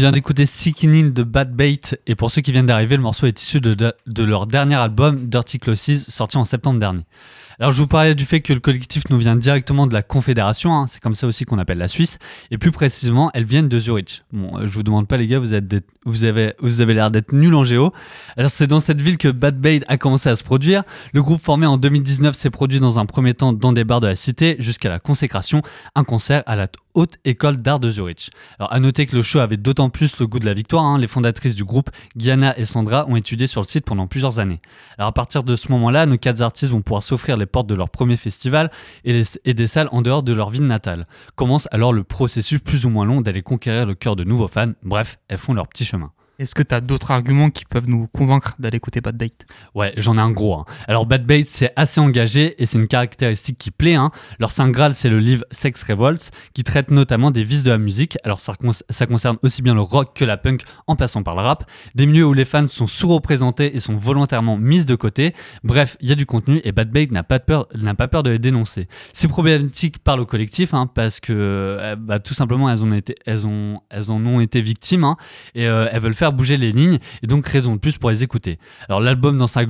Vient 0.04 0.12
d'écouter 0.12 0.44
Sickening 0.44 1.14
de 1.14 1.22
Bad 1.22 1.56
Bait 1.56 1.80
et 2.06 2.14
pour 2.14 2.30
ceux 2.30 2.42
qui 2.42 2.52
viennent 2.52 2.66
d'arriver, 2.66 2.94
le 2.94 3.02
morceau 3.02 3.26
est 3.26 3.40
issu 3.40 3.62
de, 3.62 3.94
leur 4.22 4.46
dernier 4.46 4.74
album 4.74 5.16
Dirty 5.16 5.58
Closes 5.58 6.04
sorti 6.08 6.36
en 6.36 6.44
septembre 6.44 6.78
dernier. 6.78 7.04
Alors 7.58 7.72
je 7.72 7.80
vous 7.80 7.86
parlais 7.86 8.14
du 8.14 8.26
fait 8.26 8.42
que 8.42 8.52
le 8.52 8.60
collectif 8.60 9.04
nous 9.08 9.16
vient 9.16 9.34
directement 9.34 9.86
de 9.86 9.94
la 9.94 10.02
Confédération, 10.02 10.74
hein, 10.74 10.86
c'est 10.86 11.02
comme 11.02 11.14
ça 11.14 11.26
aussi 11.26 11.46
qu'on 11.46 11.56
appelle 11.56 11.78
la 11.78 11.88
Suisse, 11.88 12.18
et 12.50 12.58
plus 12.58 12.70
précisément 12.70 13.30
elles 13.32 13.44
viennent 13.44 13.70
de 13.70 13.78
Zurich. 13.78 14.24
Bon, 14.30 14.58
euh, 14.58 14.66
je 14.66 14.74
vous 14.74 14.82
demande 14.82 15.08
pas 15.08 15.16
les 15.16 15.26
gars, 15.26 15.38
vous, 15.38 15.54
êtes 15.54 15.64
vous 16.04 16.24
avez, 16.24 16.52
vous 16.58 16.82
avez 16.82 16.92
l'air 16.92 17.10
d'être 17.10 17.32
nuls 17.32 17.54
en 17.54 17.64
géo. 17.64 17.90
Alors 18.36 18.50
c'est 18.50 18.66
dans 18.66 18.80
cette 18.80 19.00
ville 19.00 19.16
que 19.16 19.28
Bad 19.28 19.58
Bait 19.58 19.80
a 19.88 19.96
commencé 19.96 20.28
à 20.28 20.36
se 20.36 20.44
produire. 20.44 20.82
Le 21.14 21.22
groupe 21.22 21.40
formé 21.40 21.64
en 21.64 21.78
2019 21.78 22.36
s'est 22.36 22.50
produit 22.50 22.78
dans 22.78 22.98
un 22.98 23.06
premier 23.06 23.32
temps 23.32 23.54
dans 23.54 23.72
des 23.72 23.84
bars 23.84 24.02
de 24.02 24.08
la 24.08 24.16
cité 24.16 24.56
jusqu'à 24.58 24.90
la 24.90 24.98
consécration, 24.98 25.62
un 25.94 26.04
concert 26.04 26.42
à 26.44 26.56
la 26.56 26.66
Haute 26.94 27.18
École 27.24 27.58
d'Art 27.58 27.80
de 27.80 27.90
Zurich. 27.90 28.30
Alors 28.58 28.72
à 28.72 28.80
noter 28.80 29.06
que 29.06 29.16
le 29.16 29.22
show 29.22 29.40
avait 29.40 29.56
d'autant 29.56 29.90
plus 29.90 30.18
le 30.18 30.26
goût 30.26 30.38
de 30.38 30.46
la 30.46 30.54
victoire, 30.54 30.84
hein. 30.84 30.98
les 30.98 31.06
fondatrices 31.06 31.54
du 31.54 31.64
groupe, 31.64 31.90
Gianna 32.16 32.56
et 32.58 32.64
Sandra, 32.64 33.06
ont 33.08 33.16
étudié 33.16 33.46
sur 33.46 33.60
le 33.60 33.66
site 33.66 33.84
pendant 33.84 34.06
plusieurs 34.06 34.38
années. 34.38 34.60
Alors 34.96 35.08
à 35.08 35.12
partir 35.12 35.42
de 35.42 35.56
ce 35.56 35.70
moment-là, 35.72 36.06
nos 36.06 36.18
quatre 36.18 36.40
artistes 36.40 36.72
vont 36.72 36.82
pouvoir 36.82 37.02
s'offrir 37.02 37.36
les 37.36 37.46
portes 37.46 37.66
de 37.66 37.74
leur 37.74 37.90
premier 37.90 38.16
festival 38.16 38.70
et 39.04 39.54
des 39.54 39.66
salles 39.66 39.88
en 39.92 40.02
dehors 40.02 40.22
de 40.22 40.32
leur 40.32 40.50
ville 40.50 40.66
natale. 40.66 41.04
Commence 41.34 41.68
alors 41.72 41.92
le 41.92 42.04
processus 42.04 42.60
plus 42.60 42.86
ou 42.86 42.90
moins 42.90 43.04
long 43.04 43.20
d'aller 43.20 43.42
conquérir 43.42 43.86
le 43.86 43.94
cœur 43.94 44.16
de 44.16 44.24
nouveaux 44.24 44.48
fans, 44.48 44.72
bref, 44.82 45.18
elles 45.28 45.38
font 45.38 45.54
leur 45.54 45.68
petit 45.68 45.84
chemin. 45.84 46.12
Est-ce 46.38 46.54
que 46.54 46.62
tu 46.64 46.74
as 46.74 46.80
d'autres 46.80 47.12
arguments 47.12 47.48
qui 47.50 47.64
peuvent 47.64 47.88
nous 47.88 48.08
convaincre 48.08 48.54
d'aller 48.58 48.78
écouter 48.78 49.00
Bad 49.00 49.16
Bait? 49.16 49.30
Ouais, 49.74 49.92
j'en 49.96 50.16
ai 50.18 50.20
un 50.20 50.30
gros. 50.32 50.54
hein. 50.54 50.64
Alors 50.88 51.06
Bad 51.06 51.24
Bait, 51.24 51.44
c'est 51.46 51.72
assez 51.76 52.00
engagé 52.00 52.60
et 52.60 52.66
c'est 52.66 52.78
une 52.78 52.88
caractéristique 52.88 53.56
qui 53.56 53.70
plaît. 53.70 53.94
hein. 53.94 54.10
Leur 54.40 54.50
saint 54.50 54.68
graal, 54.68 54.94
c'est 54.94 55.08
le 55.08 55.20
livre 55.20 55.44
Sex 55.52 55.82
Revolts, 55.84 56.30
qui 56.52 56.64
traite 56.64 56.90
notamment 56.90 57.30
des 57.30 57.44
vices 57.44 57.62
de 57.62 57.70
la 57.70 57.78
musique. 57.78 58.18
Alors 58.24 58.40
ça, 58.40 58.54
con- 58.60 58.72
ça 58.90 59.06
concerne 59.06 59.36
aussi 59.42 59.62
bien 59.62 59.74
le 59.74 59.80
rock 59.80 60.16
que 60.16 60.24
la 60.24 60.36
punk, 60.36 60.62
en 60.86 60.96
passant 60.96 61.22
par 61.22 61.36
le 61.36 61.42
rap. 61.42 61.70
Des 61.94 62.06
milieux 62.06 62.26
où 62.26 62.32
les 62.32 62.44
fans 62.44 62.66
sont 62.66 62.86
sous-représentés 62.86 63.76
et 63.76 63.80
sont 63.80 63.96
volontairement 63.96 64.56
mis 64.56 64.84
de 64.84 64.94
côté. 64.96 65.34
Bref, 65.62 65.96
il 66.00 66.08
y 66.08 66.12
a 66.12 66.16
du 66.16 66.26
contenu 66.26 66.60
et 66.64 66.72
Bad 66.72 66.90
Bait 66.90 67.06
n'a 67.12 67.22
pas 67.22 67.38
peur, 67.38 67.68
de 67.70 68.30
les 68.30 68.38
dénoncer. 68.38 68.88
C'est 69.12 69.28
problématique 69.28 69.98
par 69.98 70.16
le 70.16 70.24
collectif, 70.24 70.74
hein, 70.74 70.88
parce 70.92 71.20
que 71.20 71.32
euh, 71.32 71.94
bah, 71.96 72.18
tout 72.18 72.34
simplement 72.34 72.68
elles, 72.70 72.82
ont 72.84 72.92
été, 72.92 73.14
elles, 73.24 73.46
ont, 73.46 73.80
elles 73.90 74.10
en 74.10 74.24
ont 74.26 74.40
été 74.40 74.60
victimes 74.60 75.14
et 75.54 75.66
euh, 75.68 75.86
elles 75.92 76.00
veulent 76.00 76.14
faire 76.14 76.23
bouger 76.30 76.56
les 76.56 76.72
lignes 76.72 76.98
et 77.22 77.26
donc 77.26 77.46
raison 77.46 77.74
de 77.74 77.80
plus 77.80 77.98
pour 77.98 78.10
les 78.10 78.22
écouter. 78.22 78.58
Alors 78.88 79.00
l'album 79.00 79.38
dans 79.38 79.46
sa 79.46 79.64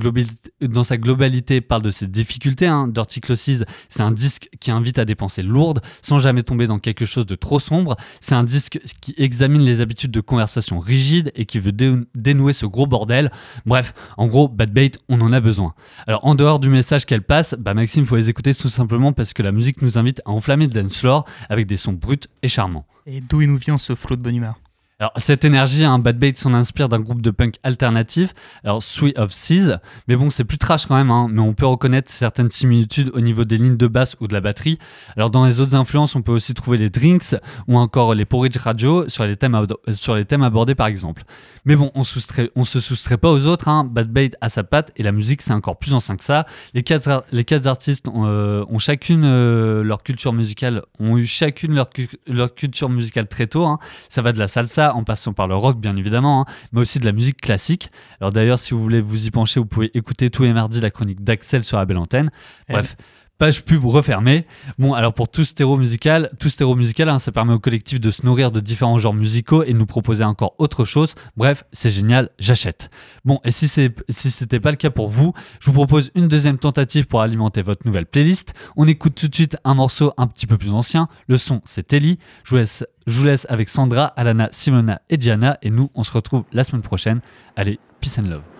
globalité, 0.97 1.61
parle 1.61 1.81
de 1.81 1.91
ses 1.91 2.07
difficultés. 2.07 2.67
Hein. 2.67 2.87
Dirty 2.87 3.21
Closes, 3.21 3.65
c'est 3.89 4.01
un 4.01 4.11
disque 4.11 4.49
qui 4.59 4.71
invite 4.71 4.99
à 4.99 5.05
dépenser 5.05 5.43
lourdes 5.43 5.81
sans 6.01 6.19
jamais 6.19 6.43
tomber 6.43 6.67
dans 6.67 6.79
quelque 6.79 7.05
chose 7.05 7.25
de 7.25 7.35
trop 7.35 7.59
sombre. 7.59 7.95
C'est 8.19 8.35
un 8.35 8.43
disque 8.43 8.79
qui 9.01 9.13
examine 9.17 9.61
les 9.61 9.81
habitudes 9.81 10.11
de 10.11 10.21
conversation 10.21 10.79
rigides 10.79 11.31
et 11.35 11.45
qui 11.45 11.59
veut 11.59 11.71
dé- 11.71 11.95
dénouer 12.15 12.53
ce 12.53 12.65
gros 12.65 12.87
bordel. 12.87 13.31
Bref, 13.65 13.93
en 14.17 14.27
gros, 14.27 14.47
Bad 14.47 14.71
Bait, 14.71 14.91
on 15.09 15.21
en 15.21 15.31
a 15.33 15.39
besoin. 15.39 15.73
Alors 16.07 16.25
en 16.25 16.35
dehors 16.35 16.59
du 16.59 16.69
message 16.69 17.05
qu'elle 17.05 17.23
passe, 17.23 17.55
bah 17.59 17.73
Maxime, 17.73 18.05
faut 18.05 18.15
les 18.15 18.29
écouter 18.29 18.53
tout 18.53 18.69
simplement 18.69 19.13
parce 19.13 19.33
que 19.33 19.43
la 19.43 19.51
musique 19.51 19.81
nous 19.81 19.97
invite 19.97 20.21
à 20.25 20.31
enflammer 20.31 20.67
le 20.67 20.71
dance 20.73 20.97
floor 20.97 21.25
avec 21.49 21.67
des 21.67 21.77
sons 21.77 21.93
bruts 21.93 22.19
et 22.43 22.47
charmants. 22.47 22.85
Et 23.05 23.21
d'où 23.21 23.41
il 23.41 23.49
nous 23.49 23.57
vient 23.57 23.77
ce 23.77 23.95
flot 23.95 24.15
de 24.15 24.21
bonne 24.21 24.35
humeur? 24.35 24.55
Alors, 24.97 25.11
cette 25.17 25.43
énergie, 25.43 25.83
un 25.83 25.99
Bad 25.99 26.17
Bait 26.17 26.31
s'en 26.35 26.53
inspire 26.53 26.87
d'un 26.87 27.01
groupe 27.01 27.19
de 27.21 27.29
punk 27.29 27.55
alternatif, 27.63 28.33
alors 28.63 28.81
Sweet 28.81 29.19
of 29.19 29.33
Seas, 29.33 29.79
mais 30.07 30.15
bon, 30.15 30.29
c'est 30.29 30.45
plus 30.45 30.57
trash 30.57 30.85
quand 30.85 30.95
même, 30.95 31.11
hein, 31.11 31.27
mais 31.29 31.41
on 31.41 31.53
peut 31.53 31.65
reconnaître 31.65 32.09
certaines 32.09 32.49
similitudes 32.49 33.11
au 33.13 33.19
niveau 33.19 33.43
des 33.43 33.57
lignes 33.57 33.75
de 33.75 33.87
basse 33.87 34.15
ou 34.21 34.27
de 34.29 34.33
la 34.33 34.39
batterie. 34.39 34.79
Alors, 35.17 35.29
dans 35.29 35.43
les 35.43 35.59
autres 35.59 35.75
influences, 35.75 36.15
on 36.15 36.21
peut 36.21 36.31
aussi 36.31 36.53
trouver 36.53 36.77
les 36.77 36.89
Drinks 36.89 37.35
ou 37.67 37.77
encore 37.77 38.13
les 38.15 38.23
Porridge 38.23 38.55
Radio 38.57 39.09
sur 39.09 39.25
les 39.25 39.35
thèmes, 39.35 39.65
sur 39.91 40.15
les 40.15 40.23
thèmes 40.23 40.43
abordés 40.43 40.75
par 40.75 40.87
exemple. 40.87 41.23
Mais 41.65 41.75
bon, 41.75 41.91
on, 41.93 42.03
soustrait, 42.05 42.51
on 42.55 42.63
se 42.63 42.79
soustrait 42.79 43.17
pas 43.17 43.31
aux 43.31 43.47
autres, 43.47 43.67
hein. 43.67 43.83
Bad 43.83 44.09
Bait 44.09 44.31
a 44.39 44.47
sa 44.47 44.63
patte 44.63 44.93
et 44.95 45.03
la 45.03 45.11
musique, 45.11 45.41
c'est 45.41 45.51
encore 45.51 45.77
plus 45.77 45.93
ancien 45.93 46.15
que 46.15 46.23
ça. 46.23 46.45
Les 46.73 46.83
quatre, 46.83 47.25
les 47.33 47.43
quatre 47.43 47.67
artistes 47.67 48.07
ont, 48.07 48.23
euh, 48.27 48.63
chacune 48.77 49.23
euh, 49.25 49.83
leur 49.83 50.03
culture 50.03 50.31
musicale, 50.31 50.83
ont 51.01 51.17
eu 51.17 51.25
chacune 51.27 51.75
leur, 51.75 51.89
cu- 51.89 52.07
leur 52.27 52.55
culture 52.55 52.87
musicale 52.87 53.27
très 53.27 53.47
tôt. 53.47 53.65
hein. 53.65 53.77
Ça 54.07 54.21
va 54.21 54.31
de 54.31 54.39
la 54.39 54.47
salsa 54.47 54.84
en 54.93 55.03
passant 55.03 55.33
par 55.33 55.47
le 55.47 55.55
rock, 55.55 55.79
bien 55.79 55.95
évidemment, 55.95 56.41
hein, 56.41 56.53
mais 56.71 56.81
aussi 56.81 56.99
de 56.99 57.05
la 57.05 57.11
musique 57.11 57.41
classique. 57.41 57.91
Alors 58.19 58.31
d'ailleurs, 58.31 58.59
si 58.59 58.73
vous 58.73 58.81
voulez 58.81 59.01
vous 59.01 59.27
y 59.27 59.31
pencher, 59.31 59.59
vous 59.59 59.65
pouvez 59.65 59.91
écouter 59.93 60.29
tous 60.29 60.43
les 60.43 60.53
mardis 60.53 60.81
la 60.81 60.91
chronique 60.91 61.23
d'Axel 61.23 61.63
sur 61.63 61.77
la 61.77 61.85
belle 61.85 61.97
antenne. 61.97 62.29
Bref. 62.69 62.95
Page 63.37 63.65
pub 63.65 63.83
refermée. 63.83 64.45
Bon, 64.79 64.93
alors 64.93 65.13
pour 65.13 65.27
tout 65.27 65.43
stéréo 65.43 65.75
musical, 65.75 66.31
tout 66.39 66.49
stéréo 66.49 66.73
musical, 66.75 67.09
hein, 67.09 67.19
ça 67.19 67.33
permet 67.33 67.53
au 67.53 67.59
collectif 67.59 67.99
de 67.99 68.09
se 68.09 68.25
nourrir 68.25 68.49
de 68.49 68.61
différents 68.61 68.97
genres 68.97 69.13
musicaux 69.13 69.63
et 69.63 69.73
de 69.73 69.77
nous 69.77 69.85
proposer 69.85 70.23
encore 70.23 70.55
autre 70.57 70.85
chose. 70.85 71.15
Bref, 71.35 71.65
c'est 71.73 71.89
génial, 71.89 72.29
j'achète. 72.39 72.89
Bon, 73.25 73.41
et 73.43 73.51
si 73.51 73.67
c'est 73.67 73.93
si 74.07 74.31
c'était 74.31 74.61
pas 74.61 74.71
le 74.71 74.77
cas 74.77 74.89
pour 74.89 75.09
vous, 75.09 75.33
je 75.59 75.65
vous 75.65 75.73
propose 75.73 76.11
une 76.15 76.29
deuxième 76.29 76.57
tentative 76.57 77.07
pour 77.07 77.19
alimenter 77.21 77.61
votre 77.61 77.85
nouvelle 77.85 78.05
playlist. 78.05 78.53
On 78.77 78.87
écoute 78.87 79.15
tout 79.15 79.27
de 79.27 79.35
suite 79.35 79.57
un 79.65 79.73
morceau 79.73 80.13
un 80.15 80.27
petit 80.27 80.47
peu 80.47 80.57
plus 80.57 80.71
ancien. 80.71 81.09
Le 81.27 81.37
son, 81.37 81.59
c'est 81.65 81.87
Telly. 81.87 82.19
Je 82.45 82.51
vous 82.51 82.55
laisse, 82.55 82.85
je 83.05 83.19
vous 83.19 83.25
laisse 83.25 83.45
avec 83.49 83.67
Sandra, 83.67 84.05
Alana, 84.05 84.47
Simona 84.51 85.01
et 85.09 85.17
Diana. 85.17 85.57
Et 85.61 85.71
nous, 85.71 85.89
on 85.93 86.03
se 86.03 86.13
retrouve 86.13 86.45
la 86.53 86.63
semaine 86.63 86.83
prochaine. 86.83 87.19
Allez, 87.57 87.79
peace 87.99 88.17
and 88.17 88.29
love. 88.29 88.54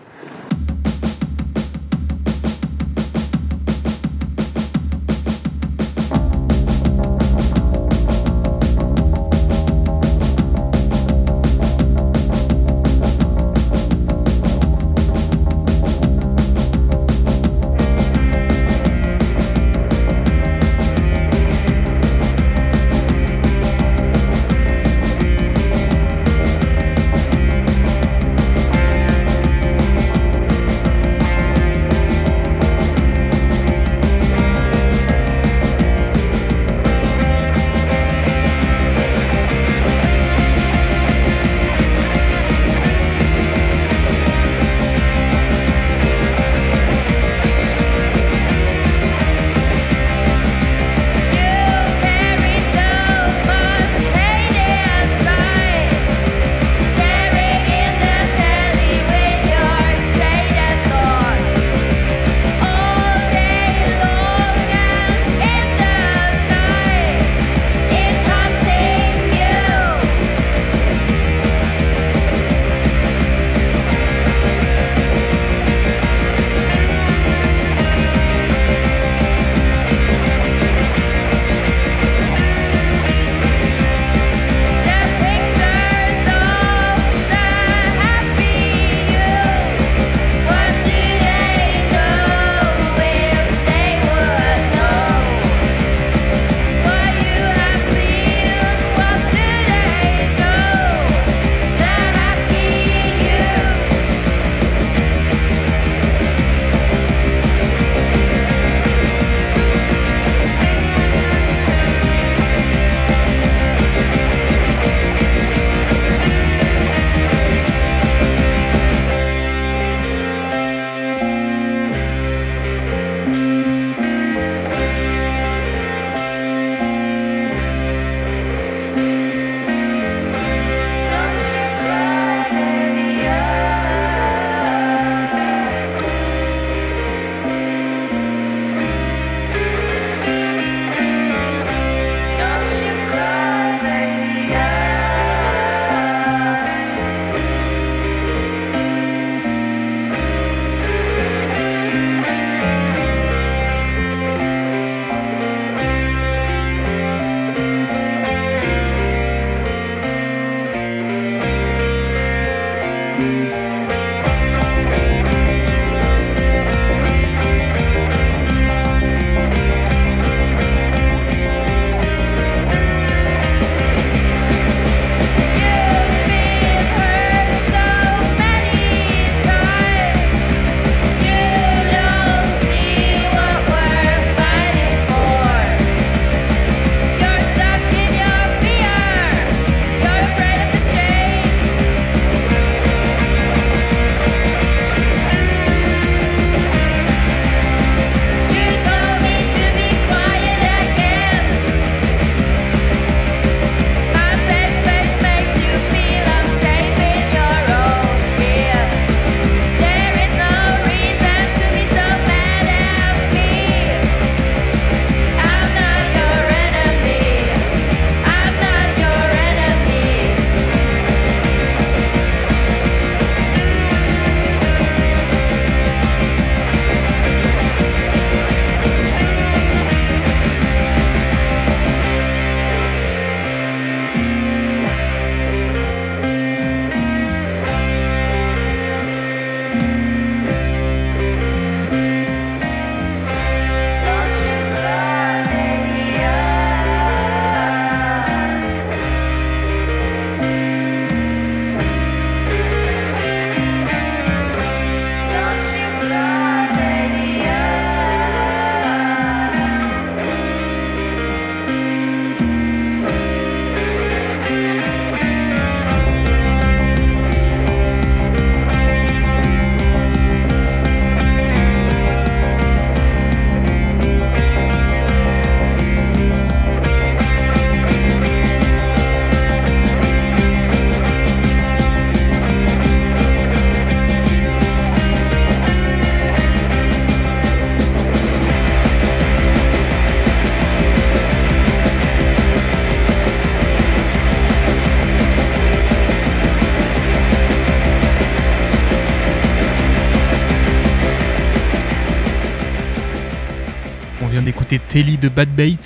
Telly 304.96 305.18
de 305.18 305.28
Bad 305.28 305.54
Bait. 305.54 305.76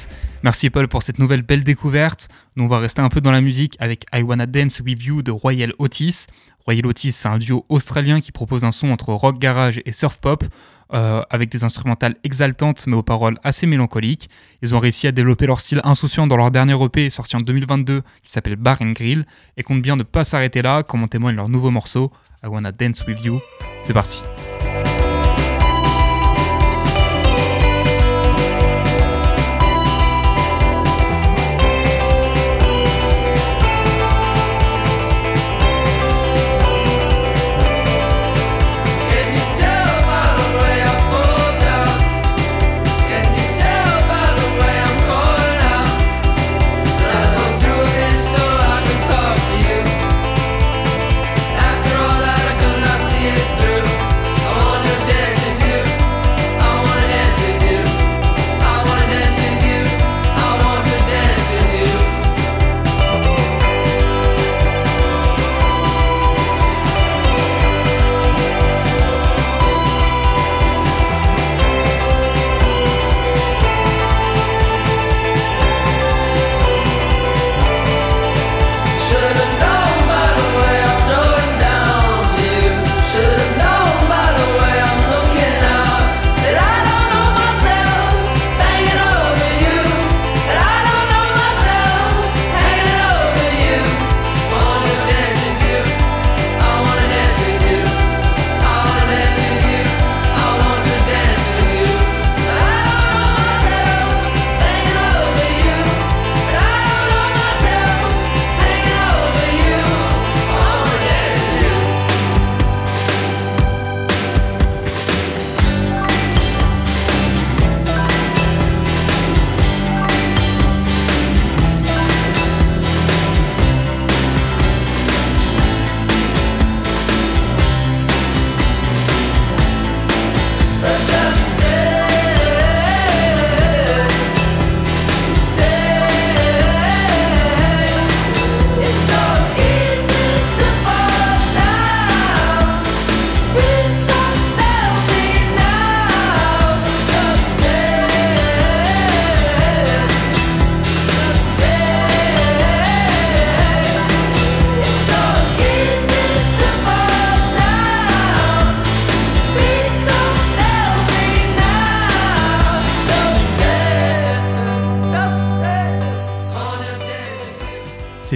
Merci 0.45 0.71
Paul 0.71 0.87
pour 0.87 1.03
cette 1.03 1.19
nouvelle 1.19 1.43
belle 1.43 1.65
découverte. 1.65 2.29
Nous 2.55 2.63
on 2.63 2.69
va 2.69 2.79
rester 2.79 3.03
un 3.03 3.09
peu 3.09 3.21
dans 3.21 3.33
la 3.33 3.41
musique 3.41 3.77
avec 3.81 4.05
I 4.15 4.23
Wanna 4.23 4.47
Dance 4.47 4.79
With 4.87 5.03
You 5.03 5.23
de 5.23 5.33
Royal 5.33 5.73
Otis. 5.81 6.27
Royal 6.65 6.87
Otis 6.87 7.11
c'est 7.11 7.27
un 7.27 7.39
duo 7.39 7.67
australien 7.69 8.21
qui 8.21 8.31
propose 8.31 8.63
un 8.63 8.71
son 8.71 8.93
entre 8.93 9.13
rock 9.13 9.41
garage 9.41 9.81
et 9.85 9.91
surf 9.91 10.19
pop 10.19 10.45
euh, 10.95 11.23
avec 11.29 11.51
des 11.51 11.65
instrumentales 11.65 12.15
exaltantes 12.23 12.87
mais 12.87 12.95
aux 12.95 13.03
paroles 13.03 13.37
assez 13.43 13.67
mélancoliques. 13.67 14.31
Ils 14.63 14.77
ont 14.77 14.79
réussi 14.79 15.09
à 15.09 15.11
développer 15.11 15.49
leur 15.49 15.59
style 15.59 15.81
insouciant 15.83 16.29
dans 16.29 16.37
leur 16.37 16.53
dernier 16.53 16.81
EP 16.81 17.11
sorti 17.11 17.35
en 17.35 17.41
2022 17.41 18.03
qui 18.23 18.31
s'appelle 18.31 18.55
Bar 18.55 18.81
and 18.81 18.93
Grill 18.93 19.25
et 19.57 19.65
comptent 19.65 19.83
bien 19.83 19.97
ne 19.97 20.05
pas 20.05 20.23
s'arrêter 20.23 20.63
là 20.63 20.85
comme 20.85 21.03
en 21.03 21.09
témoigne 21.09 21.35
leur 21.35 21.49
nouveau 21.49 21.73
morceau 21.73 22.13
I 22.45 22.47
Wanna 22.47 22.71
Dance 22.71 23.05
With 23.09 23.25
You. 23.25 23.41
C'est 23.83 23.93
parti. 23.93 24.23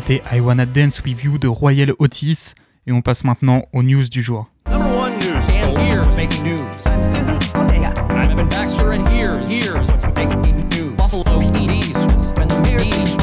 C'était 0.06 0.22
I 0.30 0.40
Wanna 0.40 0.66
Dance 0.66 1.00
With 1.02 1.22
You 1.22 1.38
de 1.38 1.48
Royal 1.48 1.94
Otis 1.98 2.52
et 2.86 2.92
on 2.92 3.00
passe 3.00 3.24
maintenant 3.24 3.62
aux 3.72 3.82
news 3.82 4.04
du 4.10 4.22
jour. 4.22 4.50
Number 4.68 4.98
one 4.98 5.12
news. 5.18 5.32
And 5.48 5.78
here's 5.78 6.06
making 6.14 6.44
news. 6.44 6.60
I'm 6.84 7.02
Susan 7.02 7.38
Ortega. 7.54 7.94
I'm 8.10 8.30
Evan 8.30 8.46
Baxter, 8.50 8.92
and 8.92 9.08
here's 9.08 9.48
here's 9.48 9.90
what's 9.90 10.04
making 10.04 10.68
news? 10.68 10.94
Buffalo 10.98 11.22
PD's 11.40 11.96
and 12.38 12.48
the 12.48 12.60
PD's. 12.62 13.16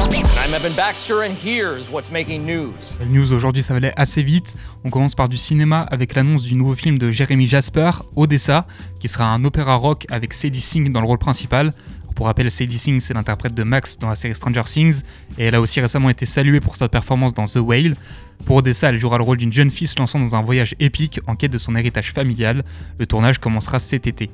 I'm 0.44 0.52
Evan 0.52 0.72
Baxter, 0.74 1.22
and 1.22 1.32
here's 1.32 1.88
what's 1.88 2.10
making 2.10 2.44
news? 2.44 2.96
La 2.98 3.06
news 3.06 3.32
aujourd'hui, 3.32 3.62
ça 3.62 3.74
va 3.74 3.76
aller 3.76 3.92
assez 3.94 4.24
vite. 4.24 4.56
On 4.82 4.90
commence 4.90 5.14
par 5.14 5.28
du 5.28 5.36
cinéma 5.36 5.82
avec 5.82 6.16
l'annonce 6.16 6.42
du 6.42 6.56
nouveau 6.56 6.74
film 6.74 6.98
de 6.98 7.12
Jeremy 7.12 7.46
Jasper, 7.46 7.92
Odessa, 8.16 8.66
qui 8.98 9.08
sera 9.08 9.32
un 9.32 9.44
opéra 9.44 9.76
rock 9.76 10.06
avec 10.10 10.34
Sadie 10.34 10.60
Singh 10.60 10.90
dans 10.90 11.00
le 11.00 11.06
rôle 11.06 11.18
principal. 11.18 11.70
Pour 12.14 12.26
rappel, 12.26 12.50
Sadie 12.50 12.78
Singh, 12.78 13.00
c'est 13.00 13.14
l'interprète 13.14 13.54
de 13.54 13.62
Max 13.62 13.98
dans 13.98 14.08
la 14.08 14.16
série 14.16 14.34
Stranger 14.34 14.62
Things, 14.64 15.02
et 15.38 15.44
elle 15.44 15.54
a 15.54 15.60
aussi 15.60 15.80
récemment 15.80 16.10
été 16.10 16.26
saluée 16.26 16.60
pour 16.60 16.76
sa 16.76 16.88
performance 16.88 17.34
dans 17.34 17.46
The 17.46 17.56
Whale. 17.56 17.96
Pour 18.44 18.56
Odessa, 18.56 18.88
elle 18.88 18.98
jouera 18.98 19.18
le 19.18 19.24
rôle 19.24 19.38
d'une 19.38 19.52
jeune 19.52 19.70
fille 19.70 19.86
se 19.86 19.98
lançant 19.98 20.18
dans 20.18 20.34
un 20.34 20.42
voyage 20.42 20.74
épique 20.80 21.20
en 21.26 21.34
quête 21.34 21.52
de 21.52 21.58
son 21.58 21.76
héritage 21.76 22.12
familial. 22.12 22.64
Le 22.98 23.06
tournage 23.06 23.38
commencera 23.38 23.78
cet 23.78 24.06
été. 24.06 24.30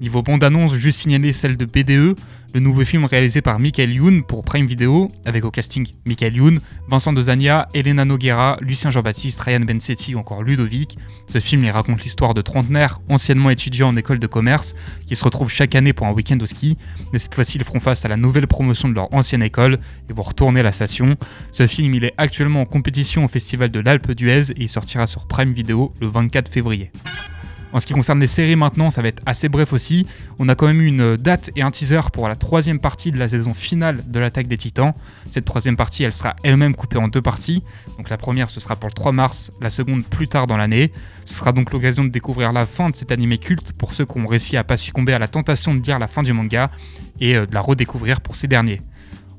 Niveau 0.00 0.22
bande-annonce, 0.22 0.74
juste 0.74 1.00
signaler 1.00 1.32
celle 1.32 1.56
de 1.56 1.64
BDE, 1.64 2.16
le 2.54 2.60
nouveau 2.60 2.84
film 2.84 3.04
réalisé 3.04 3.42
par 3.42 3.58
Michael 3.58 3.92
Youn 3.92 4.22
pour 4.22 4.42
Prime 4.42 4.66
Video, 4.66 5.08
avec 5.24 5.44
au 5.44 5.50
casting 5.50 5.88
Michael 6.04 6.36
Youn, 6.36 6.60
Vincent 6.88 7.12
Dezania, 7.12 7.66
Elena 7.74 8.04
Noguera, 8.04 8.58
Lucien 8.60 8.90
Jean-Baptiste, 8.90 9.40
Ryan 9.40 9.60
Bensetti 9.60 10.14
ou 10.14 10.18
encore 10.18 10.42
Ludovic. 10.42 10.96
Ce 11.26 11.40
film 11.40 11.62
les 11.62 11.70
raconte 11.70 12.02
l'histoire 12.02 12.34
de 12.34 12.42
trentenaires, 12.42 13.00
anciennement 13.08 13.50
étudiants 13.50 13.88
en 13.88 13.96
école 13.96 14.18
de 14.18 14.26
commerce, 14.26 14.74
qui 15.06 15.16
se 15.16 15.24
retrouvent 15.24 15.50
chaque 15.50 15.74
année 15.74 15.92
pour 15.92 16.06
un 16.06 16.12
week-end 16.12 16.38
au 16.40 16.46
ski, 16.46 16.76
mais 17.12 17.18
cette 17.18 17.34
fois-ci 17.34 17.58
ils 17.58 17.64
feront 17.64 17.80
face 17.80 18.04
à 18.04 18.08
la 18.08 18.16
nouvelle 18.16 18.46
promotion 18.46 18.88
de 18.88 18.94
leur 18.94 19.12
ancienne 19.12 19.42
école 19.42 19.78
et 20.08 20.12
vont 20.12 20.22
retourner 20.22 20.62
la 20.62 20.72
station. 20.72 21.16
Ce 21.50 21.66
film 21.66 21.94
il 21.94 22.04
est 22.04 22.14
actuellement 22.18 22.60
en 22.60 22.66
compétition 22.66 23.24
au 23.24 23.28
Festival 23.28 23.70
de 23.70 23.80
l'Alpe 23.80 24.12
d'Huez 24.12 24.50
et 24.52 24.62
il 24.62 24.68
sortira 24.68 25.06
sur 25.06 25.26
Prime 25.26 25.52
Video 25.52 25.92
le 26.00 26.06
24 26.06 26.48
février. 26.50 26.90
En 27.74 27.80
ce 27.80 27.86
qui 27.86 27.92
concerne 27.92 28.20
les 28.20 28.28
séries 28.28 28.54
maintenant, 28.54 28.88
ça 28.90 29.02
va 29.02 29.08
être 29.08 29.20
assez 29.26 29.48
bref 29.48 29.72
aussi. 29.72 30.06
On 30.38 30.48
a 30.48 30.54
quand 30.54 30.68
même 30.68 30.80
eu 30.80 30.86
une 30.86 31.16
date 31.16 31.50
et 31.56 31.62
un 31.62 31.72
teaser 31.72 32.02
pour 32.12 32.28
la 32.28 32.36
troisième 32.36 32.78
partie 32.78 33.10
de 33.10 33.18
la 33.18 33.28
saison 33.28 33.52
finale 33.52 34.08
de 34.08 34.20
l'attaque 34.20 34.46
des 34.46 34.56
titans. 34.56 34.92
Cette 35.28 35.44
troisième 35.44 35.76
partie, 35.76 36.04
elle 36.04 36.12
sera 36.12 36.36
elle-même 36.44 36.76
coupée 36.76 36.98
en 36.98 37.08
deux 37.08 37.20
parties. 37.20 37.64
Donc 37.96 38.10
la 38.10 38.16
première, 38.16 38.48
ce 38.48 38.60
sera 38.60 38.76
pour 38.76 38.88
le 38.88 38.94
3 38.94 39.10
mars, 39.10 39.50
la 39.60 39.70
seconde 39.70 40.04
plus 40.04 40.28
tard 40.28 40.46
dans 40.46 40.56
l'année. 40.56 40.92
Ce 41.24 41.34
sera 41.34 41.50
donc 41.50 41.72
l'occasion 41.72 42.04
de 42.04 42.10
découvrir 42.10 42.52
la 42.52 42.64
fin 42.64 42.90
de 42.90 42.94
cet 42.94 43.10
animé 43.10 43.38
culte 43.38 43.72
pour 43.76 43.92
ceux 43.92 44.04
qui 44.04 44.18
ont 44.18 44.26
réussi 44.28 44.56
à 44.56 44.62
pas 44.62 44.76
succomber 44.76 45.12
à 45.12 45.18
la 45.18 45.26
tentation 45.26 45.74
de 45.74 45.84
lire 45.84 45.98
la 45.98 46.06
fin 46.06 46.22
du 46.22 46.32
manga 46.32 46.68
et 47.20 47.36
euh, 47.36 47.44
de 47.44 47.54
la 47.54 47.60
redécouvrir 47.60 48.20
pour 48.20 48.36
ces 48.36 48.46
derniers. 48.46 48.80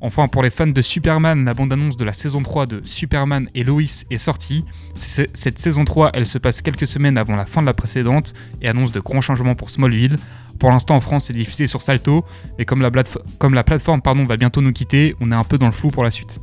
Enfin, 0.02 0.28
pour 0.28 0.44
les 0.44 0.50
fans 0.50 0.68
de 0.68 0.82
Superman, 0.82 1.46
la 1.46 1.54
bande-annonce 1.54 1.98
de 1.98 2.04
la 2.04 2.14
saison 2.14 2.44
3 2.44 2.66
de 2.66 2.82
Superman 2.84 3.48
et 3.56 3.64
Lois 3.64 4.04
est 4.10 4.18
sortie. 4.18 4.66
Cette 4.96 5.60
saison 5.60 5.86
3, 5.86 6.12
elle 6.14 6.28
se 6.28 6.38
passe 6.38 6.62
quelques 6.62 6.88
semaines 6.88 7.18
avant 7.18 7.36
la 7.36 7.46
fin 7.46 7.62
de 7.62 7.66
la 7.66 7.74
précédente 7.74 8.34
et 8.62 8.68
annonce 8.68 8.92
de 8.92 9.00
grands 9.00 9.22
changements 9.22 9.56
pour 9.56 9.70
Smallville. 9.70 10.18
Pour 10.60 10.70
l'instant, 10.70 10.96
en 10.96 11.00
France, 11.00 11.26
c'est 11.26 11.34
diffusé 11.34 11.68
sur 11.68 11.82
Salto, 11.82 12.26
et 12.60 12.66
comme 12.66 12.82
la, 12.82 12.92
plateforme 12.92 14.02
va 14.28 14.38
bientôt 14.38 14.62
nous 14.62 14.72
quitter, 14.72 15.16
on 15.20 15.32
est 15.32 15.36
un 15.36 15.44
peu 15.44 15.58
dans 15.58 15.66
le 15.66 15.72
flou 15.72 15.92
pour 15.92 16.04
la 16.04 16.12
suite. 16.12 16.40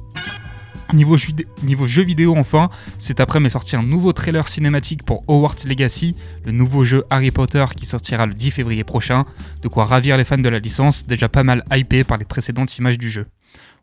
Niveau 0.92 1.16
jeu 1.16 2.02
vidéo 2.02 2.34
enfin, 2.36 2.68
cet 2.98 3.20
après-midi 3.20 3.46
est 3.46 3.50
sorti 3.50 3.76
un 3.76 3.82
nouveau 3.82 4.12
trailer 4.12 4.46
cinématique 4.46 5.04
pour 5.04 5.24
Hogwarts 5.26 5.64
Legacy, 5.66 6.16
le 6.44 6.52
nouveau 6.52 6.84
jeu 6.84 7.04
Harry 7.08 7.30
Potter 7.30 7.64
qui 7.74 7.86
sortira 7.86 8.26
le 8.26 8.34
10 8.34 8.50
février 8.50 8.84
prochain, 8.84 9.24
de 9.62 9.68
quoi 9.68 9.86
ravir 9.86 10.18
les 10.18 10.24
fans 10.24 10.36
de 10.36 10.48
la 10.50 10.58
licence, 10.58 11.06
déjà 11.06 11.30
pas 11.30 11.44
mal 11.44 11.64
hypés 11.72 12.04
par 12.04 12.18
les 12.18 12.26
précédentes 12.26 12.76
images 12.76 12.98
du 12.98 13.08
jeu. 13.08 13.26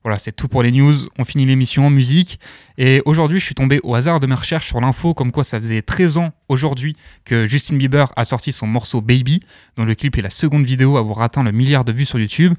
Voilà, 0.04 0.18
c'est 0.18 0.32
tout 0.32 0.48
pour 0.48 0.64
les 0.64 0.72
news. 0.72 0.96
On 1.18 1.26
finit 1.26 1.46
l'émission 1.46 1.88
en 1.88 1.90
musique. 1.90 2.40
Et 2.78 3.02
aujourd'hui, 3.04 3.40
je 3.40 3.46
suis 3.46 3.56
tombé 3.56 3.82
au 3.84 3.96
hasard 3.96 4.22
de 4.22 4.28
mes 4.28 4.36
recherches 4.36 4.68
sur 4.68 4.80
l'info 4.80 5.14
comme 5.14 5.32
quoi 5.32 5.44
ça 5.44 5.60
faisait 5.60 5.82
13 5.82 6.18
ans 6.18 6.32
aujourd'hui 6.48 6.96
que 7.26 7.46
Justin 7.46 7.76
Bieber 7.76 8.12
a 8.16 8.24
sorti 8.24 8.54
son 8.54 8.66
morceau 8.66 9.02
Baby, 9.02 9.42
dont 9.76 9.84
le 9.84 9.96
clip 9.96 10.18
est 10.18 10.22
la 10.22 10.30
seconde 10.30 10.64
vidéo 10.64 10.96
à 10.96 11.00
avoir 11.00 11.22
atteint 11.22 11.44
le 11.44 11.52
milliard 11.52 11.84
de 11.84 11.92
vues 11.92 12.06
sur 12.06 12.18
YouTube. 12.18 12.54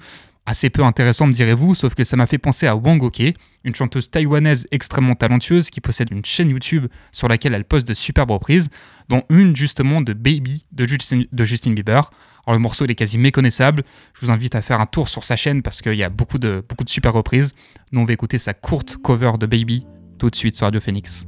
Assez 0.47 0.71
peu 0.71 0.83
intéressant, 0.83 1.27
me 1.27 1.33
direz-vous, 1.33 1.75
sauf 1.75 1.95
que 1.95 2.03
ça 2.03 2.17
m'a 2.17 2.27
fait 2.27 2.39
penser 2.39 2.67
à 2.67 2.75
Wang 2.75 3.03
Ok, 3.03 3.23
une 3.63 3.75
chanteuse 3.75 4.11
taïwanaise 4.11 4.67
extrêmement 4.71 5.15
talentueuse 5.15 5.71
qui 5.71 5.81
possède 5.81 6.11
une 6.11 6.25
chaîne 6.25 6.49
YouTube 6.49 6.87
sur 7.13 7.29
laquelle 7.29 7.55
elle 7.55 7.65
poste 7.65 7.87
de 7.87 7.95
superbes 7.95 8.31
reprises, 8.31 8.69
dont 9.09 9.23
une 9.29 9.55
justement 9.55 10.01
de 10.01 10.13
Baby 10.13 10.65
de 10.73 10.87
Justin, 10.87 11.73
Bieber. 11.73 12.11
Alors 12.47 12.55
le 12.55 12.59
morceau 12.59 12.87
il 12.87 12.91
est 12.91 12.95
quasi 12.95 13.19
méconnaissable, 13.19 13.83
je 14.15 14.25
vous 14.25 14.33
invite 14.33 14.55
à 14.55 14.63
faire 14.63 14.81
un 14.81 14.87
tour 14.87 15.09
sur 15.09 15.25
sa 15.25 15.37
chaîne 15.37 15.63
parce 15.63 15.83
qu'il 15.83 15.95
y 15.95 16.03
a 16.03 16.09
beaucoup 16.09 16.39
de, 16.39 16.65
super 16.87 17.13
reprises. 17.13 17.53
Nous 17.93 18.01
on 18.01 18.05
va 18.05 18.13
écouter 18.13 18.39
sa 18.39 18.55
courte 18.55 18.97
cover 18.97 19.33
de 19.39 19.47
Baby 19.47 19.87
tout 20.19 20.31
de 20.31 20.37
suite 20.37 20.57
sur 20.57 20.65
Radio 20.65 20.81
Phoenix. 20.81 21.27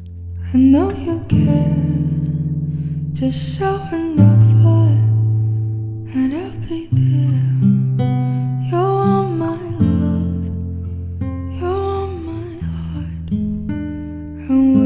And 14.52 14.81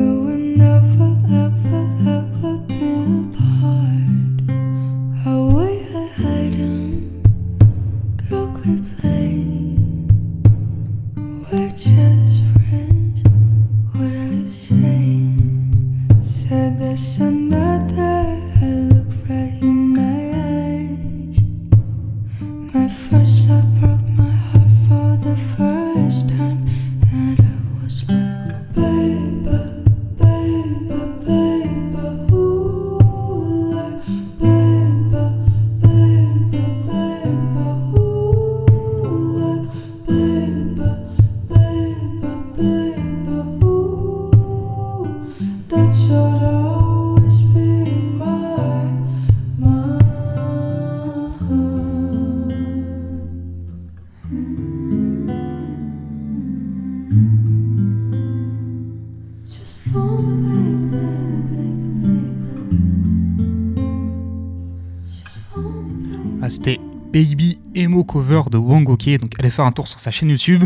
Baby 67.16 67.58
Emo 67.74 68.04
Cover 68.04 68.42
de 68.50 68.58
Wang 68.58 68.86
Ok, 68.90 69.08
donc 69.18 69.32
allez 69.38 69.48
faire 69.48 69.64
un 69.64 69.72
tour 69.72 69.88
sur 69.88 70.00
sa 70.00 70.10
chaîne 70.10 70.28
YouTube. 70.28 70.64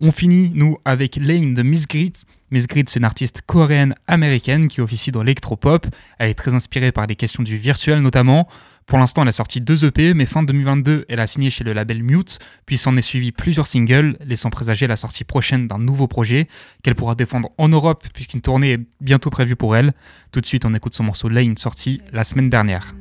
On 0.00 0.12
finit, 0.12 0.52
nous, 0.54 0.78
avec 0.84 1.16
Lane 1.16 1.52
de 1.52 1.64
Miss 1.64 1.88
Grit. 1.88 2.12
Miss 2.52 2.68
Grit, 2.68 2.84
c'est 2.86 3.00
une 3.00 3.04
artiste 3.04 3.42
coréenne-américaine 3.44 4.68
qui 4.68 4.80
officie 4.80 5.10
dans 5.10 5.24
l'électropop. 5.24 5.88
Elle 6.20 6.30
est 6.30 6.34
très 6.34 6.54
inspirée 6.54 6.92
par 6.92 7.08
des 7.08 7.16
questions 7.16 7.42
du 7.42 7.56
virtuel 7.56 8.02
notamment. 8.02 8.46
Pour 8.86 8.98
l'instant, 8.98 9.22
elle 9.22 9.28
a 9.30 9.32
sorti 9.32 9.60
deux 9.60 9.84
EP, 9.84 10.14
mais 10.14 10.26
fin 10.26 10.44
2022, 10.44 11.06
elle 11.08 11.18
a 11.18 11.26
signé 11.26 11.50
chez 11.50 11.64
le 11.64 11.72
label 11.72 12.04
Mute, 12.04 12.38
puis 12.66 12.78
s'en 12.78 12.96
est 12.96 13.02
suivi 13.02 13.32
plusieurs 13.32 13.66
singles, 13.66 14.16
laissant 14.24 14.50
présager 14.50 14.86
la 14.86 14.96
sortie 14.96 15.24
prochaine 15.24 15.66
d'un 15.66 15.78
nouveau 15.78 16.06
projet 16.06 16.46
qu'elle 16.84 16.94
pourra 16.94 17.16
défendre 17.16 17.50
en 17.58 17.66
Europe, 17.66 18.06
puisqu'une 18.14 18.42
tournée 18.42 18.74
est 18.74 18.80
bientôt 19.00 19.30
prévue 19.30 19.56
pour 19.56 19.74
elle. 19.74 19.92
Tout 20.30 20.40
de 20.40 20.46
suite, 20.46 20.64
on 20.64 20.72
écoute 20.72 20.94
son 20.94 21.02
morceau 21.02 21.28
Lane, 21.28 21.56
sorti 21.56 22.00
la 22.12 22.22
semaine 22.22 22.48
dernière. 22.48 22.94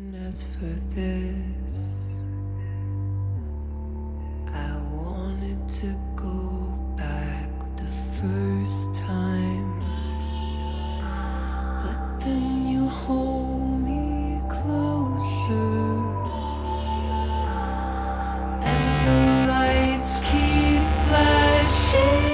To 5.70 5.96
go 6.16 6.74
back 6.98 7.48
the 7.76 7.86
first 8.20 8.96
time, 8.96 9.84
but 11.84 12.20
then 12.26 12.66
you 12.66 12.88
hold 12.88 13.80
me 13.80 14.42
closer, 14.50 15.54
and 18.64 19.08
the 19.08 19.52
lights 19.52 20.20
keep 20.22 20.82
flashing. 21.08 22.29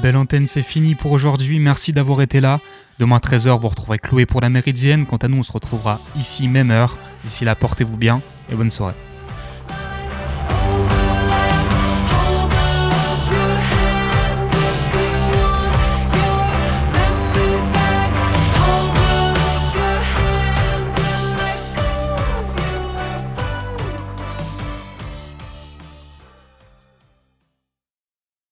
Belle 0.00 0.16
antenne, 0.16 0.46
c'est 0.46 0.62
fini 0.62 0.94
pour 0.94 1.12
aujourd'hui. 1.12 1.58
Merci 1.58 1.92
d'avoir 1.92 2.22
été 2.22 2.40
là. 2.40 2.60
Demain 2.98 3.18
13h, 3.18 3.60
vous 3.60 3.68
retrouverez 3.68 3.98
Chloé 3.98 4.26
pour 4.26 4.40
la 4.40 4.48
Méridienne. 4.48 5.06
Quant 5.06 5.16
à 5.18 5.28
nous, 5.28 5.38
on 5.38 5.42
se 5.42 5.52
retrouvera 5.52 6.00
ici, 6.16 6.48
même 6.48 6.70
heure. 6.70 6.96
D'ici 7.24 7.44
là, 7.44 7.54
portez-vous 7.54 7.96
bien 7.96 8.22
et 8.50 8.54
bonne 8.54 8.70
soirée. 8.70 9.09